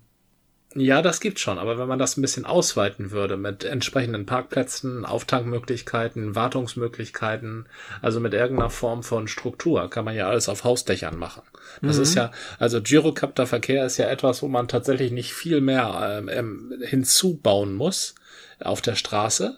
Ja, 0.78 1.02
das 1.02 1.22
gibt's 1.22 1.40
schon, 1.40 1.58
aber 1.58 1.78
wenn 1.78 1.88
man 1.88 2.00
das 2.00 2.18
ein 2.18 2.22
bisschen 2.22 2.46
ausweiten 2.46 3.12
würde 3.12 3.38
mit 3.38 3.64
entsprechenden 3.64 4.26
Parkplätzen, 4.26 5.06
Auftankmöglichkeiten, 5.06 6.36
Wartungsmöglichkeiten, 6.36 7.68
also 8.02 8.20
mit 8.20 8.34
irgendeiner 8.34 8.70
Form 8.70 9.02
von 9.02 9.30
Struktur, 9.30 9.90
kann 9.90 10.04
man 10.04 10.16
ja 10.16 10.28
alles 10.28 10.50
auf 10.50 10.66
Hausdächern 10.66 11.18
machen. 11.18 11.44
Das 11.82 11.96
mhm. 11.96 12.04
ist 12.04 12.16
ja, 12.16 12.32
also 12.60 12.82
Girocopter-Verkehr 12.82 13.86
ist 13.86 13.96
ja 13.96 14.10
etwas, 14.10 14.42
wo 14.42 14.50
man 14.50 14.68
tatsächlich 14.68 15.14
nicht 15.14 15.34
viel 15.34 15.62
mehr 15.62 16.20
ähm, 16.20 16.30
ähm 16.30 16.74
hinzubauen 16.82 17.74
muss 17.74 18.16
auf 18.60 18.82
der 18.82 18.96
Straße, 18.96 19.58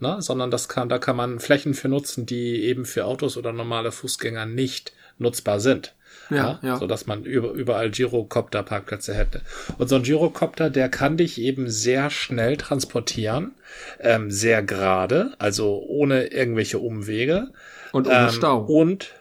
ne? 0.00 0.20
sondern 0.20 0.50
das 0.50 0.68
kann, 0.68 0.90
da 0.90 0.98
kann 0.98 1.16
man 1.16 1.40
Flächen 1.40 1.72
für 1.72 1.88
nutzen, 1.88 2.26
die 2.26 2.64
eben 2.64 2.84
für 2.84 3.06
Autos 3.06 3.38
oder 3.38 3.54
normale 3.54 3.90
Fußgänger 3.90 4.44
nicht 4.44 4.92
nutzbar 5.16 5.60
sind. 5.60 5.94
Ja, 6.30 6.58
ja. 6.62 6.76
So 6.76 6.86
dass 6.86 7.06
man 7.06 7.24
überall 7.24 7.90
Girocopter-Parkplätze 7.90 9.14
hätte. 9.14 9.40
Und 9.78 9.88
so 9.88 9.96
ein 9.96 10.02
Girocopter, 10.02 10.70
der 10.70 10.88
kann 10.88 11.16
dich 11.16 11.40
eben 11.40 11.70
sehr 11.70 12.10
schnell 12.10 12.56
transportieren, 12.56 13.52
ähm, 14.00 14.30
sehr 14.30 14.62
gerade, 14.62 15.32
also 15.38 15.82
ohne 15.86 16.26
irgendwelche 16.26 16.78
Umwege. 16.78 17.48
Und 17.92 18.06
ohne 18.06 18.26
ähm, 18.26 18.30
Stau. 18.30 18.60
Und 18.60 19.12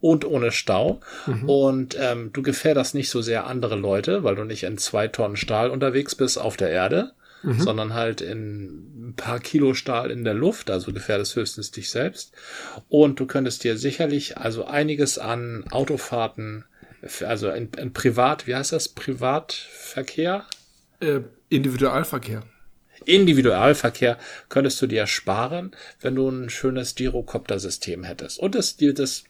und 0.00 0.24
ohne 0.24 0.50
Stau. 0.50 1.00
Mhm. 1.26 1.48
Und 1.48 1.96
ähm, 2.00 2.30
du 2.32 2.42
gefährdest 2.42 2.94
nicht 2.94 3.10
so 3.10 3.20
sehr 3.20 3.46
andere 3.46 3.76
Leute, 3.76 4.24
weil 4.24 4.34
du 4.34 4.44
nicht 4.44 4.62
in 4.62 4.78
zwei 4.78 5.08
Tonnen 5.08 5.36
Stahl 5.36 5.70
unterwegs 5.70 6.14
bist 6.14 6.38
auf 6.38 6.56
der 6.56 6.70
Erde, 6.70 7.12
mhm. 7.42 7.60
sondern 7.60 7.94
halt 7.94 8.20
in 8.20 9.08
ein 9.08 9.14
paar 9.16 9.40
Kilo 9.40 9.74
Stahl 9.74 10.10
in 10.10 10.24
der 10.24 10.34
Luft, 10.34 10.70
also 10.70 10.92
gefährdest 10.92 11.36
höchstens 11.36 11.70
dich 11.70 11.90
selbst. 11.90 12.32
Und 12.88 13.20
du 13.20 13.26
könntest 13.26 13.64
dir 13.64 13.76
sicherlich 13.76 14.38
also 14.38 14.64
einiges 14.64 15.18
an 15.18 15.64
Autofahrten, 15.70 16.64
also 17.26 17.50
in, 17.50 17.70
in 17.78 17.92
Privat, 17.92 18.46
wie 18.46 18.54
heißt 18.54 18.72
das, 18.72 18.88
Privatverkehr? 18.88 20.44
Äh, 21.00 21.20
Individualverkehr. 21.48 22.42
Individualverkehr 23.06 24.18
könntest 24.50 24.80
du 24.82 24.86
dir 24.86 25.06
sparen, 25.06 25.72
wenn 26.00 26.14
du 26.14 26.28
ein 26.28 26.50
schönes 26.50 26.94
Girocopter-System 26.94 28.04
hättest. 28.04 28.38
Und 28.38 28.54
das, 28.54 28.76
das 28.76 29.24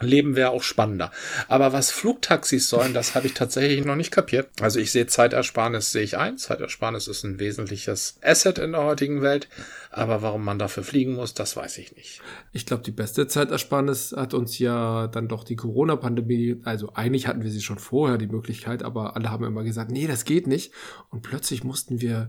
Leben 0.00 0.36
wäre 0.36 0.50
auch 0.50 0.62
spannender. 0.62 1.10
Aber 1.48 1.72
was 1.72 1.90
Flugtaxis 1.90 2.68
sollen, 2.68 2.92
das 2.92 3.14
habe 3.14 3.26
ich 3.26 3.34
tatsächlich 3.34 3.84
noch 3.84 3.96
nicht 3.96 4.10
kapiert. 4.10 4.50
Also 4.60 4.78
ich 4.78 4.92
sehe 4.92 5.06
Zeitersparnis, 5.06 5.92
sehe 5.92 6.02
ich 6.02 6.18
ein. 6.18 6.36
Zeitersparnis 6.36 7.08
ist 7.08 7.24
ein 7.24 7.38
wesentliches 7.38 8.18
Asset 8.22 8.58
in 8.58 8.72
der 8.72 8.84
heutigen 8.84 9.22
Welt. 9.22 9.48
Aber 9.90 10.20
warum 10.20 10.44
man 10.44 10.58
dafür 10.58 10.82
fliegen 10.82 11.14
muss, 11.14 11.32
das 11.32 11.56
weiß 11.56 11.78
ich 11.78 11.96
nicht. 11.96 12.20
Ich 12.52 12.66
glaube, 12.66 12.82
die 12.82 12.90
beste 12.90 13.26
Zeitersparnis 13.26 14.12
hat 14.14 14.34
uns 14.34 14.58
ja 14.58 15.06
dann 15.06 15.28
doch 15.28 15.44
die 15.44 15.56
Corona-Pandemie, 15.56 16.60
also 16.64 16.92
eigentlich 16.94 17.26
hatten 17.26 17.42
wir 17.42 17.50
sie 17.50 17.62
schon 17.62 17.78
vorher, 17.78 18.18
die 18.18 18.26
Möglichkeit, 18.26 18.82
aber 18.82 19.16
alle 19.16 19.30
haben 19.30 19.44
immer 19.44 19.64
gesagt, 19.64 19.90
nee, 19.90 20.06
das 20.06 20.24
geht 20.24 20.46
nicht. 20.46 20.72
Und 21.08 21.22
plötzlich 21.22 21.64
mussten 21.64 22.02
wir 22.02 22.28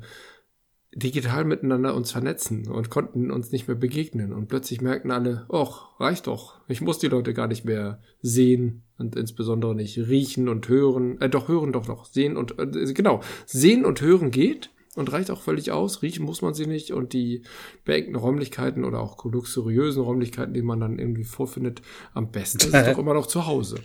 digital 0.93 1.43
miteinander 1.43 1.93
uns 1.93 2.11
vernetzen 2.11 2.67
und 2.67 2.89
konnten 2.89 3.29
uns 3.29 3.51
nicht 3.51 3.67
mehr 3.67 3.77
begegnen. 3.77 4.33
Und 4.33 4.47
plötzlich 4.47 4.81
merkten 4.81 5.11
alle, 5.11 5.45
ach, 5.51 5.99
reicht 5.99 6.27
doch. 6.27 6.61
Ich 6.67 6.81
muss 6.81 6.99
die 6.99 7.07
Leute 7.07 7.33
gar 7.33 7.47
nicht 7.47 7.65
mehr 7.65 8.01
sehen 8.21 8.83
und 8.97 9.15
insbesondere 9.15 9.75
nicht 9.75 9.97
riechen 9.97 10.49
und 10.49 10.67
hören. 10.69 11.19
Äh, 11.21 11.29
doch, 11.29 11.47
hören 11.47 11.73
doch 11.73 11.87
noch. 11.87 12.05
Sehen 12.05 12.37
und, 12.37 12.57
äh, 12.57 12.93
genau. 12.93 13.21
Sehen 13.45 13.85
und 13.85 14.01
hören 14.01 14.31
geht 14.31 14.71
und 14.95 15.11
reicht 15.11 15.29
auch 15.29 15.41
völlig 15.41 15.71
aus. 15.71 16.01
Riechen 16.01 16.25
muss 16.25 16.41
man 16.41 16.53
sie 16.53 16.65
nicht 16.65 16.91
und 16.91 17.13
die 17.13 17.43
beengten 17.85 18.15
Räumlichkeiten 18.15 18.85
oder 18.85 18.99
auch 18.99 19.23
luxuriösen 19.25 20.01
Räumlichkeiten, 20.01 20.53
die 20.53 20.63
man 20.63 20.79
dann 20.79 20.99
irgendwie 20.99 21.25
vorfindet, 21.25 21.81
am 22.13 22.31
besten 22.31 22.59
ist 22.59 22.73
doch 22.87 22.97
immer 22.97 23.13
noch 23.13 23.27
zu 23.27 23.45
Hause. 23.45 23.77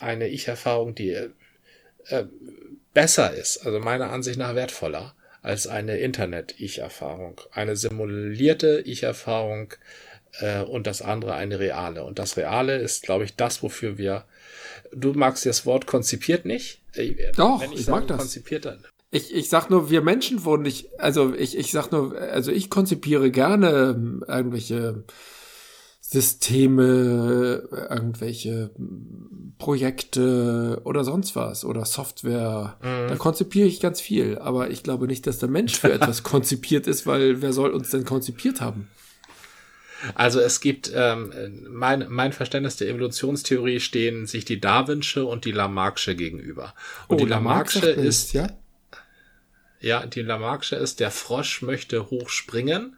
Eine 0.00 0.28
Ich-Erfahrung, 0.28 0.94
die 0.94 1.10
äh, 1.10 2.24
besser 2.92 3.34
ist, 3.34 3.64
also 3.64 3.78
meiner 3.78 4.10
Ansicht 4.10 4.38
nach 4.38 4.54
wertvoller 4.54 5.14
als 5.46 5.68
eine 5.68 5.98
Internet-Ich-Erfahrung. 5.98 7.40
Eine 7.52 7.76
simulierte 7.76 8.82
Ich-Erfahrung 8.84 9.74
äh, 10.40 10.62
und 10.62 10.88
das 10.88 11.02
andere 11.02 11.34
eine 11.34 11.60
reale. 11.60 12.02
Und 12.02 12.18
das 12.18 12.36
Reale 12.36 12.78
ist, 12.78 13.04
glaube 13.04 13.24
ich, 13.24 13.36
das, 13.36 13.62
wofür 13.62 13.96
wir. 13.96 14.24
Du 14.92 15.12
magst 15.12 15.46
das 15.46 15.64
Wort 15.64 15.86
konzipiert 15.86 16.46
nicht? 16.46 16.80
Äh, 16.94 17.14
Doch, 17.36 17.62
ich, 17.62 17.80
ich 17.80 17.86
mag 17.86 18.08
das. 18.08 18.18
Konzipiert, 18.18 18.64
dann, 18.64 18.84
ich, 19.12 19.32
ich 19.32 19.48
sag 19.48 19.70
nur, 19.70 19.88
wir 19.88 20.02
Menschen 20.02 20.44
wurden 20.44 20.64
nicht, 20.64 20.88
also 20.98 21.32
ich, 21.32 21.56
ich 21.56 21.70
sag 21.70 21.92
nur, 21.92 22.18
also 22.18 22.50
ich 22.50 22.68
konzipiere 22.68 23.30
gerne 23.30 23.94
ähm, 23.96 24.24
irgendwelche 24.26 25.04
Systeme, 26.08 27.68
irgendwelche 27.90 28.70
Projekte 29.58 30.80
oder 30.84 31.02
sonst 31.02 31.34
was 31.34 31.64
oder 31.64 31.84
Software. 31.84 32.76
Mhm. 32.80 33.08
Da 33.08 33.16
konzipiere 33.16 33.66
ich 33.66 33.80
ganz 33.80 34.00
viel, 34.00 34.38
aber 34.38 34.70
ich 34.70 34.84
glaube 34.84 35.08
nicht, 35.08 35.26
dass 35.26 35.40
der 35.40 35.48
Mensch 35.48 35.76
für 35.76 35.92
etwas 35.92 36.22
konzipiert 36.22 36.86
ist, 36.86 37.08
weil 37.08 37.42
wer 37.42 37.52
soll 37.52 37.70
uns 37.70 37.90
denn 37.90 38.04
konzipiert 38.04 38.60
haben? 38.60 38.86
Also 40.14 40.38
es 40.38 40.60
gibt 40.60 40.92
ähm, 40.94 41.32
mein, 41.68 42.06
mein 42.08 42.32
Verständnis 42.32 42.76
der 42.76 42.88
Evolutionstheorie 42.88 43.80
stehen 43.80 44.26
sich 44.26 44.44
die 44.44 44.60
Darwinsche 44.60 45.26
und 45.26 45.44
die 45.44 45.54
Lamarck'sche 45.54 46.14
gegenüber. 46.14 46.74
Und 47.08 47.20
oh, 47.20 47.24
die 47.24 47.32
Lamarck'sche 47.32 47.86
ist 47.86 48.32
ja 48.32 48.46
ja, 49.80 50.06
die 50.06 50.22
Lamarck'sche 50.22 50.76
ist 50.76 51.00
der 51.00 51.10
Frosch 51.10 51.62
möchte 51.62 52.10
hochspringen 52.10 52.96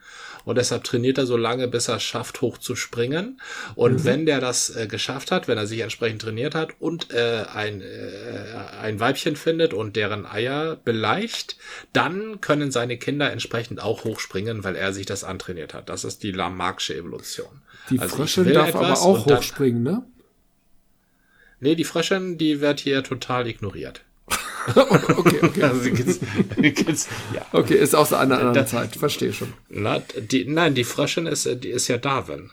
und 0.48 0.56
deshalb 0.56 0.82
trainiert 0.82 1.18
er 1.18 1.26
so 1.26 1.36
lange, 1.36 1.68
bis 1.68 1.88
er 1.88 1.96
es 1.96 2.04
schafft, 2.04 2.40
hoch 2.40 2.56
zu 2.56 2.74
springen. 2.74 3.38
Und 3.74 3.92
mhm. 3.92 4.04
wenn 4.04 4.24
der 4.24 4.40
das 4.40 4.74
äh, 4.74 4.86
geschafft 4.86 5.30
hat, 5.30 5.46
wenn 5.46 5.58
er 5.58 5.66
sich 5.66 5.80
entsprechend 5.80 6.22
trainiert 6.22 6.54
hat 6.54 6.70
und 6.80 7.12
äh, 7.12 7.44
ein, 7.52 7.82
äh, 7.82 8.54
ein 8.80 8.98
Weibchen 8.98 9.36
findet 9.36 9.74
und 9.74 9.94
deren 9.94 10.24
Eier 10.24 10.76
beleicht, 10.82 11.58
dann 11.92 12.40
können 12.40 12.70
seine 12.70 12.96
Kinder 12.96 13.30
entsprechend 13.30 13.82
auch 13.82 14.04
hochspringen, 14.04 14.64
weil 14.64 14.74
er 14.74 14.94
sich 14.94 15.04
das 15.04 15.22
antrainiert 15.22 15.74
hat. 15.74 15.90
Das 15.90 16.04
ist 16.04 16.22
die 16.22 16.32
Lamarck'sche 16.32 16.94
Evolution. 16.94 17.60
Die 17.90 17.98
also 17.98 18.16
Fröschin 18.16 18.50
darf 18.50 18.74
aber 18.74 19.02
auch 19.02 19.26
hochspringen, 19.26 19.82
ne? 19.82 20.02
Nee, 21.60 21.74
die 21.74 21.84
Fröschin, 21.84 22.38
die 22.38 22.62
wird 22.62 22.80
hier 22.80 23.02
total 23.02 23.46
ignoriert. 23.48 24.00
okay, 25.16 25.38
okay. 25.42 25.62
Also 25.62 25.90
geht's, 25.90 26.20
geht's, 26.56 27.08
ja. 27.34 27.46
Okay, 27.52 27.74
ist 27.74 27.94
aus 27.94 28.12
einer 28.12 28.38
anderen 28.38 28.66
Zeit, 28.66 28.96
verstehe 28.96 29.32
schon. 29.32 29.52
Na, 29.68 30.02
die, 30.16 30.44
nein, 30.44 30.74
die 30.74 30.84
Fröschin 30.84 31.26
ist, 31.26 31.48
die 31.62 31.70
ist 31.70 31.88
ja 31.88 31.98
Darwin. 31.98 32.50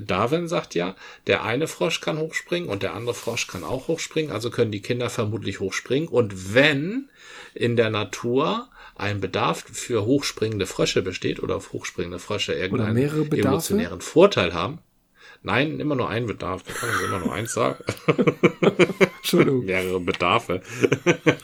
Darwin 0.00 0.48
sagt 0.48 0.74
ja, 0.74 0.96
der 1.26 1.44
eine 1.44 1.68
Frosch 1.68 2.00
kann 2.00 2.18
hochspringen 2.18 2.68
und 2.68 2.82
der 2.82 2.94
andere 2.94 3.14
Frosch 3.14 3.46
kann 3.46 3.62
auch 3.62 3.86
hochspringen, 3.88 4.32
also 4.32 4.50
können 4.50 4.72
die 4.72 4.82
Kinder 4.82 5.08
vermutlich 5.08 5.60
hochspringen. 5.60 6.08
Und 6.08 6.54
wenn 6.54 7.08
in 7.54 7.76
der 7.76 7.90
Natur 7.90 8.68
ein 8.96 9.20
Bedarf 9.20 9.64
für 9.72 10.04
hochspringende 10.04 10.66
Frösche 10.66 11.02
besteht 11.02 11.40
oder 11.40 11.56
auf 11.56 11.72
hochspringende 11.72 12.18
Frösche 12.18 12.54
irgendeinen 12.54 12.96
evolutionären 12.96 14.00
Vorteil 14.00 14.52
haben, 14.52 14.80
Nein, 15.42 15.78
immer 15.78 15.94
nur 15.94 16.08
ein 16.08 16.26
Bedarf. 16.26 16.64
Da 16.64 16.72
kann 16.72 16.90
man 16.90 17.04
immer 17.04 17.18
nur 17.20 17.32
eins 17.32 17.52
sagen. 17.52 17.84
Entschuldigung. 19.18 19.64
mehrere 19.64 20.00
Bedarfe. 20.00 20.62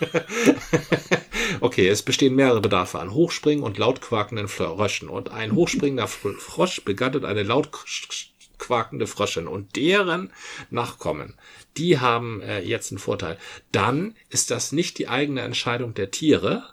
okay, 1.61 1.89
es 1.89 2.03
bestehen 2.03 2.35
mehrere 2.35 2.61
Bedarfe 2.61 2.99
an 2.99 3.15
Hochspringen 3.15 3.65
und 3.65 3.79
lautquakenden 3.79 4.49
Fröschen. 4.49 5.09
Und 5.09 5.31
ein 5.31 5.55
hochspringender 5.55 6.09
Frosch 6.09 6.85
begattet 6.85 7.25
eine 7.25 7.45
lautquakende 7.45 9.07
Fröschin. 9.07 9.47
Und 9.47 9.77
deren 9.77 10.33
Nachkommen, 10.71 11.37
die 11.77 12.01
haben 12.01 12.43
äh, 12.43 12.61
jetzt 12.61 12.91
einen 12.91 12.99
Vorteil. 12.99 13.39
Dann 13.71 14.17
ist 14.29 14.51
das 14.51 14.73
nicht 14.73 14.99
die 14.99 15.09
eigene 15.09 15.43
Entscheidung 15.43 15.95
der 15.95 16.11
Tiere, 16.11 16.65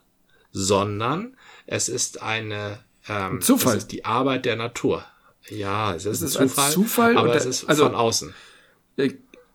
sondern 0.52 1.38
es 1.68 1.88
ist 1.88 2.22
eine 2.22 2.80
ähm, 3.08 3.42
Zufall. 3.42 3.78
Es 3.78 3.84
ist 3.84 3.92
die 3.92 4.06
Arbeit 4.06 4.46
der 4.46 4.56
Natur. 4.56 5.06
Ja, 5.50 5.96
es 5.96 6.06
ist, 6.06 6.22
es 6.22 6.36
ist 6.36 6.40
Zufall, 6.40 6.72
Zufall, 6.72 7.18
aber 7.18 7.36
es 7.36 7.46
ist 7.46 7.66
also, 7.66 7.86
von 7.86 7.96
außen. 7.96 8.34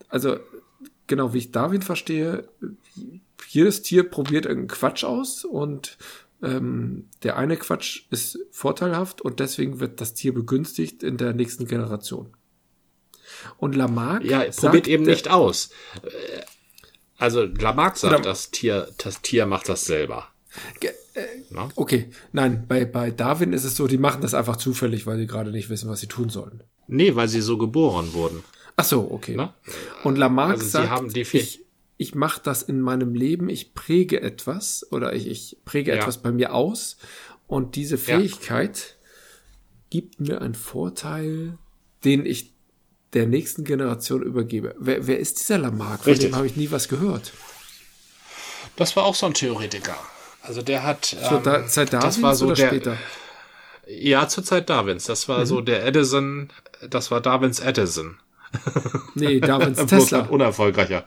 Also, 0.08 0.38
genau 1.06 1.32
wie 1.32 1.38
ich 1.38 1.52
Darwin 1.52 1.82
verstehe, 1.82 2.48
jedes 3.48 3.82
Tier 3.82 4.08
probiert 4.08 4.46
irgendeinen 4.46 4.78
Quatsch 4.78 5.04
aus 5.04 5.44
und 5.44 5.96
ähm, 6.42 7.08
der 7.22 7.36
eine 7.36 7.56
Quatsch 7.56 8.02
ist 8.10 8.38
vorteilhaft 8.50 9.22
und 9.22 9.40
deswegen 9.40 9.80
wird 9.80 10.00
das 10.00 10.14
Tier 10.14 10.34
begünstigt 10.34 11.02
in 11.02 11.16
der 11.16 11.32
nächsten 11.32 11.66
Generation. 11.66 12.36
Und 13.56 13.74
Lamarck 13.74 14.24
ja, 14.24 14.44
probiert 14.50 14.88
eben 14.88 15.04
nicht 15.04 15.28
aus. 15.28 15.70
Also 17.18 17.44
Lamarck 17.44 17.96
sagt, 17.96 18.26
das 18.26 18.50
Tier, 18.50 18.88
das 18.98 19.22
Tier 19.22 19.46
macht 19.46 19.68
das 19.68 19.84
selber. 19.84 20.28
Äh, 21.16 21.68
okay, 21.76 22.10
nein, 22.32 22.66
bei, 22.68 22.84
bei 22.84 23.10
Darwin 23.10 23.54
ist 23.54 23.64
es 23.64 23.74
so, 23.74 23.86
die 23.86 23.96
machen 23.96 24.20
das 24.20 24.34
einfach 24.34 24.56
zufällig, 24.56 25.06
weil 25.06 25.16
sie 25.16 25.26
gerade 25.26 25.50
nicht 25.50 25.70
wissen, 25.70 25.88
was 25.88 26.00
sie 26.00 26.08
tun 26.08 26.28
sollen. 26.28 26.62
Nee, 26.88 27.16
weil 27.16 27.28
sie 27.28 27.40
so 27.40 27.56
geboren 27.56 28.12
wurden. 28.12 28.44
Ach 28.76 28.84
so, 28.84 29.10
okay. 29.10 29.34
Na? 29.34 29.54
Und 30.04 30.18
Lamarck 30.18 30.58
also 30.58 30.66
sagt, 30.66 30.90
haben 30.90 31.10
die 31.10 31.22
ich, 31.22 31.64
ich 31.96 32.14
mache 32.14 32.42
das 32.44 32.62
in 32.62 32.82
meinem 32.82 33.14
Leben, 33.14 33.48
ich 33.48 33.72
präge 33.72 34.20
etwas 34.20 34.86
oder 34.92 35.14
ich, 35.14 35.26
ich 35.26 35.56
präge 35.64 35.92
ja. 35.92 35.96
etwas 35.96 36.18
bei 36.18 36.30
mir 36.30 36.52
aus 36.52 36.98
und 37.46 37.76
diese 37.76 37.96
Fähigkeit 37.96 38.76
ja. 38.76 38.94
gibt 39.88 40.20
mir 40.20 40.42
einen 40.42 40.54
Vorteil, 40.54 41.56
den 42.04 42.26
ich 42.26 42.52
der 43.14 43.26
nächsten 43.26 43.64
Generation 43.64 44.22
übergebe. 44.22 44.74
Wer, 44.78 45.06
wer 45.06 45.18
ist 45.18 45.38
dieser 45.38 45.56
Lamarck? 45.56 46.04
Von 46.04 46.18
dem 46.18 46.36
habe 46.36 46.46
ich 46.46 46.56
nie 46.56 46.70
was 46.70 46.88
gehört. 46.88 47.32
Das 48.76 48.94
war 48.96 49.04
auch 49.04 49.14
so 49.14 49.24
ein 49.24 49.32
Theoretiker. 49.32 49.96
Also 50.46 50.62
der 50.62 50.82
hat. 50.82 51.14
Ähm, 51.20 51.42
Zur 51.42 51.66
Zeit 51.66 51.92
Darwins 51.92 52.14
das 52.14 52.22
war 52.22 52.34
so 52.34 52.46
oder 52.46 52.54
der, 52.54 52.66
später? 52.68 52.96
Ja, 53.86 54.28
zur 54.28 54.44
Zeit 54.44 54.68
Darwins. 54.68 55.04
Das 55.04 55.28
war 55.28 55.40
mhm. 55.40 55.46
so 55.46 55.60
der 55.60 55.84
Edison, 55.86 56.50
das 56.88 57.10
war 57.10 57.20
Darwins 57.20 57.60
Edison. 57.60 58.18
Nee, 59.14 59.40
Darwins 59.40 59.84
Tesla. 59.86 60.20
Unerfolgreicher. 60.22 61.04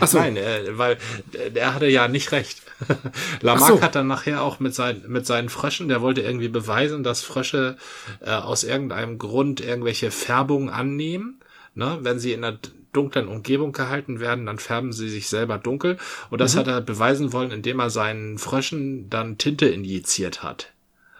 Ach 0.00 0.06
so. 0.06 0.18
Nein, 0.18 0.36
äh, 0.36 0.78
weil 0.78 0.98
äh, 1.32 1.50
er 1.54 1.74
hatte 1.74 1.86
ja 1.86 2.08
nicht 2.08 2.32
recht. 2.32 2.62
Lamarck 3.40 3.68
so. 3.68 3.82
hat 3.82 3.94
dann 3.94 4.06
nachher 4.06 4.42
auch 4.42 4.60
mit, 4.60 4.74
sein, 4.74 5.02
mit 5.06 5.26
seinen 5.26 5.48
Fröschen, 5.48 5.88
der 5.88 6.00
wollte 6.00 6.22
irgendwie 6.22 6.48
beweisen, 6.48 7.02
dass 7.02 7.22
Frösche 7.22 7.76
äh, 8.24 8.30
aus 8.30 8.64
irgendeinem 8.64 9.18
Grund 9.18 9.60
irgendwelche 9.60 10.10
Färbungen 10.10 10.70
annehmen. 10.70 11.40
Ne? 11.74 11.98
Wenn 12.00 12.18
sie 12.18 12.32
in 12.32 12.44
einer 12.44 12.58
dunklen 12.92 13.28
Umgebung 13.28 13.72
gehalten 13.72 14.20
werden, 14.20 14.46
dann 14.46 14.58
färben 14.58 14.92
sie 14.92 15.08
sich 15.08 15.28
selber 15.28 15.58
dunkel. 15.58 15.98
Und 16.30 16.40
das 16.40 16.54
mhm. 16.54 16.58
hat 16.60 16.66
er 16.68 16.80
beweisen 16.80 17.32
wollen, 17.32 17.50
indem 17.50 17.80
er 17.80 17.90
seinen 17.90 18.38
Fröschen 18.38 19.08
dann 19.10 19.38
Tinte 19.38 19.66
injiziert 19.66 20.42
hat. 20.42 20.72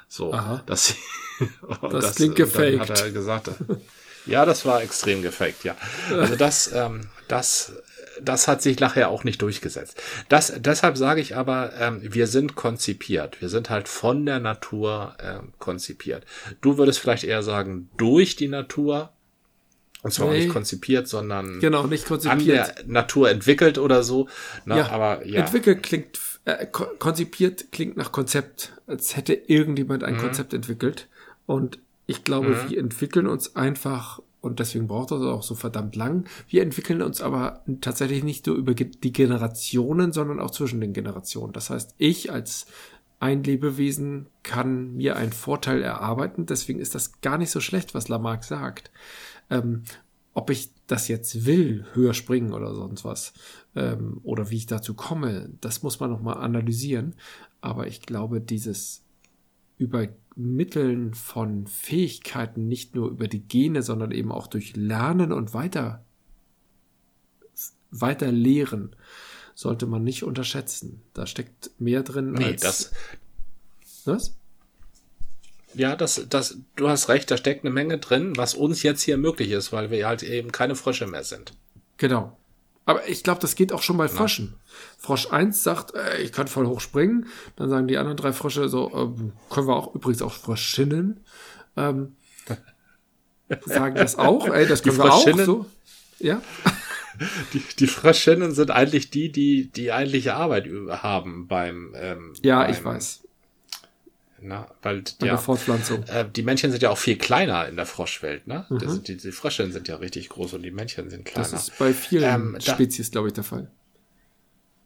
So, 0.09 0.33
Aha. 0.33 0.63
dass 0.67 0.95
das, 1.83 1.91
das 1.93 2.15
klingt 2.17 2.37
gefaked. 2.37 2.81
Hat 2.81 3.01
er 3.01 3.11
gesagt, 3.11 3.51
ja, 4.27 4.45
das 4.45 4.67
war 4.67 4.83
extrem 4.83 5.23
gefaked, 5.23 5.65
ja. 5.65 5.77
Also 6.11 6.37
das, 6.37 6.73
ähm, 6.73 7.09
das 7.29 7.73
das 8.23 8.49
hat 8.49 8.63
sich 8.63 8.79
nachher 8.81 9.09
auch 9.09 9.25
nicht 9.25 9.43
durchgesetzt. 9.43 10.01
Das, 10.29 10.53
deshalb 10.57 10.97
sage 10.97 11.21
ich 11.21 11.37
aber, 11.37 11.73
ähm, 11.79 12.01
wir 12.03 12.27
sind 12.27 12.55
konzipiert. 12.55 13.41
Wir 13.41 13.49
sind 13.49 13.71
halt 13.71 13.89
von 13.89 14.27
der 14.27 14.41
Natur 14.41 15.17
ähm, 15.23 15.53
konzipiert. 15.59 16.25
Du 16.61 16.79
würdest 16.79 16.99
vielleicht 16.99 17.25
eher 17.25 17.43
sagen, 17.43 17.91
durch 17.97 18.37
die 18.37 18.49
Natur. 18.49 19.13
Und 20.03 20.13
zwar 20.13 20.31
nee. 20.31 20.41
nicht 20.41 20.51
konzipiert, 20.51 21.09
sondern 21.09 21.61
genau, 21.61 21.87
nicht 21.87 22.07
konzipiert. 22.07 22.41
an 22.69 22.75
der 22.75 22.75
Natur 22.87 23.31
entwickelt 23.31 23.79
oder 23.79 24.03
so. 24.03 24.29
Na, 24.65 24.79
ja, 24.79 24.91
aber 24.91 25.27
ja. 25.27 25.41
Entwickelt 25.41 25.83
klingt, 25.83 26.19
äh, 26.47 26.67
konzipiert 26.67 27.71
klingt 27.71 27.97
nach 27.97 28.11
Konzept, 28.11 28.73
als 28.87 29.17
hätte 29.17 29.35
irgendjemand 29.35 30.03
ein 30.03 30.15
mhm. 30.15 30.21
Konzept 30.21 30.55
entwickelt. 30.55 31.09
Und 31.45 31.79
ich 32.07 32.25
glaube, 32.25 32.49
mhm. 32.49 32.71
wir 32.71 32.79
entwickeln 32.79 33.27
uns 33.27 33.57
einfach 33.57 34.21
und 34.41 34.59
deswegen 34.59 34.89
braucht 34.89 35.11
das 35.11 35.21
auch 35.21 35.43
so 35.43 35.55
verdammt 35.55 35.97
lang. 35.97 36.25
Wir 36.49 36.63
entwickeln 36.63 37.03
uns 37.03 37.21
aber 37.21 37.63
tatsächlich 37.83 38.25
nicht 38.25 38.47
nur 38.47 38.57
über 38.57 38.73
die 38.75 39.13
Generationen, 39.13 40.13
sondern 40.13 40.41
auch 40.41 40.51
zwischen 40.51 40.81
den 40.81 40.95
Generationen. 40.95 41.53
Das 41.53 41.69
heißt, 41.69 41.95
ich 41.99 42.33
als 42.33 42.67
ein 43.19 43.45
Lebewesen 43.45 44.29
kann 44.43 44.97
mir 44.97 45.17
einen 45.17 45.33
Vorteil 45.33 45.83
erarbeiten. 45.83 46.47
Deswegen 46.47 46.81
ist 46.81 46.95
das 46.95 47.21
gar 47.21 47.37
nicht 47.37 47.51
so 47.51 47.61
schlecht, 47.61 47.95
was 47.95 48.09
Lamarck 48.09 48.45
sagt. 48.45 48.91
Ähm, 49.51 49.83
ob 50.33 50.51
ich 50.51 50.71
das 50.87 51.09
jetzt 51.09 51.45
will, 51.45 51.87
höher 51.93 52.15
springen 52.15 52.53
oder 52.53 52.75
sonst 52.75 53.05
was, 53.05 53.33
ähm, 53.75 54.21
oder 54.23 54.51
wie 54.51 54.57
ich 54.57 54.67
dazu 54.67 54.95
komme, 54.95 55.51
das 55.61 55.83
muss 55.83 56.01
man 56.01 56.11
nochmal 56.11 56.39
analysieren. 56.39 57.15
Aber 57.61 57.89
ich 57.89 58.03
glaube, 58.03 58.41
dieses 58.41 59.03
Übermitteln 59.77 61.15
von 61.15 61.67
Fähigkeiten 61.67 62.69
nicht 62.69 62.95
nur 62.95 63.11
über 63.11 63.29
die 63.29 63.43
Gene, 63.43 63.83
sondern 63.83 64.13
eben 64.13 64.31
auch 64.31 64.47
durch 64.47 64.77
Lernen 64.77 65.33
und 65.33 65.53
weiter, 65.53 66.05
weiter 67.91 68.31
lehren, 68.31 68.95
sollte 69.55 69.87
man 69.87 70.05
nicht 70.05 70.23
unterschätzen. 70.23 71.03
Da 71.13 71.27
steckt 71.27 71.73
mehr 71.79 72.03
drin 72.03 72.33
nee, 72.33 72.45
als. 72.45 72.63
Das, 72.63 72.93
was? 74.05 74.37
Ja, 75.75 75.97
das, 75.97 76.27
das, 76.29 76.59
du 76.77 76.89
hast 76.89 77.09
recht, 77.09 77.31
da 77.31 77.37
steckt 77.37 77.65
eine 77.65 77.73
Menge 77.73 77.99
drin, 77.99 78.37
was 78.37 78.55
uns 78.55 78.83
jetzt 78.83 79.03
hier 79.03 79.17
möglich 79.17 79.51
ist, 79.51 79.73
weil 79.73 79.91
wir 79.91 80.07
halt 80.07 80.23
eben 80.23 80.53
keine 80.53 80.75
Frösche 80.75 81.07
mehr 81.07 81.25
sind. 81.25 81.53
Genau. 81.97 82.37
Aber 82.87 83.09
ich 83.09 83.23
glaube, 83.23 83.41
das 83.41 83.55
geht 83.55 83.73
auch 83.73 83.83
schon 83.83 83.97
bei 83.97 84.09
Fröschen. 84.09 84.55
Ja. 84.55 84.73
Frosch 84.99 85.31
1 85.31 85.63
sagt, 85.63 85.95
äh, 85.95 86.19
ich 86.23 86.33
kann 86.33 86.49
voll 86.49 86.67
hoch 86.67 86.81
springen. 86.81 87.27
Dann 87.55 87.69
sagen 87.69 87.87
die 87.87 87.99
anderen 87.99 88.17
drei 88.17 88.33
Frösche 88.33 88.69
so, 88.69 88.89
äh, 88.89 89.53
können 89.53 89.69
wir 89.69 89.77
auch 89.77 89.95
übrigens 89.95 90.23
auch 90.23 90.33
Fröschinnen. 90.33 91.21
Ähm, 91.77 92.17
sagen 93.67 93.95
das 93.95 94.17
auch, 94.17 94.49
ey, 94.49 94.67
das 94.67 94.83
können 94.83 94.99
wir 94.99 95.13
auch 95.13 95.45
so. 95.45 95.67
Ja. 96.19 96.43
Die, 97.53 97.63
die 97.79 97.87
Fröschinnen 97.87 98.53
sind 98.53 98.71
eigentlich 98.71 99.11
die, 99.11 99.31
die 99.31 99.71
die 99.71 99.93
eigentliche 99.93 100.37
Arbeit 100.37 100.71
haben 100.89 101.49
beim. 101.49 101.95
Ähm, 101.95 102.33
ja, 102.43 102.63
beim, 102.63 102.71
ich 102.71 102.83
weiß. 102.83 103.25
Na, 104.43 104.67
weil 104.83 105.05
Fortpflanzung. 105.39 106.05
Äh, 106.05 106.27
die 106.35 106.43
Männchen 106.43 106.71
sind 106.71 106.83
ja 106.83 106.91
auch 106.91 106.99
viel 106.99 107.17
kleiner 107.17 107.69
in 107.69 107.77
der 107.77 107.87
Froschwelt, 107.87 108.47
ne? 108.47 108.67
Mhm. 108.69 108.79
Das, 108.79 109.03
die, 109.03 109.17
die 109.17 109.33
Frösche 109.33 109.71
sind 109.71 109.89
ja 109.89 109.97
richtig 109.97 110.29
groß 110.31 110.55
und 110.55 110.63
die 110.63 110.71
Männchen 110.71 111.11
sind 111.11 111.25
kleiner. 111.25 111.49
Das 111.49 111.69
ist 111.69 111.79
bei 111.79 111.93
vielen 111.93 112.55
ähm, 112.55 112.61
Spezies, 112.61 113.11
glaube 113.11 113.29
ich, 113.29 113.35
der 113.35 113.45
Fall. 113.45 113.71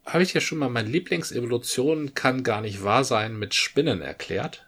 Habe 0.06 0.22
ich 0.22 0.34
ja 0.34 0.40
schon 0.40 0.58
mal 0.58 0.68
meine 0.68 0.88
Lieblingsevolution 0.88 2.14
kann 2.14 2.42
gar 2.42 2.60
nicht 2.60 2.82
wahr 2.82 3.04
sein 3.04 3.38
mit 3.38 3.54
Spinnen 3.54 4.02
erklärt. 4.02 4.66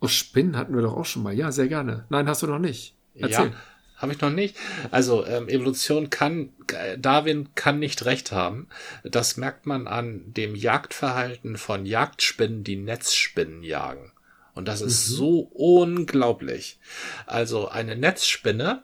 Oh, 0.00 0.08
Spinnen 0.08 0.56
hatten 0.56 0.74
wir 0.74 0.82
doch 0.82 0.96
auch 0.96 1.04
schon 1.04 1.22
mal. 1.22 1.34
Ja, 1.34 1.50
sehr 1.50 1.68
gerne. 1.68 2.06
Nein, 2.08 2.28
hast 2.28 2.42
du 2.42 2.46
noch 2.46 2.60
nicht. 2.60 2.94
Erzähl. 3.14 3.46
Ja, 3.46 3.52
habe 3.96 4.12
ich 4.12 4.20
noch 4.20 4.30
nicht. 4.30 4.56
Also 4.92 5.26
ähm, 5.26 5.48
Evolution 5.48 6.08
kann, 6.08 6.50
Darwin 6.98 7.48
kann 7.56 7.80
nicht 7.80 8.04
recht 8.04 8.30
haben. 8.30 8.68
Das 9.02 9.36
merkt 9.36 9.66
man 9.66 9.88
an 9.88 10.32
dem 10.32 10.54
Jagdverhalten 10.54 11.58
von 11.58 11.84
Jagdspinnen, 11.84 12.62
die 12.62 12.76
Netzspinnen 12.76 13.64
jagen. 13.64 14.12
Und 14.58 14.66
das 14.66 14.80
ist 14.80 15.08
mhm. 15.10 15.14
so 15.14 15.38
unglaublich. 15.54 16.80
Also 17.26 17.68
eine 17.68 17.94
Netzspinne, 17.94 18.82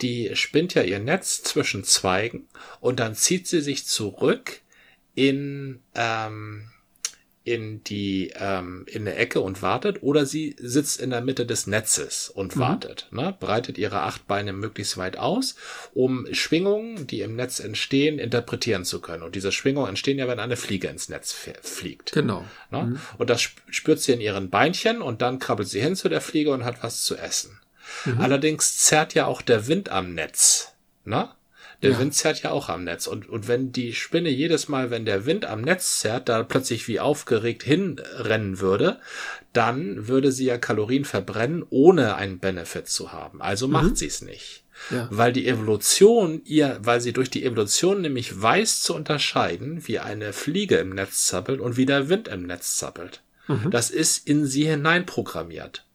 die 0.00 0.36
spinnt 0.36 0.74
ja 0.74 0.82
ihr 0.82 1.00
Netz 1.00 1.42
zwischen 1.42 1.82
Zweigen 1.82 2.46
und 2.78 3.00
dann 3.00 3.16
zieht 3.16 3.48
sie 3.48 3.60
sich 3.60 3.88
zurück 3.88 4.60
in, 5.16 5.80
ähm, 5.96 6.70
in 7.46 7.84
die 7.84 8.32
ähm, 8.34 8.84
in 8.88 9.04
der 9.04 9.20
Ecke 9.20 9.40
und 9.40 9.62
wartet 9.62 10.02
oder 10.02 10.26
sie 10.26 10.56
sitzt 10.58 11.00
in 11.00 11.10
der 11.10 11.20
Mitte 11.20 11.46
des 11.46 11.68
Netzes 11.68 12.28
und 12.28 12.56
mhm. 12.56 12.60
wartet, 12.60 13.06
ne? 13.12 13.36
breitet 13.38 13.78
ihre 13.78 14.00
acht 14.00 14.26
Beine 14.26 14.52
möglichst 14.52 14.98
weit 14.98 15.16
aus, 15.16 15.54
um 15.94 16.26
Schwingungen, 16.32 17.06
die 17.06 17.20
im 17.20 17.36
Netz 17.36 17.60
entstehen, 17.60 18.18
interpretieren 18.18 18.84
zu 18.84 19.00
können. 19.00 19.22
Und 19.22 19.36
diese 19.36 19.52
Schwingungen 19.52 19.90
entstehen 19.90 20.18
ja, 20.18 20.26
wenn 20.26 20.40
eine 20.40 20.56
Fliege 20.56 20.88
ins 20.88 21.08
Netz 21.08 21.32
fliegt. 21.62 22.10
Genau. 22.10 22.44
Ne? 22.72 22.82
Mhm. 22.82 23.00
Und 23.18 23.30
das 23.30 23.42
spürt 23.42 24.00
sie 24.00 24.12
in 24.12 24.20
ihren 24.20 24.50
Beinchen 24.50 25.00
und 25.00 25.22
dann 25.22 25.38
krabbelt 25.38 25.68
sie 25.68 25.80
hin 25.80 25.94
zu 25.94 26.08
der 26.08 26.20
Fliege 26.20 26.50
und 26.50 26.64
hat 26.64 26.82
was 26.82 27.04
zu 27.04 27.16
essen. 27.16 27.60
Mhm. 28.06 28.20
Allerdings 28.20 28.78
zerrt 28.78 29.14
ja 29.14 29.26
auch 29.26 29.40
der 29.40 29.68
Wind 29.68 29.88
am 29.88 30.14
Netz. 30.14 30.72
Ne? 31.04 31.28
Der 31.82 31.92
ja. 31.92 31.98
Wind 31.98 32.14
zerrt 32.14 32.42
ja 32.42 32.50
auch 32.50 32.68
am 32.68 32.84
Netz. 32.84 33.06
Und, 33.06 33.28
und 33.28 33.48
wenn 33.48 33.72
die 33.72 33.92
Spinne 33.92 34.30
jedes 34.30 34.68
Mal, 34.68 34.90
wenn 34.90 35.04
der 35.04 35.26
Wind 35.26 35.44
am 35.44 35.60
Netz 35.60 36.00
zerrt, 36.00 36.28
da 36.28 36.42
plötzlich 36.42 36.88
wie 36.88 37.00
aufgeregt 37.00 37.62
hinrennen 37.62 38.60
würde, 38.60 38.98
dann 39.52 40.08
würde 40.08 40.32
sie 40.32 40.46
ja 40.46 40.58
Kalorien 40.58 41.04
verbrennen, 41.04 41.64
ohne 41.70 42.16
einen 42.16 42.38
Benefit 42.38 42.88
zu 42.88 43.12
haben. 43.12 43.42
Also 43.42 43.68
macht 43.68 43.90
mhm. 43.90 43.96
sie 43.96 44.06
es 44.06 44.22
nicht. 44.22 44.64
Ja. 44.90 45.08
Weil 45.10 45.32
die 45.32 45.46
Evolution 45.46 46.42
ihr, 46.44 46.78
weil 46.82 47.00
sie 47.00 47.12
durch 47.12 47.30
die 47.30 47.44
Evolution 47.44 48.02
nämlich 48.02 48.40
weiß 48.40 48.82
zu 48.82 48.94
unterscheiden, 48.94 49.86
wie 49.86 49.98
eine 49.98 50.32
Fliege 50.32 50.76
im 50.76 50.90
Netz 50.90 51.26
zappelt 51.26 51.60
und 51.60 51.76
wie 51.76 51.86
der 51.86 52.08
Wind 52.08 52.28
im 52.28 52.42
Netz 52.42 52.76
zappelt. 52.76 53.22
Mhm. 53.48 53.70
Das 53.70 53.90
ist 53.90 54.28
in 54.28 54.44
sie 54.44 54.66
hineinprogrammiert. 54.66 55.85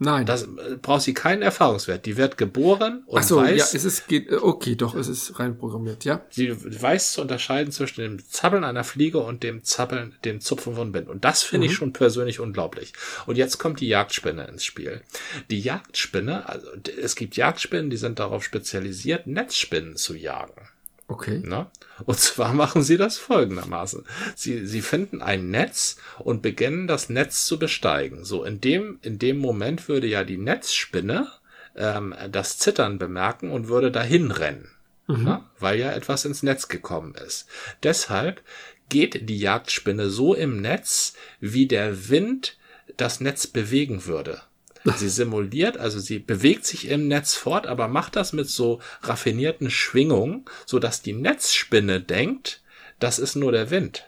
Nein. 0.00 0.26
Das 0.26 0.44
äh, 0.44 0.76
braucht 0.80 1.02
sie 1.02 1.12
keinen 1.12 1.42
Erfahrungswert. 1.42 2.06
Die 2.06 2.16
wird 2.16 2.38
geboren 2.38 3.02
und 3.06 3.18
Ach 3.18 3.22
so, 3.24 3.38
weiß. 3.38 3.58
Ja, 3.58 3.64
es 3.78 3.84
ist, 3.84 4.06
geht, 4.06 4.32
okay, 4.32 4.76
doch, 4.76 4.94
es 4.94 5.08
ist 5.08 5.40
rein 5.40 5.58
programmiert, 5.58 6.04
ja. 6.04 6.24
Sie 6.30 6.54
weiß 6.54 7.14
zu 7.14 7.20
unterscheiden 7.20 7.72
zwischen 7.72 8.02
dem 8.02 8.24
Zappeln 8.24 8.62
einer 8.62 8.84
Fliege 8.84 9.18
und 9.18 9.42
dem 9.42 9.64
Zappeln, 9.64 10.14
dem 10.24 10.40
Zupfen 10.40 10.76
von 10.76 10.94
Wind. 10.94 11.08
Und 11.08 11.24
das 11.24 11.42
finde 11.42 11.66
mhm. 11.66 11.72
ich 11.72 11.76
schon 11.76 11.92
persönlich 11.92 12.38
unglaublich. 12.38 12.92
Und 13.26 13.36
jetzt 13.36 13.58
kommt 13.58 13.80
die 13.80 13.88
Jagdspinne 13.88 14.46
ins 14.46 14.64
Spiel. 14.64 15.02
Die 15.50 15.60
Jagdspinne, 15.60 16.48
also 16.48 16.68
es 17.02 17.16
gibt 17.16 17.36
Jagdspinnen, 17.36 17.90
die 17.90 17.96
sind 17.96 18.20
darauf 18.20 18.44
spezialisiert, 18.44 19.26
Netzspinnen 19.26 19.96
zu 19.96 20.14
jagen. 20.14 20.68
Okay. 21.08 21.40
Ne? 21.42 21.66
Und 22.04 22.18
zwar 22.18 22.52
machen 22.54 22.82
sie 22.82 22.98
das 22.98 23.18
folgendermaßen. 23.18 24.04
Sie, 24.36 24.66
sie 24.66 24.82
finden 24.82 25.22
ein 25.22 25.50
Netz 25.50 25.96
und 26.18 26.42
beginnen 26.42 26.86
das 26.86 27.08
Netz 27.08 27.46
zu 27.46 27.58
besteigen. 27.58 28.24
So, 28.24 28.44
in 28.44 28.60
dem, 28.60 28.98
in 29.02 29.18
dem 29.18 29.38
Moment 29.38 29.88
würde 29.88 30.06
ja 30.06 30.22
die 30.22 30.36
Netzspinne 30.36 31.26
ähm, 31.74 32.14
das 32.30 32.58
Zittern 32.58 32.98
bemerken 32.98 33.50
und 33.50 33.68
würde 33.68 33.90
dahin 33.90 34.30
rennen. 34.30 34.70
Mhm. 35.06 35.24
Ne? 35.24 35.44
Weil 35.58 35.78
ja 35.78 35.92
etwas 35.92 36.26
ins 36.26 36.42
Netz 36.42 36.68
gekommen 36.68 37.14
ist. 37.14 37.48
Deshalb 37.82 38.42
geht 38.90 39.28
die 39.28 39.38
Jagdspinne 39.38 40.10
so 40.10 40.34
im 40.34 40.60
Netz, 40.60 41.14
wie 41.40 41.66
der 41.66 42.08
Wind 42.10 42.56
das 42.96 43.20
Netz 43.20 43.46
bewegen 43.46 44.06
würde. 44.06 44.42
Sie 44.84 45.08
simuliert, 45.08 45.76
also 45.76 45.98
sie 45.98 46.18
bewegt 46.18 46.64
sich 46.64 46.88
im 46.88 47.08
Netz 47.08 47.34
fort, 47.34 47.66
aber 47.66 47.88
macht 47.88 48.16
das 48.16 48.32
mit 48.32 48.48
so 48.48 48.80
raffinierten 49.02 49.70
Schwingungen, 49.70 50.44
so 50.66 50.78
dass 50.78 51.02
die 51.02 51.12
Netzspinne 51.12 52.00
denkt, 52.00 52.62
das 52.98 53.18
ist 53.18 53.36
nur 53.36 53.52
der 53.52 53.70
Wind. 53.70 54.06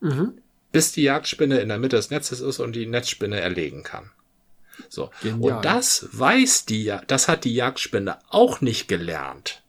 Mhm. 0.00 0.38
Bis 0.72 0.92
die 0.92 1.02
Jagdspinne 1.02 1.58
in 1.60 1.68
der 1.68 1.78
Mitte 1.78 1.96
des 1.96 2.10
Netzes 2.10 2.40
ist 2.40 2.60
und 2.60 2.74
die 2.74 2.86
Netzspinne 2.86 3.40
erlegen 3.40 3.82
kann. 3.82 4.10
So. 4.88 5.10
Genial. 5.22 5.56
Und 5.56 5.64
das 5.64 6.08
weiß 6.12 6.64
die, 6.66 6.94
das 7.06 7.28
hat 7.28 7.44
die 7.44 7.54
Jagdspinne 7.54 8.18
auch 8.28 8.60
nicht 8.60 8.88
gelernt. 8.88 9.62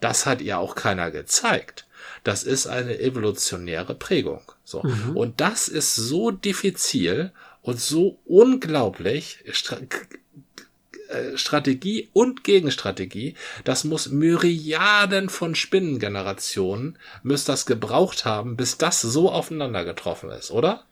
Das 0.00 0.26
hat 0.26 0.40
ihr 0.40 0.58
auch 0.58 0.74
keiner 0.74 1.10
gezeigt. 1.10 1.86
das 2.24 2.42
ist 2.42 2.66
eine 2.66 2.98
evolutionäre 3.00 3.94
Prägung. 3.94 4.42
So. 4.64 4.82
Mhm. 4.82 5.16
Und 5.16 5.40
das 5.40 5.68
ist 5.68 5.94
so 5.96 6.30
diffizil 6.30 7.32
und 7.68 7.78
so 7.78 8.18
unglaublich 8.24 9.44
äh, 9.44 11.36
Strategie 11.36 12.08
und 12.14 12.42
Gegenstrategie, 12.42 13.34
das 13.64 13.84
muss 13.84 14.08
Myriaden 14.08 15.28
von 15.28 15.54
Spinnengenerationen, 15.54 16.98
müsste 17.22 17.52
das 17.52 17.66
gebraucht 17.66 18.24
haben, 18.24 18.56
bis 18.56 18.78
das 18.78 19.02
so 19.02 19.30
aufeinander 19.30 19.84
getroffen 19.84 20.30
ist, 20.30 20.50
oder? 20.50 20.86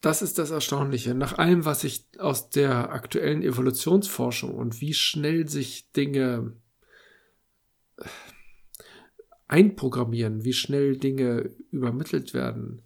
Das 0.00 0.22
ist 0.22 0.38
das 0.38 0.52
Erstaunliche. 0.52 1.16
Nach 1.16 1.36
allem, 1.38 1.64
was 1.64 1.82
ich 1.82 2.04
aus 2.16 2.48
der 2.48 2.92
aktuellen 2.92 3.42
Evolutionsforschung 3.42 4.54
und 4.54 4.80
wie 4.80 4.94
schnell 4.94 5.48
sich 5.48 5.90
Dinge 5.90 6.52
äh, 7.96 8.04
einprogrammieren, 9.48 10.44
wie 10.44 10.52
schnell 10.52 10.96
Dinge 10.96 11.50
übermittelt 11.72 12.34
werden, 12.34 12.82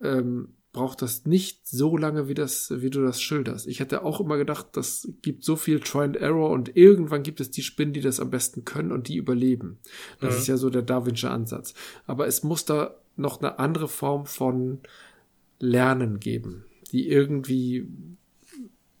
ähm, 0.00 0.54
braucht 0.72 1.02
das 1.02 1.26
nicht 1.26 1.66
so 1.66 1.96
lange, 1.96 2.28
wie 2.28 2.34
das, 2.34 2.72
wie 2.74 2.88
du 2.88 3.02
das 3.02 3.20
schilderst. 3.20 3.66
Ich 3.66 3.80
hätte 3.80 4.04
auch 4.04 4.20
immer 4.20 4.38
gedacht, 4.38 4.68
das 4.72 5.08
gibt 5.20 5.44
so 5.44 5.56
viel 5.56 5.80
Try 5.80 6.04
and 6.04 6.16
Error 6.16 6.50
und 6.50 6.76
irgendwann 6.76 7.22
gibt 7.22 7.40
es 7.40 7.50
die 7.50 7.62
Spinnen, 7.62 7.92
die 7.92 8.00
das 8.00 8.20
am 8.20 8.30
besten 8.30 8.64
können 8.64 8.90
und 8.90 9.08
die 9.08 9.16
überleben. 9.16 9.78
Das 10.20 10.34
mhm. 10.34 10.40
ist 10.40 10.46
ja 10.46 10.56
so 10.56 10.70
der 10.70 10.82
Darwinsche 10.82 11.30
Ansatz. 11.30 11.74
Aber 12.06 12.26
es 12.26 12.42
muss 12.42 12.64
da 12.64 12.94
noch 13.16 13.40
eine 13.40 13.58
andere 13.58 13.88
Form 13.88 14.24
von 14.24 14.80
Lernen 15.58 16.20
geben, 16.20 16.64
die 16.90 17.08
irgendwie 17.08 17.86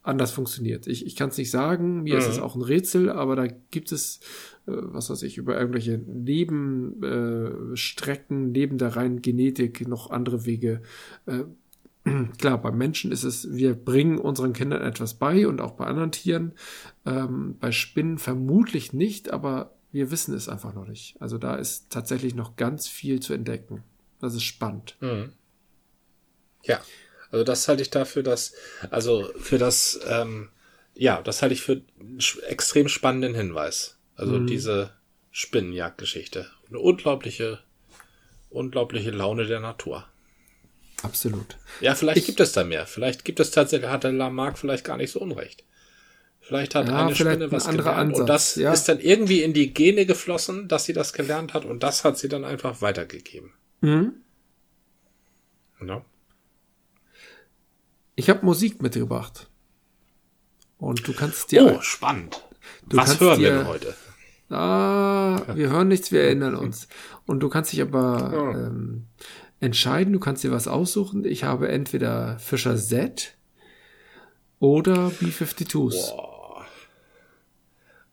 anders 0.02 0.32
funktioniert. 0.32 0.86
Ich, 0.88 1.06
ich 1.06 1.16
kann 1.16 1.30
es 1.30 1.38
nicht 1.38 1.50
sagen, 1.50 2.02
mir 2.02 2.14
mhm. 2.14 2.20
ist 2.20 2.28
es 2.28 2.38
auch 2.38 2.54
ein 2.54 2.62
Rätsel, 2.62 3.08
aber 3.08 3.34
da 3.36 3.46
gibt 3.46 3.92
es, 3.92 4.20
äh, 4.66 4.72
was 4.74 5.08
weiß 5.08 5.22
ich, 5.22 5.38
über 5.38 5.58
irgendwelche 5.58 5.96
Nebenstrecken, 5.98 8.48
äh, 8.48 8.50
neben 8.50 8.76
der 8.78 8.96
reinen 8.96 9.22
Genetik 9.22 9.88
noch 9.88 10.10
andere 10.10 10.44
Wege, 10.44 10.82
äh, 11.26 11.44
klar, 12.38 12.60
beim 12.60 12.76
Menschen 12.76 13.12
ist 13.12 13.24
es, 13.24 13.52
wir 13.52 13.74
bringen 13.74 14.18
unseren 14.18 14.52
Kindern 14.52 14.82
etwas 14.82 15.14
bei 15.14 15.46
und 15.46 15.60
auch 15.60 15.72
bei 15.72 15.86
anderen 15.86 16.12
Tieren. 16.12 16.52
Ähm, 17.06 17.56
bei 17.58 17.72
Spinnen 17.72 18.18
vermutlich 18.18 18.92
nicht, 18.92 19.30
aber 19.32 19.74
wir 19.92 20.10
wissen 20.10 20.34
es 20.34 20.48
einfach 20.48 20.74
noch 20.74 20.86
nicht. 20.86 21.16
Also 21.20 21.38
da 21.38 21.54
ist 21.54 21.90
tatsächlich 21.90 22.34
noch 22.34 22.56
ganz 22.56 22.88
viel 22.88 23.20
zu 23.20 23.34
entdecken. 23.34 23.84
Das 24.20 24.34
ist 24.34 24.44
spannend. 24.44 24.96
Mhm. 25.00 25.32
Ja, 26.64 26.80
also 27.30 27.44
das 27.44 27.68
halte 27.68 27.82
ich 27.82 27.90
dafür, 27.90 28.22
dass, 28.22 28.54
also 28.90 29.28
für 29.38 29.58
das, 29.58 30.00
ähm, 30.06 30.50
ja, 30.94 31.22
das 31.22 31.42
halte 31.42 31.54
ich 31.54 31.62
für 31.62 31.82
einen 31.98 32.20
extrem 32.48 32.88
spannenden 32.88 33.34
Hinweis. 33.34 33.98
Also 34.16 34.38
mhm. 34.38 34.46
diese 34.46 34.92
Spinnenjagdgeschichte. 35.30 36.50
Eine 36.68 36.78
unglaubliche, 36.78 37.60
unglaubliche 38.50 39.10
Laune 39.10 39.46
der 39.46 39.60
Natur. 39.60 40.06
Absolut. 41.02 41.56
Ja, 41.80 41.94
vielleicht 41.94 42.18
ich, 42.18 42.26
gibt 42.26 42.40
es 42.40 42.52
da 42.52 42.64
mehr. 42.64 42.86
Vielleicht 42.86 43.24
gibt 43.24 43.40
es 43.40 43.50
tatsächlich, 43.50 43.90
hat 43.90 44.04
der 44.04 44.12
Lamarck 44.12 44.58
vielleicht 44.58 44.84
gar 44.84 44.96
nicht 44.96 45.10
so 45.10 45.20
unrecht. 45.20 45.64
Vielleicht 46.40 46.74
hat 46.74 46.88
ja, 46.88 47.06
eine 47.06 47.14
vielleicht 47.14 47.36
Spinne 47.36 47.52
was 47.52 47.68
gelernt 47.68 47.88
Ansatz, 47.88 48.20
und 48.20 48.26
das 48.26 48.54
ja. 48.56 48.72
ist 48.72 48.88
dann 48.88 48.98
irgendwie 48.98 49.42
in 49.42 49.52
die 49.52 49.72
Gene 49.72 50.06
geflossen, 50.06 50.68
dass 50.68 50.84
sie 50.84 50.92
das 50.92 51.12
gelernt 51.12 51.54
hat 51.54 51.64
und 51.64 51.82
das 51.82 52.04
hat 52.04 52.18
sie 52.18 52.28
dann 52.28 52.44
einfach 52.44 52.82
weitergegeben. 52.82 53.52
Mhm. 53.80 54.14
No? 55.80 56.04
Ich 58.16 58.28
habe 58.28 58.44
Musik 58.44 58.82
mitgebracht. 58.82 59.48
Und 60.78 61.06
du 61.06 61.12
kannst 61.12 61.52
dir. 61.52 61.76
Oh, 61.76 61.80
spannend. 61.80 62.42
Was 62.86 63.20
hören 63.20 63.38
dir, 63.38 63.52
wir 63.52 63.58
denn 63.58 63.66
heute? 63.68 63.94
Ah, 64.50 65.40
wir 65.54 65.70
hören 65.70 65.88
nichts, 65.88 66.12
wir 66.12 66.22
erinnern 66.22 66.56
uns. 66.56 66.88
Und 67.24 67.40
du 67.40 67.48
kannst 67.48 67.72
dich 67.72 67.80
aber 67.80 68.32
oh. 68.34 68.56
ähm, 68.56 69.06
entscheiden, 69.62 70.12
du 70.12 70.18
kannst 70.18 70.42
dir 70.42 70.50
was 70.50 70.66
aussuchen. 70.66 71.24
Ich 71.24 71.44
habe 71.44 71.68
entweder 71.68 72.38
Fischer 72.40 72.76
Z 72.76 73.34
oder 74.58 75.10
B-52s. 75.10 76.10
Boah. 76.10 76.66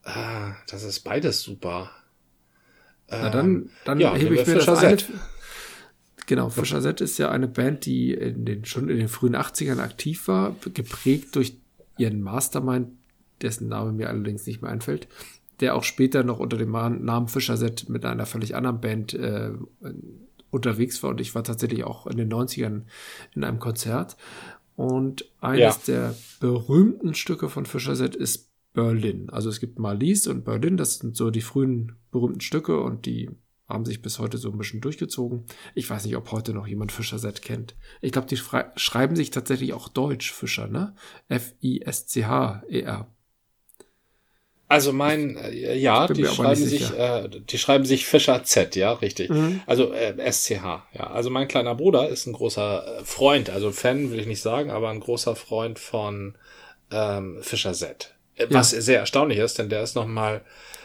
Ah, 0.04 0.54
das 0.68 0.84
ist 0.84 1.00
beides 1.00 1.42
super. 1.42 1.90
Na 3.10 3.30
dann, 3.30 3.46
ähm, 3.46 3.70
dann 3.84 4.00
ja, 4.00 4.14
hebe 4.14 4.34
ich 4.34 4.46
mir 4.46 4.58
Fischer 4.58 4.74
das 4.74 4.84
eine. 4.84 4.98
Genau, 6.26 6.48
Fischer 6.48 6.80
Z 6.80 7.00
ist 7.00 7.18
ja 7.18 7.30
eine 7.30 7.48
Band, 7.48 7.84
die 7.84 8.14
in 8.14 8.44
den, 8.44 8.64
schon 8.64 8.88
in 8.88 8.98
den 8.98 9.08
frühen 9.08 9.34
80ern 9.34 9.80
aktiv 9.80 10.28
war, 10.28 10.54
geprägt 10.72 11.34
durch 11.34 11.56
ihren 11.98 12.22
Mastermind, 12.22 12.92
dessen 13.42 13.68
Name 13.68 13.90
mir 13.90 14.08
allerdings 14.08 14.46
nicht 14.46 14.62
mehr 14.62 14.70
einfällt, 14.70 15.08
der 15.58 15.74
auch 15.74 15.82
später 15.82 16.22
noch 16.22 16.38
unter 16.38 16.56
dem 16.56 16.70
Namen 16.70 17.26
Fischer 17.26 17.56
Z 17.56 17.88
mit 17.88 18.04
einer 18.04 18.26
völlig 18.26 18.54
anderen 18.54 18.80
Band 18.80 19.14
äh, 19.14 19.50
unterwegs 20.50 21.02
war 21.02 21.10
und 21.10 21.20
ich 21.20 21.34
war 21.34 21.44
tatsächlich 21.44 21.84
auch 21.84 22.06
in 22.06 22.16
den 22.16 22.32
90ern 22.32 22.82
in 23.34 23.44
einem 23.44 23.58
Konzert. 23.58 24.16
Und 24.76 25.30
eines 25.40 25.86
ja. 25.86 25.94
der 25.94 26.14
berühmten 26.40 27.14
Stücke 27.14 27.48
von 27.48 27.66
Fischer 27.66 27.94
Z 27.94 28.16
ist 28.16 28.50
Berlin. 28.72 29.28
Also 29.30 29.48
es 29.50 29.60
gibt 29.60 29.78
Marlies 29.78 30.26
und 30.26 30.44
Berlin, 30.44 30.76
das 30.76 30.98
sind 30.98 31.16
so 31.16 31.30
die 31.30 31.40
frühen 31.40 31.96
berühmten 32.10 32.40
Stücke 32.40 32.80
und 32.80 33.04
die 33.06 33.30
haben 33.68 33.84
sich 33.84 34.02
bis 34.02 34.18
heute 34.18 34.38
so 34.38 34.50
ein 34.50 34.58
bisschen 34.58 34.80
durchgezogen. 34.80 35.44
Ich 35.74 35.88
weiß 35.88 36.04
nicht, 36.04 36.16
ob 36.16 36.32
heute 36.32 36.52
noch 36.52 36.66
jemand 36.66 36.92
Fischer 36.92 37.18
Z 37.18 37.40
kennt. 37.42 37.76
Ich 38.00 38.12
glaube, 38.12 38.26
die 38.26 38.38
schreiben 38.76 39.16
sich 39.16 39.30
tatsächlich 39.30 39.72
auch 39.72 39.88
Deutsch 39.88 40.32
Fischer, 40.32 40.66
ne? 40.66 40.94
F-I-S-C-H-E-R. 41.28 43.06
Also 44.70 44.92
mein, 44.92 45.36
äh, 45.36 45.74
ja, 45.74 46.06
die 46.06 46.24
schreiben 46.24 46.64
sich, 46.64 46.96
äh, 46.96 47.28
die 47.28 47.58
schreiben 47.58 47.84
sich 47.84 48.06
Fischer 48.06 48.44
Z, 48.44 48.76
ja, 48.76 48.92
richtig. 48.92 49.28
Mhm. 49.28 49.62
Also 49.66 49.92
äh, 49.92 50.14
SCH, 50.30 50.62
ja. 50.92 51.10
Also 51.12 51.28
mein 51.28 51.48
kleiner 51.48 51.74
Bruder 51.74 52.08
ist 52.08 52.26
ein 52.26 52.34
großer 52.34 53.00
äh, 53.00 53.04
Freund, 53.04 53.50
also 53.50 53.72
Fan 53.72 54.12
will 54.12 54.20
ich 54.20 54.28
nicht 54.28 54.42
sagen, 54.42 54.70
aber 54.70 54.90
ein 54.90 55.00
großer 55.00 55.34
Freund 55.34 55.80
von 55.80 56.36
ähm, 56.92 57.38
Fischer 57.42 57.72
Z. 57.72 58.14
Äh, 58.36 58.46
was 58.50 58.70
ja. 58.70 58.80
sehr 58.80 59.00
erstaunlich 59.00 59.38
ist, 59.38 59.58
denn 59.58 59.70
der 59.70 59.82
ist 59.82 59.96
noch 59.96 60.06
mal 60.06 60.42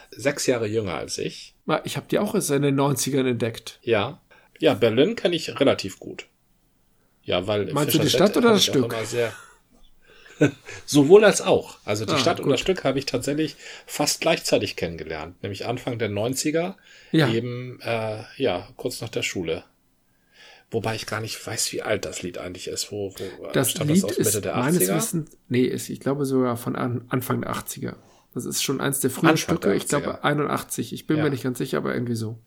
sechs 0.09 0.47
Jahre 0.47 0.65
jünger 0.65 0.95
als 0.95 1.19
ich. 1.19 1.53
Ich 1.83 1.95
habe 1.95 2.07
die 2.09 2.17
auch 2.17 2.33
erst 2.33 2.49
in 2.49 2.63
den 2.63 2.79
90ern 2.79 3.29
entdeckt. 3.29 3.77
Ja. 3.83 4.19
Ja, 4.57 4.73
Berlin 4.73 5.15
kenne 5.15 5.35
ich 5.35 5.59
relativ 5.59 5.99
gut. 5.99 6.25
Ja, 7.21 7.45
weil 7.45 7.71
Meinst 7.71 7.91
Fischer 7.91 7.99
du 7.99 8.03
die 8.05 8.09
Stadt 8.09 8.33
Z 8.33 8.37
oder 8.37 8.53
das 8.53 8.65
Stück? 8.65 8.95
Sehr, 9.03 9.31
Sowohl 10.85 11.23
als 11.23 11.41
auch. 11.41 11.77
Also 11.85 12.05
die 12.05 12.13
ah, 12.13 12.17
Stadt 12.17 12.37
gut. 12.37 12.45
und 12.45 12.51
das 12.51 12.59
Stück 12.59 12.83
habe 12.83 12.99
ich 12.99 13.05
tatsächlich 13.05 13.55
fast 13.85 14.21
gleichzeitig 14.21 14.75
kennengelernt, 14.75 15.41
nämlich 15.43 15.65
Anfang 15.65 15.97
der 15.99 16.09
90er, 16.09 16.75
ja. 17.11 17.29
eben 17.29 17.79
äh, 17.81 18.23
ja 18.37 18.67
kurz 18.77 19.01
nach 19.01 19.09
der 19.09 19.23
Schule. 19.23 19.63
Wobei 20.71 20.95
ich 20.95 21.05
gar 21.05 21.21
nicht 21.21 21.45
weiß, 21.45 21.71
wie 21.73 21.83
alt 21.83 22.05
das 22.05 22.21
Lied 22.21 22.37
eigentlich 22.37 22.67
ist. 22.67 22.91
Wo, 22.91 23.11
wo 23.11 23.47
das 23.53 23.75
Lied 23.75 24.03
das 24.03 24.17
ist 24.17 24.45
meines 24.45 24.87
Wissens, 24.89 25.37
nee, 25.47 25.63
ist, 25.63 25.89
ich 25.89 25.99
glaube 25.99 26.25
sogar 26.25 26.57
von 26.57 26.75
Anfang 26.75 27.41
der 27.41 27.51
80er. 27.51 27.95
Das 28.35 28.45
ist 28.45 28.61
schon 28.61 28.81
eins 28.81 28.99
der 28.99 29.09
frühen 29.09 29.29
Anfang 29.29 29.55
Stücke, 29.57 29.73
ich 29.73 29.87
glaube 29.87 30.23
81. 30.23 30.91
Ich 30.93 31.07
bin 31.07 31.17
ja. 31.17 31.23
mir 31.23 31.29
nicht 31.29 31.43
ganz 31.43 31.57
sicher, 31.57 31.77
aber 31.77 31.93
irgendwie 31.93 32.15
so. 32.15 32.37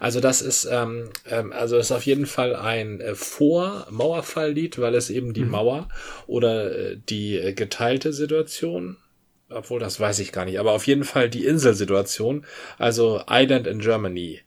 Also 0.00 0.20
das 0.20 0.42
ist 0.42 0.68
ähm, 0.70 1.08
ähm, 1.24 1.52
also 1.52 1.76
ist 1.78 1.92
auf 1.92 2.04
jeden 2.04 2.26
Fall 2.26 2.56
ein 2.56 3.00
äh, 3.00 3.14
Vor-Mauerfall-Lied, 3.14 4.80
weil 4.80 4.96
es 4.96 5.08
eben 5.08 5.32
die 5.32 5.44
mhm. 5.44 5.52
Mauer 5.52 5.88
oder 6.26 6.76
äh, 6.76 6.96
die 7.08 7.38
äh, 7.38 7.52
geteilte 7.52 8.12
Situation 8.12 8.98
obwohl 9.48 9.78
das 9.78 10.00
weiß 10.00 10.18
ich 10.18 10.32
gar 10.32 10.44
nicht, 10.44 10.58
aber 10.58 10.72
auf 10.72 10.88
jeden 10.88 11.04
Fall 11.04 11.30
die 11.30 11.44
Inselsituation, 11.44 12.44
also 12.78 13.22
Island 13.28 13.68
in 13.68 13.78
Germany. 13.78 14.40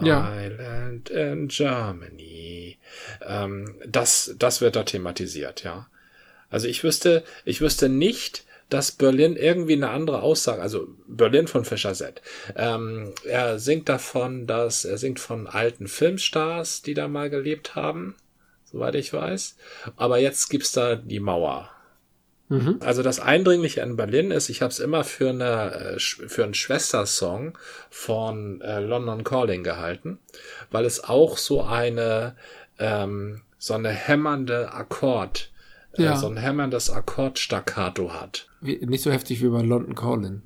Ja. 0.00 0.32
Island 0.32 1.10
in 1.10 1.48
Germany. 1.48 2.78
Ähm, 3.26 3.74
das, 3.86 4.34
das 4.38 4.60
wird 4.60 4.76
da 4.76 4.84
thematisiert, 4.84 5.64
ja. 5.64 5.88
Also 6.50 6.68
ich 6.68 6.84
wüsste, 6.84 7.24
ich 7.44 7.60
wüsste 7.60 7.88
nicht, 7.88 8.44
dass 8.70 8.92
Berlin 8.92 9.36
irgendwie 9.36 9.74
eine 9.74 9.90
andere 9.90 10.22
Aussage, 10.22 10.62
also 10.62 10.88
Berlin 11.06 11.46
von 11.46 11.64
Fischer 11.64 11.94
Z. 11.94 12.22
Ähm, 12.56 13.12
er 13.24 13.58
singt 13.58 13.88
davon, 13.88 14.46
dass 14.46 14.84
er 14.84 14.98
singt 14.98 15.20
von 15.20 15.46
alten 15.46 15.86
Filmstars, 15.86 16.82
die 16.82 16.94
da 16.94 17.08
mal 17.08 17.30
gelebt 17.30 17.74
haben, 17.74 18.16
soweit 18.64 18.94
ich 18.94 19.12
weiß. 19.12 19.56
Aber 19.96 20.18
jetzt 20.18 20.48
gibt's 20.50 20.72
da 20.72 20.96
die 20.96 21.20
Mauer. 21.20 21.70
Mhm. 22.48 22.78
Also 22.80 23.02
das 23.02 23.20
Eindringliche 23.20 23.80
in 23.80 23.96
Berlin 23.96 24.30
ist, 24.30 24.48
ich 24.48 24.60
habe 24.60 24.70
es 24.70 24.78
immer 24.78 25.04
für 25.04 25.30
eine 25.30 25.96
äh, 25.96 25.98
für 25.98 26.44
einen 26.44 26.54
Schwestersong 26.54 27.56
von 27.90 28.60
äh, 28.60 28.80
London 28.80 29.24
Calling 29.24 29.62
gehalten, 29.62 30.18
weil 30.70 30.84
es 30.84 31.04
auch 31.04 31.38
so 31.38 31.62
eine 31.62 32.36
ähm, 32.78 33.42
so 33.58 33.74
eine 33.74 33.90
hämmernde 33.90 34.72
Akkord 34.72 35.50
äh, 35.98 36.04
ja. 36.04 36.16
so 36.16 36.26
ein 36.26 36.36
hämmerndes 36.36 36.90
Akkordstaccato 36.90 38.12
hat. 38.12 38.48
Wie, 38.60 38.84
nicht 38.84 39.02
so 39.02 39.12
heftig 39.12 39.42
wie 39.42 39.48
bei 39.48 39.62
London 39.62 39.94
Calling. 39.94 40.42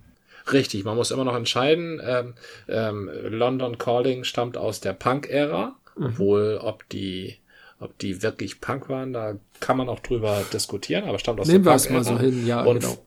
Richtig, 0.53 0.85
man 0.85 0.97
muss 0.97 1.11
immer 1.11 1.25
noch 1.25 1.37
entscheiden. 1.37 2.01
Ähm, 2.05 2.35
ähm, 2.69 3.11
London 3.25 3.79
Calling 3.79 4.25
stammt 4.25 4.57
aus 4.57 4.81
der 4.81 4.93
Punk-Ära, 4.93 5.77
mhm. 5.97 6.07
obwohl 6.07 6.59
ob 6.63 6.89
die, 6.89 7.37
ob 7.81 7.99
die 7.99 8.23
wirklich 8.23 8.61
Punk 8.61 8.89
waren, 8.89 9.13
da 9.13 9.37
kann 9.61 9.77
man 9.77 9.89
auch 9.89 10.01
drüber 10.01 10.43
diskutieren, 10.53 11.05
aber 11.05 11.19
stammt 11.19 11.41
aus 11.41 11.49
Nehmen 11.49 11.65
der 11.65 11.73
Punk-Ära. 11.73 11.95
mal 11.95 12.05
so 12.05 12.19
hin, 12.19 12.47
ja, 12.47 12.63
und, 12.63 12.81
genau. 12.81 12.99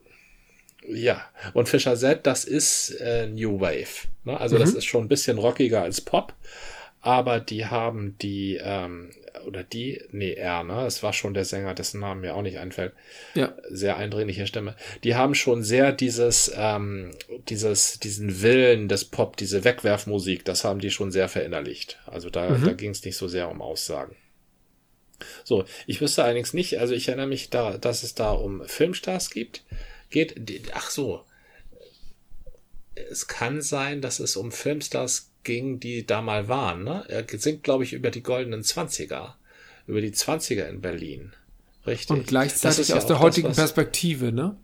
Ja, 0.88 1.22
und 1.54 1.70
Fischer 1.70 1.96
Z, 1.96 2.26
das 2.26 2.44
ist 2.44 2.92
äh, 3.02 3.28
New 3.28 3.60
Wave. 3.60 4.08
Ne? 4.24 4.40
Also 4.40 4.56
mhm. 4.56 4.62
das 4.62 4.74
ist 4.74 4.86
schon 4.86 5.06
ein 5.06 5.10
bisschen 5.10 5.38
rockiger 5.38 5.82
als 5.82 6.02
Pop, 6.02 6.34
aber 7.02 7.40
die 7.40 7.66
haben 7.66 8.18
die, 8.20 8.60
ähm, 8.62 9.12
oder 9.46 9.64
die, 9.64 10.02
nee, 10.12 10.34
er, 10.34 10.64
ne? 10.64 10.86
Es 10.86 11.04
war 11.04 11.14
schon 11.14 11.34
der 11.34 11.46
Sänger, 11.46 11.74
dessen 11.74 12.00
Namen 12.00 12.22
mir 12.22 12.36
auch 12.36 12.42
nicht 12.42 12.60
einfällt. 12.60 12.94
Ja. 13.36 13.56
Sehr 13.70 13.98
eindringliche 13.98 14.48
Stimme. 14.48 14.76
Die 15.04 15.16
haben 15.16 15.36
schon 15.36 15.64
sehr 15.64 15.92
dieses, 15.92 16.52
ähm, 16.56 17.12
dieses, 17.50 18.00
diesen 18.00 18.42
Willen 18.42 18.88
des 18.88 19.06
Pop, 19.06 19.38
diese 19.38 19.64
Wegwerfmusik, 19.64 20.46
das 20.46 20.64
haben 20.64 20.80
die 20.80 20.92
schon 20.92 21.12
sehr 21.12 21.30
verinnerlicht. 21.30 22.00
Also 22.06 22.30
da, 22.30 22.50
mhm. 22.50 22.66
da 22.66 22.74
ging 22.74 22.92
es 22.92 23.04
nicht 23.04 23.18
so 23.18 23.28
sehr 23.28 23.50
um 23.50 23.62
Aussagen. 23.62 24.16
So, 25.44 25.66
ich 25.88 26.02
wüsste 26.02 26.24
allerdings 26.24 26.54
nicht, 26.54 26.80
also 26.80 26.94
ich 26.94 27.08
erinnere 27.08 27.28
mich 27.28 27.50
da, 27.50 27.78
dass 27.78 28.04
es 28.04 28.16
da 28.16 28.32
um 28.32 28.66
Filmstars 28.68 29.30
gibt, 29.30 29.64
geht, 30.10 30.36
ach 30.74 30.90
so. 30.90 31.24
Es 32.94 33.28
kann 33.28 33.62
sein, 33.62 34.02
dass 34.02 34.20
es 34.20 34.36
um 34.36 34.52
Filmstars 34.52 35.31
ging, 35.44 35.80
die 35.80 36.06
da 36.06 36.22
mal 36.22 36.48
waren, 36.48 36.84
ne? 36.84 37.04
Er 37.08 37.26
singt, 37.28 37.64
glaube 37.64 37.84
ich, 37.84 37.94
über 37.94 38.12
die 38.12 38.24
goldenen 38.24 38.64
Zwanziger. 38.64 39.38
Über 39.88 40.02
die 40.02 40.12
Zwanziger 40.12 40.68
in 40.68 40.82
Berlin. 40.82 41.34
Richtig. 41.88 42.10
Und 42.12 42.28
gleichzeitig 42.28 42.94
aus 42.94 43.04
ja 43.04 43.08
der 43.08 43.20
heutigen 43.20 43.50
das, 43.50 43.58
Perspektive, 43.58 44.32
ne? 44.32 44.56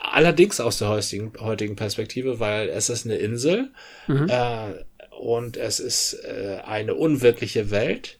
Allerdings 0.00 0.60
aus 0.60 0.78
der 0.78 0.88
heutigen, 0.88 1.32
heutigen 1.40 1.76
Perspektive, 1.76 2.38
weil 2.38 2.68
es 2.68 2.90
ist 2.90 3.06
eine 3.06 3.16
Insel 3.16 3.70
mhm. 4.06 4.28
äh, 4.28 4.84
und 5.18 5.56
es 5.56 5.80
ist 5.80 6.14
äh, 6.24 6.58
eine 6.64 6.94
unwirkliche 6.94 7.70
Welt 7.70 8.19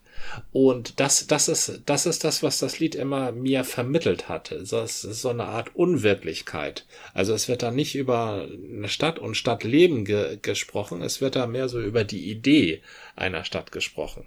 und 0.53 1.01
das, 1.01 1.27
das 1.27 1.49
ist, 1.49 1.83
das 1.87 2.07
ist 2.07 2.25
das, 2.25 2.43
was 2.43 2.59
das 2.59 2.79
Lied 2.79 2.95
immer 2.95 3.33
mir 3.33 3.65
vermittelt 3.65 4.29
hatte. 4.29 4.59
Das 4.59 5.05
ist 5.05 5.23
so 5.23 5.31
eine 5.31 5.45
Art 5.45 5.75
Unwirklichkeit. 5.75 6.87
Also 7.15 7.35
es 7.35 7.49
wird 7.49 7.63
da 7.63 7.71
nicht 7.71 7.95
über 7.95 8.47
eine 8.73 8.89
Stadt 8.89 9.19
und 9.19 9.37
Stadtleben 9.37 10.05
ge 10.05 10.39
gesprochen, 10.41 11.03
es 11.03 11.21
wird 11.21 11.37
da 11.37 11.47
mehr 11.47 11.69
so 11.69 11.81
über 11.81 12.05
die 12.05 12.31
Idee 12.31 12.83
einer 13.17 13.45
Stadt 13.45 13.73
gesprochen. 13.73 14.27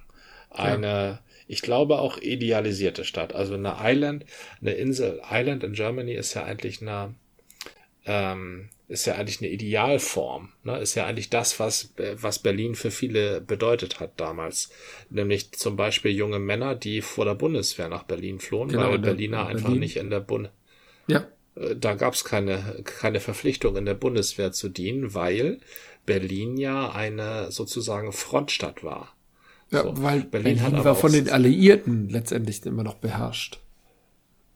Eine, 0.50 0.88
ja. 0.88 1.20
ich 1.48 1.62
glaube 1.62 2.00
auch 2.00 2.18
idealisierte 2.18 3.04
Stadt. 3.06 3.34
Also 3.34 3.56
eine 3.56 3.78
Island, 3.82 4.26
eine 4.62 4.72
Insel, 4.72 5.22
Island 5.30 5.64
in 5.64 5.74
Germany 5.74 6.14
ist 6.14 6.34
ja 6.34 6.44
eigentlich 6.44 6.82
eine, 6.82 7.16
ähm, 8.06 8.70
ist 8.94 9.06
ja 9.06 9.16
eigentlich 9.16 9.42
eine 9.42 9.50
Idealform. 9.50 10.50
Ne? 10.64 10.78
Ist 10.78 10.96
ja 10.96 11.06
eigentlich 11.06 11.30
das, 11.30 11.60
was, 11.60 11.94
was 11.98 12.40
Berlin 12.40 12.76
für 12.76 12.92
viele 12.92 13.42
bedeutet 13.42 14.00
hat 14.00 14.14
damals. 14.18 14.70
Nämlich 15.10 15.52
zum 15.54 15.76
Beispiel 15.76 16.12
junge 16.12 16.40
Männer, 16.40 16.76
die 16.76 17.02
vor 17.02 17.26
der 17.26 17.34
Bundeswehr 17.34 17.90
nach 17.90 18.04
Berlin 18.04 18.40
flohen, 18.40 18.70
genau, 18.70 18.92
weil 18.92 19.00
Berliner 19.00 19.46
Berlin. 19.46 19.58
einfach 19.58 19.76
nicht 19.76 19.98
in 19.98 20.12
der 20.12 20.20
Bund. 20.20 20.52
Ja. 21.08 21.28
Äh, 21.56 21.76
da 21.76 21.96
gab 21.96 22.14
es 22.14 22.24
keine, 22.24 22.84
keine 22.84 23.20
Verpflichtung, 23.20 23.76
in 23.76 23.86
der 23.86 23.96
Bundeswehr 23.96 24.52
zu 24.52 24.70
dienen, 24.70 25.16
weil 25.16 25.60
Berlin 26.06 26.58
ja 26.58 26.92
eine 26.92 27.52
sozusagen 27.52 28.14
Frontstadt 28.14 28.84
war. 28.84 29.16
Ja, 29.72 29.84
so. 29.84 30.04
weil 30.04 30.22
Berlin, 30.22 30.60
Berlin 30.60 30.84
war 30.84 30.96
von 30.96 31.12
den 31.12 31.30
Alliierten 31.30 32.10
letztendlich 32.10 32.64
immer 32.66 32.84
noch 32.84 32.96
beherrscht. 32.96 33.60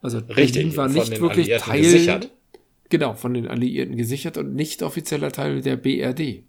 Also 0.04 0.22
Berlin 0.22 0.36
Richtig, 0.36 0.78
war 0.78 0.90
nicht 0.90 1.20
wirklich 1.20 1.48
Teil, 1.58 1.82
gesichert. 1.82 2.30
Genau, 2.90 3.14
von 3.14 3.34
den 3.34 3.48
Alliierten 3.48 3.98
gesichert 3.98 4.38
und 4.38 4.56
nicht 4.56 4.84
offizieller 4.84 5.32
Teil 5.32 5.62
der 5.62 5.76
BRD. 5.76 6.44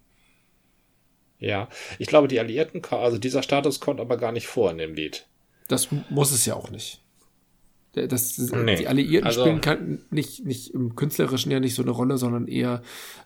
Ja, 1.39 1.69
ich 1.97 2.07
glaube, 2.07 2.27
die 2.27 2.39
Alliierten, 2.39 2.81
also 2.91 3.17
dieser 3.17 3.43
Status 3.43 3.79
kommt 3.79 3.99
aber 3.99 4.17
gar 4.17 4.31
nicht 4.31 4.47
vor 4.47 4.71
in 4.71 4.77
dem 4.77 4.93
Lied. 4.93 5.25
Das 5.67 5.87
muss 6.09 6.31
es 6.31 6.45
ja 6.45 6.55
auch 6.55 6.69
nicht. 6.69 7.01
Das, 7.93 8.37
nee, 8.37 8.75
die 8.75 8.87
Alliierten 8.87 9.27
also, 9.27 9.41
spielen 9.41 9.61
kann, 9.61 9.99
nicht, 10.11 10.45
nicht 10.45 10.73
im 10.73 10.95
Künstlerischen 10.95 11.51
ja 11.51 11.59
nicht 11.59 11.73
so 11.73 11.81
eine 11.81 11.91
Rolle, 11.91 12.17
sondern 12.17 12.47
eher, 12.47 12.83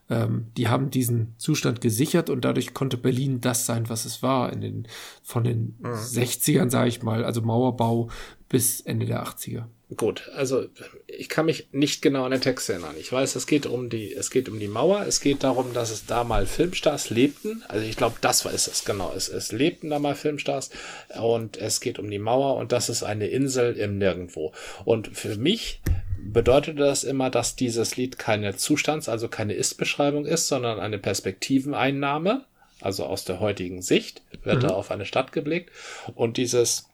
ähm, 0.10 0.48
die 0.56 0.70
haben 0.70 0.90
diesen 0.90 1.34
Zustand 1.38 1.82
gesichert 1.82 2.30
und 2.30 2.46
dadurch 2.46 2.74
konnte 2.74 2.98
Berlin 2.98 3.42
das 3.42 3.66
sein, 3.66 3.90
was 3.90 4.06
es 4.06 4.24
war 4.24 4.54
in 4.54 4.62
den, 4.62 4.88
von 5.22 5.44
den 5.44 5.76
mhm. 5.80 5.94
60ern, 5.94 6.70
sage 6.70 6.88
ich 6.88 7.04
mal, 7.04 7.26
also 7.26 7.42
Mauerbau 7.42 8.10
bis 8.48 8.80
Ende 8.80 9.06
der 9.06 9.26
80er. 9.26 9.66
Gut, 9.98 10.32
also 10.36 10.66
ich 11.08 11.28
kann 11.28 11.46
mich 11.46 11.68
nicht 11.72 12.02
genau 12.02 12.24
an 12.24 12.32
den 12.32 12.42
Text 12.42 12.70
erinnern. 12.70 12.96
Ich 12.98 13.12
weiß, 13.12 13.36
es 13.36 13.48
geht 13.48 13.66
um 13.66 13.90
die, 13.90 14.14
es 14.14 14.32
geht 14.32 14.48
um 14.48 14.60
die 14.60 14.68
Mauer, 14.68 15.06
es 15.06 15.20
geht 15.20 15.44
darum, 15.44 15.74
dass 15.74 15.92
es 15.92 16.06
da 16.06 16.24
mal 16.24 16.46
Filmstars 16.46 17.10
lebten. 17.10 17.64
Also 17.68 17.86
ich 17.86 17.98
glaube, 17.98 18.16
das 18.22 18.46
war 18.46 18.54
es, 18.54 18.86
genau. 18.86 19.12
Es, 19.16 19.28
es 19.28 19.52
lebten 19.52 19.90
da 19.90 20.00
mal 20.00 20.16
Filmstars 20.16 20.70
und 21.22 21.58
es 21.58 21.82
geht 21.82 22.00
um 22.00 22.10
die 22.10 22.20
Mauer 22.20 22.56
und 22.56 22.72
das 22.72 22.88
ist 22.90 23.04
eine 23.04 23.28
Insel 23.28 23.76
im 23.76 23.98
Nirgendwo. 23.98 24.54
Und 24.86 25.10
für 25.10 25.36
mich 25.36 25.82
bedeutet 26.18 26.80
das 26.80 27.04
immer, 27.04 27.30
dass 27.30 27.56
dieses 27.56 27.98
Lied 27.98 28.18
keine 28.18 28.56
Zustands-, 28.56 29.10
also 29.10 29.28
keine 29.28 29.54
Ist-Beschreibung 29.54 30.26
ist, 30.26 30.48
sondern 30.48 30.80
eine 30.80 30.98
Perspektiveneinnahme. 30.98 32.46
Also 32.80 33.06
aus 33.06 33.26
der 33.26 33.40
heutigen 33.40 33.82
Sicht 33.82 34.22
wird 34.44 34.58
mhm. 34.58 34.68
da 34.68 34.74
auf 34.74 34.92
eine 34.92 35.06
Stadt 35.06 35.32
geblickt. 35.32 35.72
Und 36.16 36.38
dieses 36.38 36.90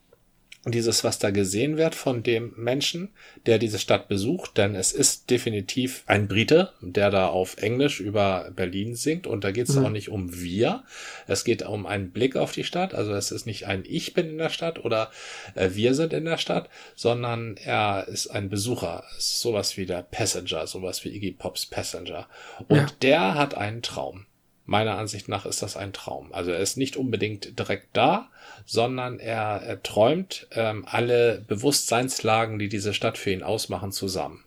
dieses, 0.66 1.06
was 1.06 1.20
da 1.20 1.32
gesehen 1.32 1.78
wird 1.78 1.96
von 1.96 2.22
dem 2.22 2.54
Menschen, 2.58 3.10
der 3.46 3.60
diese 3.60 3.80
Stadt 3.80 4.10
besucht, 4.10 4.58
denn 4.58 4.76
es 4.76 4.92
ist 4.92 5.30
definitiv 5.30 6.04
ein 6.06 6.28
Brite, 6.28 6.74
der 6.82 7.10
da 7.10 7.28
auf 7.28 7.58
Englisch 7.58 8.02
über 8.02 8.52
Berlin 8.54 8.94
singt 8.94 9.26
und 9.26 9.46
da 9.46 9.52
geht 9.52 9.70
es 9.70 9.76
mhm. 9.76 9.86
auch 9.86 9.90
nicht 9.90 10.10
um 10.10 10.36
wir, 10.42 10.84
es 11.28 11.46
geht 11.46 11.62
um 11.64 11.86
einen 11.86 12.12
Blick 12.12 12.36
auf 12.36 12.52
die 12.52 12.66
Stadt, 12.66 12.94
also 12.94 13.14
es 13.14 13.32
ist 13.32 13.46
nicht 13.46 13.68
ein 13.68 13.84
Ich 13.88 14.14
bin 14.14 14.30
in 14.30 14.38
der 14.38 14.50
Stadt 14.50 14.84
oder 14.84 15.12
äh, 15.56 15.70
wir 15.74 15.94
sind 15.94 16.12
in 16.12 16.26
der 16.26 16.38
Stadt, 16.38 16.70
sondern 16.94 17.56
er 17.56 18.08
ist 18.10 18.28
ein 18.28 18.50
Besucher, 18.50 19.06
ist 19.18 19.40
sowas 19.40 19.78
wie 19.78 19.86
der 19.86 20.04
Passenger, 20.04 20.68
sowas 20.68 21.06
wie 21.06 21.16
Iggy 21.16 21.32
Pops 21.32 21.68
Passenger 21.68 22.28
und 22.68 22.78
ja. 22.78 22.88
der 23.02 23.36
hat 23.36 23.56
einen 23.56 23.82
Traum. 23.82 24.26
Meiner 24.66 25.00
Ansicht 25.00 25.30
nach 25.30 25.48
ist 25.48 25.64
das 25.64 25.76
ein 25.76 25.94
Traum. 25.94 26.32
Also 26.32 26.52
er 26.52 26.60
ist 26.60 26.78
nicht 26.78 26.96
unbedingt 26.96 27.58
direkt 27.58 27.88
da, 27.94 28.30
sondern 28.70 29.20
er, 29.20 29.64
er 29.66 29.82
träumt 29.82 30.46
ähm, 30.52 30.86
alle 30.88 31.44
Bewusstseinslagen, 31.48 32.60
die 32.60 32.70
diese 32.70 32.94
Stadt 32.94 33.18
für 33.18 33.32
ihn 33.32 33.42
ausmachen, 33.42 33.92
zusammen. 33.92 34.44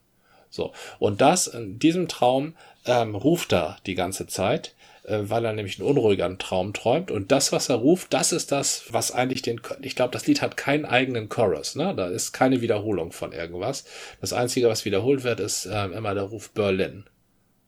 So. 0.48 0.72
Und 1.00 1.20
das, 1.20 1.48
in 1.48 1.80
diesem 1.80 2.06
Traum, 2.06 2.54
ähm, 2.86 3.16
ruft 3.16 3.52
er 3.52 3.78
die 3.84 3.96
ganze 3.96 4.28
Zeit, 4.28 4.76
äh, 5.02 5.18
weil 5.22 5.44
er 5.44 5.52
nämlich 5.52 5.80
einen 5.80 5.88
unruhigeren 5.88 6.38
Traum 6.38 6.72
träumt. 6.72 7.10
Und 7.10 7.32
das, 7.32 7.50
was 7.50 7.68
er 7.68 7.74
ruft, 7.74 8.14
das 8.14 8.30
ist 8.30 8.52
das, 8.52 8.84
was 8.90 9.10
eigentlich 9.10 9.42
den, 9.42 9.60
ich 9.80 9.96
glaube, 9.96 10.12
das 10.12 10.28
Lied 10.28 10.40
hat 10.40 10.56
keinen 10.56 10.84
eigenen 10.84 11.28
Chorus, 11.28 11.74
ne? 11.74 11.92
Da 11.92 12.06
ist 12.06 12.30
keine 12.30 12.60
Wiederholung 12.60 13.10
von 13.10 13.32
irgendwas. 13.32 13.86
Das 14.20 14.32
Einzige, 14.32 14.68
was 14.68 14.84
wiederholt 14.84 15.24
wird, 15.24 15.40
ist 15.40 15.66
äh, 15.66 15.86
immer 15.86 16.14
der 16.14 16.24
Ruf 16.24 16.50
Berlin. 16.50 17.06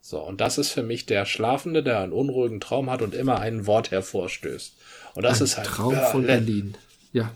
So, 0.01 0.21
und 0.21 0.41
das 0.41 0.59
ist 0.59 0.71
für 0.71 0.83
mich 0.85 1.07
der 1.07 1.25
Schlafende, 1.25 1.83
der 1.83 1.99
einen 2.01 2.13
unruhigen 2.13 2.61
Traum 2.61 2.91
hat 2.91 3.03
und 3.03 3.13
immer 3.15 3.41
ein 3.41 3.67
Wort 3.67 3.91
hervorstößt. 3.91 4.77
Und 5.15 5.23
das 5.23 5.41
ein 5.41 5.45
ist 5.45 5.57
halt 5.57 5.67
Traum 5.67 5.95
Berlin. 5.95 6.11
von 6.11 6.27
Berlin. 6.27 6.75
Ja. 7.13 7.31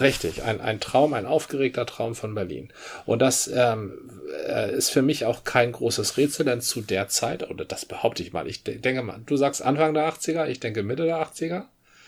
Richtig, 0.00 0.42
ein, 0.42 0.60
ein 0.60 0.80
Traum, 0.80 1.14
ein 1.14 1.26
aufgeregter 1.26 1.86
Traum 1.86 2.16
von 2.16 2.34
Berlin. 2.34 2.72
Und 3.06 3.22
das 3.22 3.46
ähm, 3.46 3.92
äh, 4.48 4.74
ist 4.74 4.90
für 4.90 5.02
mich 5.02 5.24
auch 5.24 5.44
kein 5.44 5.70
großes 5.70 6.16
Rätsel, 6.16 6.44
denn 6.44 6.60
zu 6.60 6.80
der 6.80 7.08
Zeit, 7.08 7.48
oder 7.48 7.64
das 7.64 7.84
behaupte 7.84 8.22
ich 8.22 8.32
mal, 8.32 8.48
ich 8.48 8.64
denke 8.64 9.02
mal, 9.02 9.20
du 9.24 9.36
sagst 9.36 9.62
Anfang 9.62 9.94
der 9.94 10.08
80er, 10.12 10.48
ich 10.48 10.58
denke 10.58 10.82
Mitte 10.82 11.04
der 11.04 11.18
80er. 11.18 11.64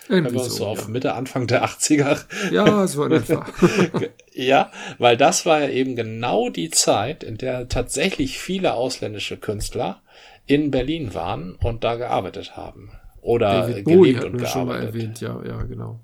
Irgendwie 0.09 0.26
Wenn 0.26 0.34
wir 0.34 0.43
uns 0.43 0.53
so, 0.53 0.59
so 0.59 0.66
auf 0.66 0.82
ja. 0.82 0.89
Mitte, 0.89 1.14
Anfang 1.14 1.47
der 1.47 1.64
80er. 1.64 2.24
Ja, 2.53 2.87
so 2.87 3.05
in 3.05 3.12
etwa. 3.12 3.47
ja, 4.32 4.70
weil 4.99 5.16
das 5.16 5.47
war 5.47 5.62
ja 5.62 5.68
eben 5.68 5.97
genau 5.97 6.49
die 6.49 6.70
Zeit, 6.70 7.22
in 7.22 7.39
der 7.39 7.68
tatsächlich 7.68 8.39
viele 8.39 8.74
ausländische 8.74 9.37
Künstler 9.37 10.03
in 10.47 10.70
Berlin 10.70 11.14
waren 11.14 11.57
und 11.57 11.82
da 11.82 11.97
gearbeitet 11.97 12.57
haben. 12.57 12.93
Oder 13.26 13.62
David 13.62 13.84
gelebt 13.84 13.84
Bowie 13.84 14.14
und 14.14 14.20
gearbeitet. 14.20 14.48
Schon 14.48 14.66
mal 14.68 14.82
erwähnt, 14.82 15.20
ja, 15.20 15.42
ja, 15.44 15.62
genau. 15.64 15.98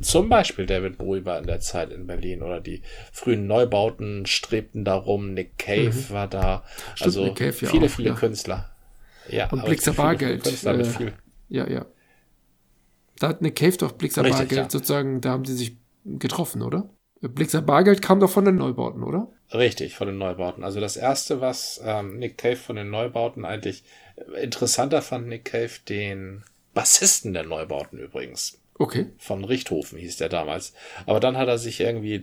Zum 0.00 0.28
Beispiel 0.28 0.64
David 0.64 0.96
Bowie 0.96 1.24
war 1.24 1.40
in 1.40 1.46
der 1.48 1.58
Zeit 1.58 1.90
in 1.90 2.06
Berlin 2.06 2.40
oder 2.40 2.60
die 2.60 2.82
frühen 3.12 3.48
Neubauten 3.48 4.26
strebten 4.26 4.84
darum, 4.84 5.34
Nick 5.34 5.58
Cave 5.58 5.90
mhm. 5.90 6.10
war 6.10 6.28
da. 6.28 6.62
Stimmt, 6.94 7.06
also 7.06 7.34
Cave, 7.34 7.46
ja 7.46 7.68
viele, 7.68 7.86
auch, 7.86 7.90
viele 7.90 8.08
ja. 8.10 8.14
Künstler. 8.14 8.70
Ja, 9.28 9.50
und 9.50 9.64
Blixer 9.64 9.92
Bargeld. 9.92 10.46
Äh, 10.46 11.12
ja, 11.48 11.68
ja. 11.68 11.86
Da 13.18 13.28
hat 13.28 13.40
eine 13.40 13.50
Cave 13.50 13.76
doch 13.76 13.92
Blixer 13.92 14.22
Richtig, 14.22 14.38
Bargeld 14.38 14.60
ja. 14.60 14.70
sozusagen, 14.70 15.20
da 15.20 15.30
haben 15.30 15.44
sie 15.44 15.56
sich 15.56 15.76
getroffen, 16.04 16.62
oder? 16.62 16.88
Blixer 17.20 17.60
Bargeld 17.60 18.02
kam 18.02 18.20
doch 18.20 18.30
von 18.30 18.44
den 18.44 18.54
Neubauten, 18.54 19.02
oder? 19.02 19.32
Richtig, 19.52 19.96
von 19.96 20.06
den 20.06 20.18
Neubauten. 20.18 20.62
Also 20.62 20.78
das 20.78 20.96
erste, 20.96 21.40
was 21.40 21.80
ähm, 21.84 22.20
Nick 22.20 22.38
Cave 22.38 22.54
von 22.54 22.76
den 22.76 22.90
Neubauten 22.90 23.44
eigentlich 23.44 23.82
interessanter 24.40 25.02
fand, 25.02 25.26
Nick 25.26 25.46
Cave 25.46 25.72
den 25.88 26.44
Bassisten 26.74 27.32
der 27.32 27.44
Neubauten 27.44 27.98
übrigens. 27.98 28.58
Okay. 28.80 29.06
Von 29.18 29.44
Richthofen 29.44 29.98
hieß 29.98 30.18
der 30.18 30.28
damals. 30.28 30.72
Aber 31.04 31.18
dann 31.18 31.36
hat 31.36 31.48
er 31.48 31.58
sich 31.58 31.80
irgendwie, 31.80 32.22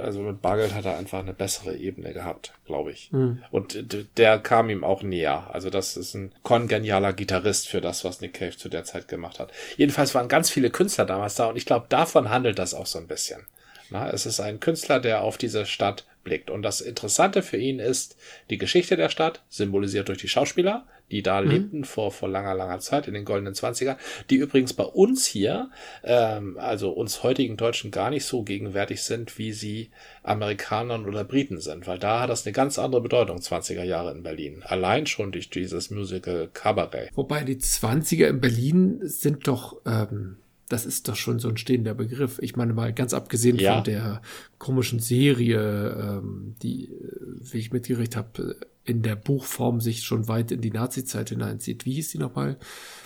also 0.00 0.20
mit 0.22 0.40
Bargeld 0.40 0.72
hat 0.72 0.84
er 0.84 0.96
einfach 0.96 1.18
eine 1.18 1.32
bessere 1.32 1.76
Ebene 1.76 2.12
gehabt, 2.12 2.52
glaube 2.66 2.92
ich. 2.92 3.10
Mhm. 3.10 3.42
Und 3.50 3.84
der 4.16 4.38
kam 4.38 4.70
ihm 4.70 4.84
auch 4.84 5.02
näher. 5.02 5.48
Also 5.52 5.70
das 5.70 5.96
ist 5.96 6.14
ein 6.14 6.32
kongenialer 6.44 7.12
Gitarrist 7.12 7.68
für 7.68 7.80
das, 7.80 8.04
was 8.04 8.20
Nick 8.20 8.34
Cave 8.34 8.56
zu 8.56 8.68
der 8.68 8.84
Zeit 8.84 9.08
gemacht 9.08 9.40
hat. 9.40 9.50
Jedenfalls 9.76 10.14
waren 10.14 10.28
ganz 10.28 10.50
viele 10.50 10.70
Künstler 10.70 11.04
damals 11.04 11.34
da 11.34 11.46
und 11.46 11.56
ich 11.56 11.66
glaube, 11.66 11.86
davon 11.88 12.30
handelt 12.30 12.60
das 12.60 12.74
auch 12.74 12.86
so 12.86 13.00
ein 13.00 13.08
bisschen. 13.08 13.44
Na, 13.90 14.10
es 14.10 14.26
ist 14.26 14.38
ein 14.38 14.60
Künstler, 14.60 15.00
der 15.00 15.22
auf 15.22 15.36
diese 15.36 15.66
Stadt 15.66 16.04
blickt. 16.22 16.50
Und 16.50 16.62
das 16.62 16.80
Interessante 16.80 17.42
für 17.42 17.56
ihn 17.56 17.80
ist 17.80 18.16
die 18.50 18.58
Geschichte 18.58 18.96
der 18.96 19.08
Stadt, 19.08 19.42
symbolisiert 19.48 20.08
durch 20.08 20.18
die 20.18 20.28
Schauspieler, 20.28 20.86
die 21.10 21.22
da 21.22 21.40
mhm. 21.40 21.50
lebten 21.50 21.84
vor, 21.84 22.12
vor 22.12 22.28
langer, 22.28 22.54
langer 22.54 22.80
Zeit 22.80 23.08
in 23.08 23.14
den 23.14 23.24
goldenen 23.24 23.54
Zwanziger, 23.54 23.96
die 24.30 24.36
übrigens 24.36 24.72
bei 24.72 24.84
uns 24.84 25.26
hier, 25.26 25.70
ähm, 26.04 26.58
also 26.58 26.90
uns 26.90 27.22
heutigen 27.22 27.56
Deutschen 27.56 27.90
gar 27.90 28.10
nicht 28.10 28.24
so 28.24 28.42
gegenwärtig 28.42 29.02
sind, 29.02 29.38
wie 29.38 29.52
sie 29.52 29.90
Amerikanern 30.22 31.06
oder 31.06 31.24
Briten 31.24 31.60
sind, 31.60 31.86
weil 31.86 31.98
da 31.98 32.20
hat 32.20 32.30
das 32.30 32.46
eine 32.46 32.52
ganz 32.52 32.78
andere 32.78 33.00
Bedeutung, 33.00 33.38
20er 33.38 33.84
Jahre 33.84 34.12
in 34.12 34.22
Berlin. 34.22 34.62
Allein 34.64 35.06
schon 35.06 35.32
durch 35.32 35.50
dieses 35.50 35.90
Musical 35.90 36.48
Cabaret. 36.52 37.10
Wobei 37.14 37.44
die 37.44 37.56
20er 37.56 38.26
in 38.26 38.40
Berlin 38.40 39.00
sind 39.02 39.46
doch, 39.48 39.76
ähm 39.86 40.36
das 40.68 40.84
ist 40.84 41.08
doch 41.08 41.16
schon 41.16 41.38
so 41.38 41.48
ein 41.48 41.56
stehender 41.56 41.94
Begriff. 41.94 42.38
Ich 42.42 42.56
meine 42.56 42.74
mal, 42.74 42.92
ganz 42.92 43.14
abgesehen 43.14 43.58
ja. 43.58 43.76
von 43.76 43.84
der 43.84 44.22
komischen 44.58 45.00
Serie, 45.00 46.20
ähm, 46.20 46.54
die, 46.62 46.86
äh, 46.86 47.52
wie 47.52 47.58
ich 47.58 47.72
mitgerichtet 47.72 48.16
habe, 48.16 48.56
in 48.84 49.02
der 49.02 49.16
Buchform 49.16 49.80
sich 49.80 50.02
schon 50.02 50.28
weit 50.28 50.50
in 50.50 50.60
die 50.60 50.70
Nazi-Zeit 50.70 51.30
hineinzieht. 51.30 51.84
Wie 51.84 51.92
hieß 51.92 52.10
die 52.10 52.18
nochmal? 52.18 52.58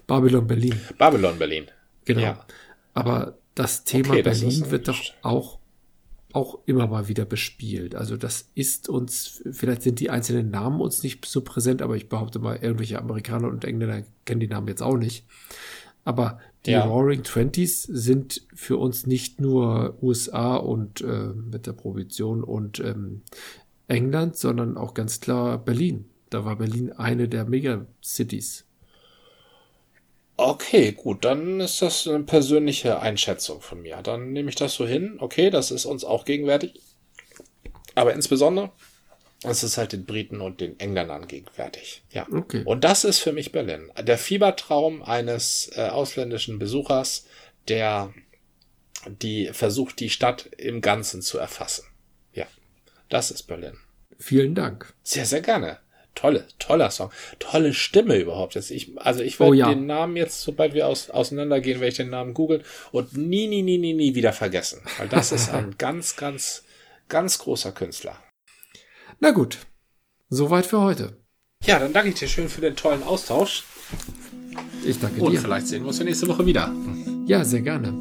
Babylon 0.07 0.47
Berlin. 0.47 0.81
Babylon 0.99 1.39
Berlin. 1.39 1.67
Genau. 2.05 2.21
Ja. 2.21 2.47
Aber 2.95 3.39
das 3.55 3.85
Thema 3.85 4.11
okay, 4.11 4.23
Berlin 4.23 4.61
das 4.61 4.71
wird 4.71 4.89
doch 4.89 5.01
auch 5.23 5.59
auch 6.33 6.61
immer 6.65 6.87
mal 6.87 7.09
wieder 7.09 7.27
bespielt. 7.27 7.95
Also 7.95 8.17
das 8.17 8.49
ist 8.55 8.89
uns, 8.89 9.43
vielleicht 9.51 9.83
sind 9.83 10.01
die 10.01 10.09
einzelnen 10.09 10.51
Namen 10.51 10.81
uns 10.81 11.03
nicht 11.03 11.27
so 11.27 11.43
präsent, 11.43 11.83
aber 11.83 11.95
ich 11.95 12.09
behaupte 12.09 12.39
mal, 12.39 12.57
irgendwelche 12.57 12.99
Amerikaner 12.99 13.49
und 13.49 13.67
Engländer 13.67 14.03
kennen 14.25 14.41
die 14.41 14.49
Namen 14.49 14.69
jetzt 14.69 14.83
auch 14.83 14.97
nicht. 14.97 15.27
Aber 16.05 16.41
die 16.67 16.73
ja. 16.73 16.85
Roaring 16.85 17.25
Twenties 17.25 17.83
sind 17.83 18.43
für 18.55 18.77
uns 18.77 19.07
nicht 19.07 19.41
nur 19.41 19.99
USA 20.01 20.57
und 20.57 21.01
äh, 21.01 21.33
mit 21.35 21.67
der 21.67 21.73
Prohibition 21.73 22.45
und 22.45 22.79
ähm, 22.79 23.23
England, 23.89 24.37
sondern 24.37 24.77
auch 24.77 24.95
ganz 24.95 25.21
klar 25.21 25.59
Berlin. 25.59 26.09
Da 26.31 26.45
war 26.45 26.57
Berlin 26.57 26.93
eine 26.93 27.29
der 27.29 27.45
Megacities. 27.45 28.65
Okay, 30.37 30.93
gut, 30.93 31.25
dann 31.25 31.61
ist 31.61 31.83
das 31.83 32.07
eine 32.07 32.25
persönliche 32.25 33.01
Einschätzung 33.01 33.61
von 33.61 33.83
mir. 33.83 34.01
Dann 34.03 34.33
nehme 34.33 34.49
ich 34.49 34.55
das 34.55 34.75
so 34.75 34.87
hin. 34.87 35.17
Okay, 35.19 35.51
das 35.51 35.71
ist 35.71 35.85
uns 35.85 36.05
auch 36.05 36.25
gegenwärtig. 36.25 36.81
Aber 37.95 38.15
insbesondere 38.15 38.71
es 39.45 39.63
ist 39.65 39.77
halt 39.77 39.93
den 39.93 40.05
Briten 40.05 40.41
und 40.41 40.61
den 40.61 40.79
Engländern 40.79 41.27
gegenwärtig. 41.27 42.03
Ja. 42.11 42.27
Okay. 42.31 42.63
Und 42.65 42.85
das 42.85 43.05
ist 43.05 43.19
für 43.19 43.33
mich 43.33 43.53
Berlin. 43.53 43.91
Der 44.01 44.19
Fiebertraum 44.19 45.03
eines 45.03 45.71
äh, 45.75 45.89
ausländischen 45.89 46.59
Besuchers, 46.59 47.27
der 47.69 48.13
die 49.07 49.51
versucht, 49.53 49.99
die 49.99 50.11
Stadt 50.11 50.47
im 50.59 50.81
Ganzen 50.81 51.23
zu 51.23 51.39
erfassen. 51.39 51.85
Ja. 52.33 52.47
Das 53.09 53.31
ist 53.31 53.45
Berlin. 53.45 53.77
Vielen 54.19 54.55
Dank. 54.55 54.95
Sehr, 55.03 55.27
sehr 55.27 55.41
gerne. 55.41 55.79
Tolle, 56.15 56.47
toller 56.59 56.91
Song. 56.91 57.11
Tolle 57.39 57.73
Stimme 57.73 58.17
überhaupt. 58.17 58.55
Jetzt 58.55 58.71
ich, 58.71 58.93
also 58.99 59.23
ich 59.23 59.41
werde 59.41 59.51
oh, 59.51 59.55
ja. 59.55 59.71
den 59.71 59.87
Namen 59.87 60.17
jetzt, 60.17 60.43
sobald 60.43 60.75
wir 60.75 60.87
aus, 60.87 61.11
auseinandergehen, 61.11 61.81
werde 61.81 61.89
ich 61.89 61.97
den 61.97 62.11
Namen 62.11 62.35
googeln 62.35 62.63
und 62.93 63.17
nie, 63.17 63.49
nie, 63.49 63.63
nie, 63.63 63.79
nie, 63.79 63.95
nie 63.95 64.15
wieder 64.15 64.33
vergessen. 64.33 64.83
Weil 64.99 65.09
das 65.09 65.33
ist 65.33 65.49
ein 65.53 65.77
ganz, 65.79 66.17
ganz, 66.17 66.65
ganz 67.09 67.39
großer 67.39 67.73
Künstler. 67.73 68.17
Na 69.21 69.31
gut, 69.31 69.59
soweit 70.29 70.67
für 70.67 70.81
heute. 70.81 71.19
Ja, 71.65 71.79
dann 71.79 71.93
danke 71.93 72.11
ich 72.11 72.17
dir 72.17 72.29
schön 72.29 72.49
für 72.49 72.61
den 72.61 72.75
tollen 72.77 73.03
Austausch. 73.03 73.65
Ich 74.85 74.99
danke 74.99 75.21
Und 75.21 75.31
dir. 75.31 75.39
Und 75.39 75.43
vielleicht 75.45 75.69
sehen 75.69 75.83
wir 75.83 75.89
uns 75.89 75.99
ja 75.99 76.05
nächste 76.05 76.27
Woche 76.29 76.45
wieder. 76.45 76.73
Ja, 77.27 77.45
sehr 77.45 77.61
gerne. 77.63 77.95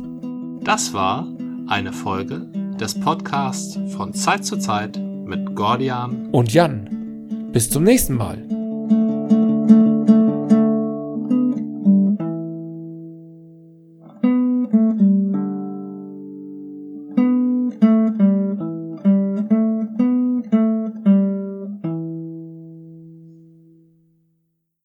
Das 0.64 0.94
war 0.94 1.28
eine 1.68 1.94
Folge 1.94 2.48
des 2.80 3.00
Podcasts 3.00 3.78
von 3.96 4.14
Zeit 4.14 4.46
zu 4.46 4.58
Zeit 4.58 4.98
mit 4.98 5.56
Gordian 5.56 6.30
und 6.32 6.52
Jan. 6.52 7.50
Bis 7.54 7.70
zum 7.70 7.84
nächsten 7.84 8.16
Mal. 8.16 8.61